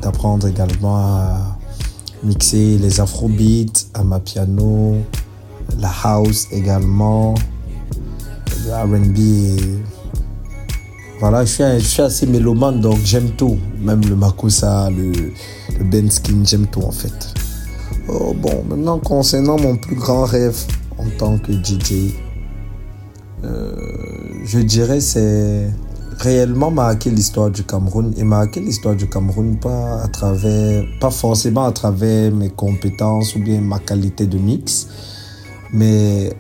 d'apprendre 0.02 0.48
également 0.48 0.98
à 0.98 1.58
mixer 2.24 2.78
les 2.78 3.00
afrobeats, 3.00 3.88
à 3.94 4.04
ma 4.04 4.20
piano, 4.20 4.98
la 5.80 5.92
house 6.04 6.48
également, 6.52 7.36
le 8.66 8.74
RB. 8.74 9.60
Voilà, 11.20 11.46
je 11.46 11.80
suis, 11.80 12.02
assez 12.02 12.26
mélomane 12.28 12.82
donc 12.82 13.00
j'aime 13.04 13.32
tout. 13.32 13.58
Même 13.80 14.02
le 14.06 14.16
makusa, 14.16 14.90
le, 14.90 15.12
le 15.80 15.84
benskin, 15.86 16.44
j'aime 16.44 16.68
tout 16.68 16.82
en 16.82 16.92
fait. 16.92 17.34
Oh, 18.10 18.36
bon, 18.38 18.64
maintenant 18.70 19.00
concernant 19.00 19.58
mon 19.58 19.78
plus 19.78 19.96
grand 19.96 20.26
rêve 20.26 20.58
en 20.98 21.06
tant 21.18 21.38
que 21.38 21.52
DJ, 21.54 22.14
euh, 23.44 23.76
je 24.46 24.60
dirais 24.60 25.00
c'est 25.00 25.70
réellement 26.18 26.72
marquer 26.72 27.10
l'histoire 27.10 27.52
du 27.52 27.64
Cameroun 27.64 28.14
et 28.18 28.24
marquer 28.24 28.60
l'histoire 28.60 28.96
du 28.96 29.08
Cameroun 29.08 29.58
pas 29.60 30.02
à 30.02 30.08
travers 30.08 30.86
pas 31.00 31.12
forcément 31.12 31.66
à 31.66 31.72
travers 31.72 32.32
mes 32.32 32.50
compétences 32.50 33.36
ou 33.36 33.40
bien 33.40 33.62
ma 33.62 33.80
qualité 33.80 34.26
de 34.26 34.38
mix 34.38 34.88
mais 35.74 36.36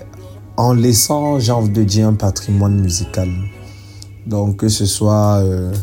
en 0.58 0.74
laissant 0.74 1.40
j'ai 1.40 1.52
envie 1.52 1.70
de 1.70 1.84
dire 1.84 2.08
un 2.08 2.14
patrimoine 2.14 2.80
musical. 2.80 3.30
Donc 4.26 4.58
que 4.58 4.70
ce 4.70 4.86
soit 4.86 5.38
euh, 5.38 5.74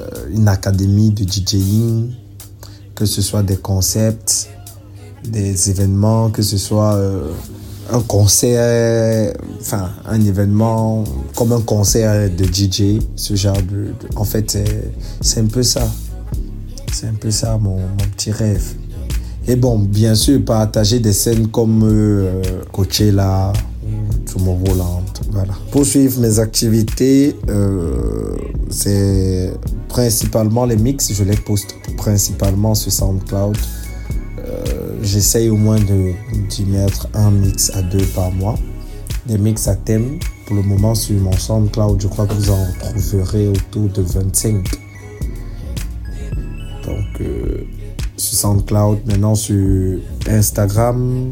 euh, 0.00 0.28
une 0.30 0.48
académie 0.48 1.10
de 1.10 1.24
DJing 1.24 2.12
que 2.94 3.06
ce 3.06 3.22
soit 3.22 3.42
des 3.42 3.56
concepts 3.56 4.48
des 5.24 5.70
événements 5.70 6.30
que 6.30 6.42
ce 6.42 6.58
soit 6.58 6.94
euh, 6.94 7.32
un 7.90 8.00
concert, 8.00 9.32
enfin 9.60 9.90
un 10.06 10.20
événement 10.24 11.04
comme 11.34 11.52
un 11.52 11.60
concert 11.60 12.28
de 12.30 12.44
DJ, 12.44 13.00
ce 13.16 13.34
genre 13.34 13.56
de... 13.62 13.94
en 14.16 14.24
fait, 14.24 14.50
c'est- 15.22 15.40
un 15.40 15.46
peu 15.46 15.62
ça. 15.62 15.82
C'est 16.92 17.06
un 17.06 17.14
peu 17.14 17.30
ça 17.30 17.58
mon, 17.58 17.76
mon 17.78 17.96
petit 18.16 18.30
rêve. 18.32 18.64
Et 19.46 19.56
bon, 19.56 19.78
bien 19.78 20.14
sûr, 20.14 20.44
partager 20.44 21.00
des 21.00 21.12
scènes 21.12 21.48
comme 21.48 21.82
euh, 21.84 22.42
Coachella 22.72 23.52
Tomorrowland. 24.30 25.04
Voilà. 25.30 25.54
Pour 25.70 25.86
suivre 25.86 26.20
mes 26.20 26.38
activités, 26.38 27.36
euh, 27.48 28.36
c'est 28.70 29.52
principalement 29.88 30.66
les 30.66 30.76
mix, 30.76 31.12
je 31.12 31.24
les 31.24 31.36
poste 31.36 31.74
principalement 31.96 32.74
sur 32.74 32.92
SoundCloud. 32.92 33.56
Euh, 34.58 34.98
J'essaye 35.02 35.48
au 35.48 35.56
moins 35.56 35.78
de- 35.78 36.12
d'y 36.48 36.64
mettre 36.64 37.08
un 37.14 37.30
mix 37.30 37.70
à 37.74 37.82
deux 37.82 38.04
par 38.14 38.30
mois. 38.32 38.58
Des 39.26 39.38
mix 39.38 39.68
à 39.68 39.76
thème. 39.76 40.18
Pour 40.46 40.56
le 40.56 40.62
moment, 40.62 40.94
sur 40.94 41.18
mon 41.20 41.32
SoundCloud, 41.32 42.00
je 42.00 42.08
crois 42.08 42.26
que 42.26 42.34
vous 42.34 42.50
en 42.50 42.66
trouverez 42.80 43.48
autour 43.48 43.88
de 43.90 44.02
25. 44.02 44.64
Donc, 46.84 47.20
euh, 47.20 47.64
sur 48.16 48.38
SoundCloud, 48.38 48.98
maintenant 49.06 49.34
sur 49.34 49.98
Instagram, 50.28 51.28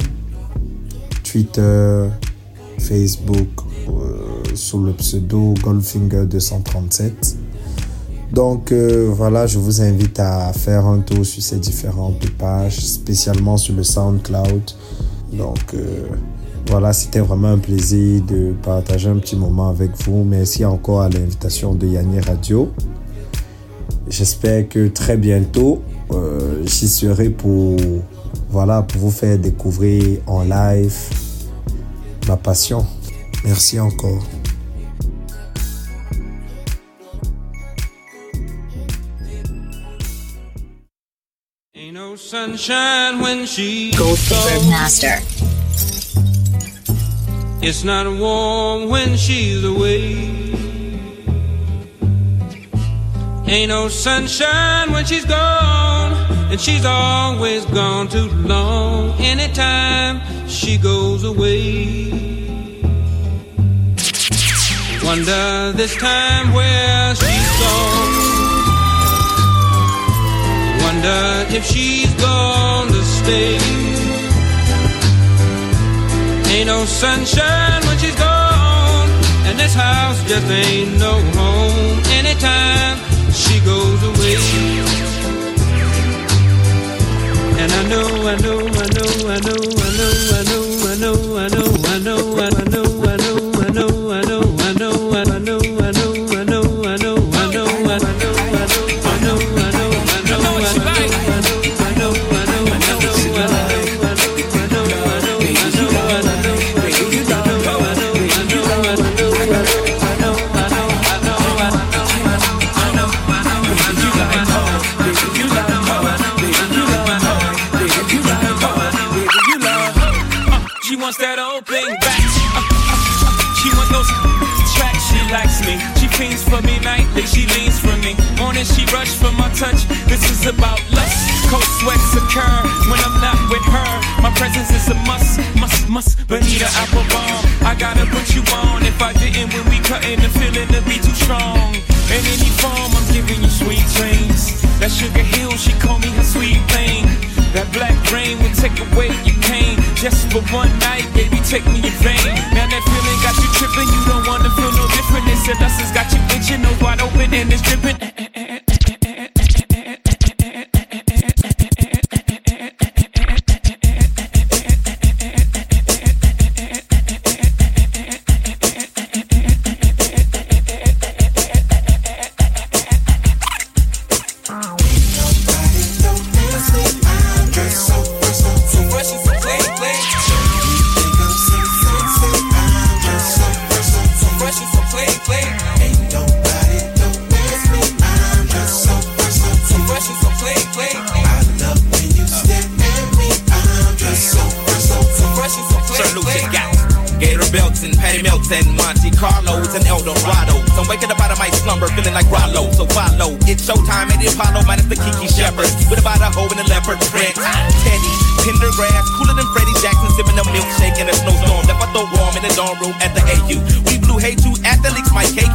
Twitter, 1.24 2.08
Facebook, 2.78 3.48
euh, 3.88 4.44
sous 4.54 4.82
le 4.84 4.92
pseudo 4.92 5.54
Goldfinger237. 5.62 7.36
Donc 8.32 8.72
euh, 8.72 9.08
voilà, 9.12 9.46
je 9.46 9.58
vous 9.58 9.80
invite 9.80 10.18
à 10.18 10.52
faire 10.52 10.86
un 10.86 10.98
tour 10.98 11.24
sur 11.24 11.42
ces 11.42 11.58
différentes 11.58 12.28
pages, 12.30 12.84
spécialement 12.84 13.56
sur 13.56 13.74
le 13.74 13.82
SoundCloud. 13.82 14.72
Donc 15.32 15.74
euh, 15.74 16.06
voilà, 16.68 16.92
c'était 16.92 17.20
vraiment 17.20 17.48
un 17.48 17.58
plaisir 17.58 18.22
de 18.22 18.52
partager 18.62 19.08
un 19.08 19.18
petit 19.18 19.36
moment 19.36 19.68
avec 19.68 19.90
vous. 20.04 20.24
Merci 20.24 20.64
encore 20.64 21.02
à 21.02 21.08
l'invitation 21.08 21.74
de 21.74 21.86
Yanni 21.86 22.20
Radio. 22.20 22.72
J'espère 24.08 24.68
que 24.68 24.88
très 24.88 25.16
bientôt, 25.16 25.82
euh, 26.12 26.62
j'y 26.64 26.88
serai 26.88 27.30
pour, 27.30 27.76
voilà, 28.50 28.82
pour 28.82 29.00
vous 29.00 29.10
faire 29.10 29.38
découvrir 29.38 30.18
en 30.26 30.42
live 30.42 30.96
ma 32.28 32.36
passion. 32.36 32.84
Merci 33.44 33.78
encore. 33.78 34.22
Sunshine 42.26 43.20
when 43.20 43.46
she's 43.46 43.94
Goldfinger 43.94 44.58
gone. 44.58 44.68
Master. 44.68 45.18
It's 47.64 47.84
not 47.84 48.06
warm 48.18 48.88
when 48.88 49.16
she's 49.16 49.62
away. 49.62 50.52
Ain't 53.46 53.68
no 53.68 53.86
sunshine 53.88 54.90
when 54.90 55.04
she's 55.04 55.24
gone, 55.24 56.14
and 56.50 56.60
she's 56.60 56.84
always 56.84 57.64
gone 57.66 58.08
too 58.08 58.28
long. 58.42 59.12
Anytime 59.20 60.20
she 60.48 60.78
goes 60.78 61.22
away. 61.22 62.10
Wonder 65.04 65.72
this 65.76 65.94
time 65.94 66.52
where 66.52 67.14
she's 67.14 67.60
gone. 67.60 68.35
Wonder 70.96 71.44
if 71.54 71.62
she's 71.66 72.12
gonna 72.14 73.02
stay. 73.04 73.58
Ain't 76.54 76.68
no 76.68 76.86
sunshine 76.86 77.82
when 77.86 77.98
she's 77.98 78.16
gone, 78.16 79.10
and 79.44 79.58
this 79.58 79.74
house 79.74 80.18
just 80.24 80.46
ain't 80.50 80.98
no 80.98 81.20
home 81.36 82.00
anytime 82.18 82.96
she 83.30 83.60
goes 83.60 84.02
away. 84.10 84.36
And 87.60 87.70
I 87.70 87.82
know, 87.92 88.08
I 88.32 88.36
know, 88.44 88.60
I 88.60 88.86
know, 88.96 89.12
I 89.28 89.38
know, 89.46 89.62
I 89.76 89.90
know, 89.98 90.14
I 90.32 90.42
know, 90.48 90.64
I 90.88 90.94
know, 91.02 91.16
I 91.36 91.48
know, 91.48 91.76
I 91.84 91.98
know, 91.98 92.38
I 92.38 92.48
know, 92.48 92.65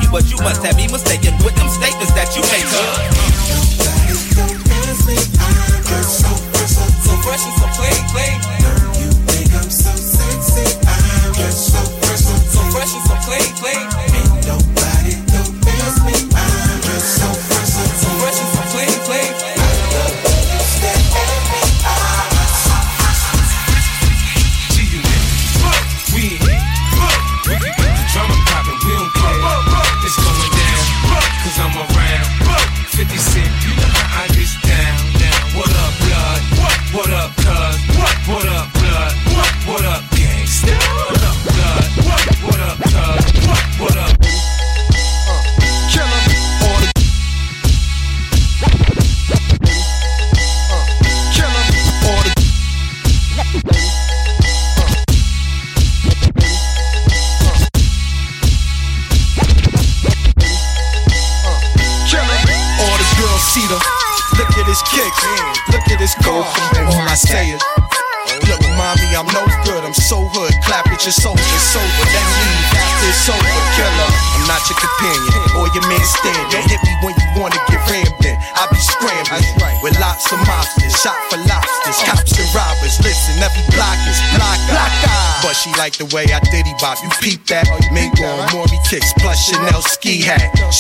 you, 0.02 0.10
but 0.12 0.30
you 0.32 0.38
must 0.38 0.64
have 0.64 0.76
me 0.76 0.88
mistaken 0.88 1.34
with 1.44 1.56
them 1.56 1.70
statements 1.70 2.14
that 2.14 2.36
you 2.36 2.42
make 2.52 2.66
up. 2.66 3.11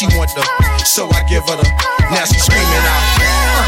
she 0.02 0.10
want 0.18 0.34
the, 0.34 0.41
so 0.82 1.06
I 1.14 1.22
give 1.30 1.45
her 1.45 1.62
the. 1.62 1.68
Now 2.10 2.26
she 2.26 2.41
screaming 2.41 2.86
out, 2.89 3.06
uh, 3.22 3.66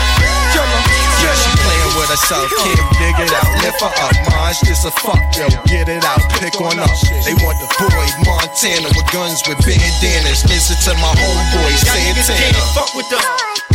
killer. 0.50 0.82
Yeah, 1.22 1.38
she 1.38 1.52
playing 1.62 1.94
with 1.94 2.10
herself, 2.10 2.50
kid, 2.58 2.82
dig 2.98 3.18
it 3.22 3.30
out, 3.38 3.46
lift 3.62 3.78
her 3.86 3.94
up, 4.02 4.18
mine's 4.34 4.58
just 4.66 4.82
a 4.90 4.92
fuck, 5.06 5.22
yo, 5.38 5.46
get 5.70 5.94
it 5.94 6.02
out, 6.02 6.26
pick 6.42 6.58
on 6.58 6.82
up. 6.82 6.90
They 7.22 7.38
want 7.46 7.62
the 7.62 7.70
boy 7.78 8.08
Montana 8.26 8.90
with 8.98 9.06
guns 9.14 9.46
with 9.46 9.62
bandanas. 9.62 10.42
Listen 10.50 10.74
to 10.90 10.98
my 10.98 11.14
homeboy 11.14 11.78
Santana. 11.86 12.58
Fuck 12.74 12.98
with 12.98 13.06
the, 13.14 13.22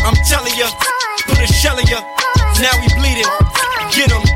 I'm 0.02 0.18
telling 0.26 0.54
ya, 0.58 0.66
put 1.30 1.38
a 1.38 1.46
shell 1.46 1.78
in 1.78 1.86
ya. 1.86 2.02
Now 2.58 2.74
we 2.82 2.90
bleeding, 2.98 3.30
get 3.94 4.10
him. 4.10 4.27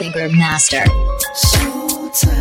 Fabermaster. 0.00 0.86
Master. 0.86 2.40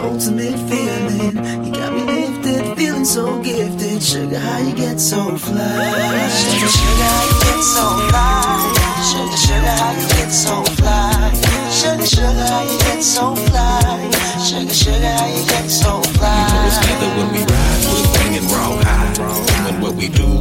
ultimate 0.00 0.58
feeling. 0.68 1.36
You 1.64 1.72
got 1.72 1.92
me 1.92 2.02
lifted, 2.04 2.76
feeling 2.76 3.04
so 3.04 3.42
gifted. 3.42 4.02
Sugar, 4.02 4.38
how 4.38 4.58
you 4.58 4.74
get 4.74 5.00
so 5.00 5.36
fly? 5.36 6.28
Sugar, 6.28 6.68
sugar, 6.68 7.08
how 7.10 7.24
you 7.24 7.40
get 7.40 7.62
so 7.74 7.84
fly? 8.08 8.74
Sugar, 9.10 9.36
sugar, 9.36 9.74
how 9.80 9.92
you 9.92 10.08
get 10.08 10.30
so 10.30 10.62
fly? 10.76 11.32
Sugar, 11.70 12.06
sugar, 12.06 12.46
how 12.46 12.62
you 12.62 12.78
get 12.80 13.02
so 13.02 13.34
fly? 13.34 13.63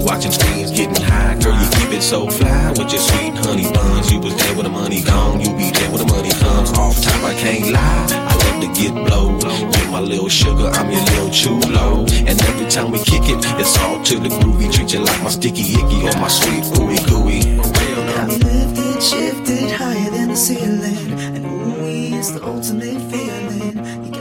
watching 0.04 0.32
screens, 0.32 0.72
getting 0.72 1.02
high. 1.02 1.36
Girl, 1.40 1.56
you 1.56 1.70
keep 1.72 1.92
it 1.98 2.04
so 2.04 2.30
fly 2.30 2.70
with 2.72 2.92
your 2.92 3.02
sweet 3.02 3.34
honey 3.38 3.72
buns. 3.72 4.12
You 4.12 4.20
was 4.20 4.36
there 4.36 4.56
when 4.56 4.66
the 4.66 4.70
money 4.70 5.02
gone, 5.02 5.40
you 5.40 5.50
be 5.56 5.72
there 5.72 5.90
when 5.90 6.06
the 6.06 6.12
money 6.14 6.32
comes. 6.32 6.72
Off 6.74 7.02
top, 7.02 7.24
I 7.24 7.34
can't 7.34 7.72
lie. 7.72 8.08
I 8.12 8.34
love 8.44 8.60
to 8.62 8.70
get 8.80 8.94
blow. 8.94 9.40
You 9.40 9.92
my 9.92 10.00
little 10.00 10.30
sugar, 10.30 10.68
I'm 10.68 10.92
your 10.92 11.02
little 11.02 11.30
chulo. 11.30 12.06
And 12.30 12.42
every 12.50 12.68
time 12.70 12.92
we 12.92 13.00
kick 13.00 13.24
it, 13.26 13.40
it's 13.60 13.78
all 13.80 14.04
to 14.04 14.20
the 14.20 14.30
groovy. 14.30 14.72
Treat 14.72 14.94
you 14.94 15.00
like 15.00 15.22
my 15.24 15.30
sticky 15.30 15.74
icky 15.74 16.00
or 16.08 16.16
my 16.20 16.28
sweet 16.28 16.64
ooey 16.78 17.00
gooey. 17.08 17.42
I 18.16 18.26
lifted, 18.28 19.04
shifted 19.04 19.72
higher 19.72 20.10
than 20.12 20.30
the 20.30 20.36
ceiling, 20.36 21.12
and 21.36 21.46
ooey 21.46 22.14
is 22.14 22.34
the 22.34 22.44
ultimate 22.46 23.02
feeling. 23.12 24.06
You 24.06 24.12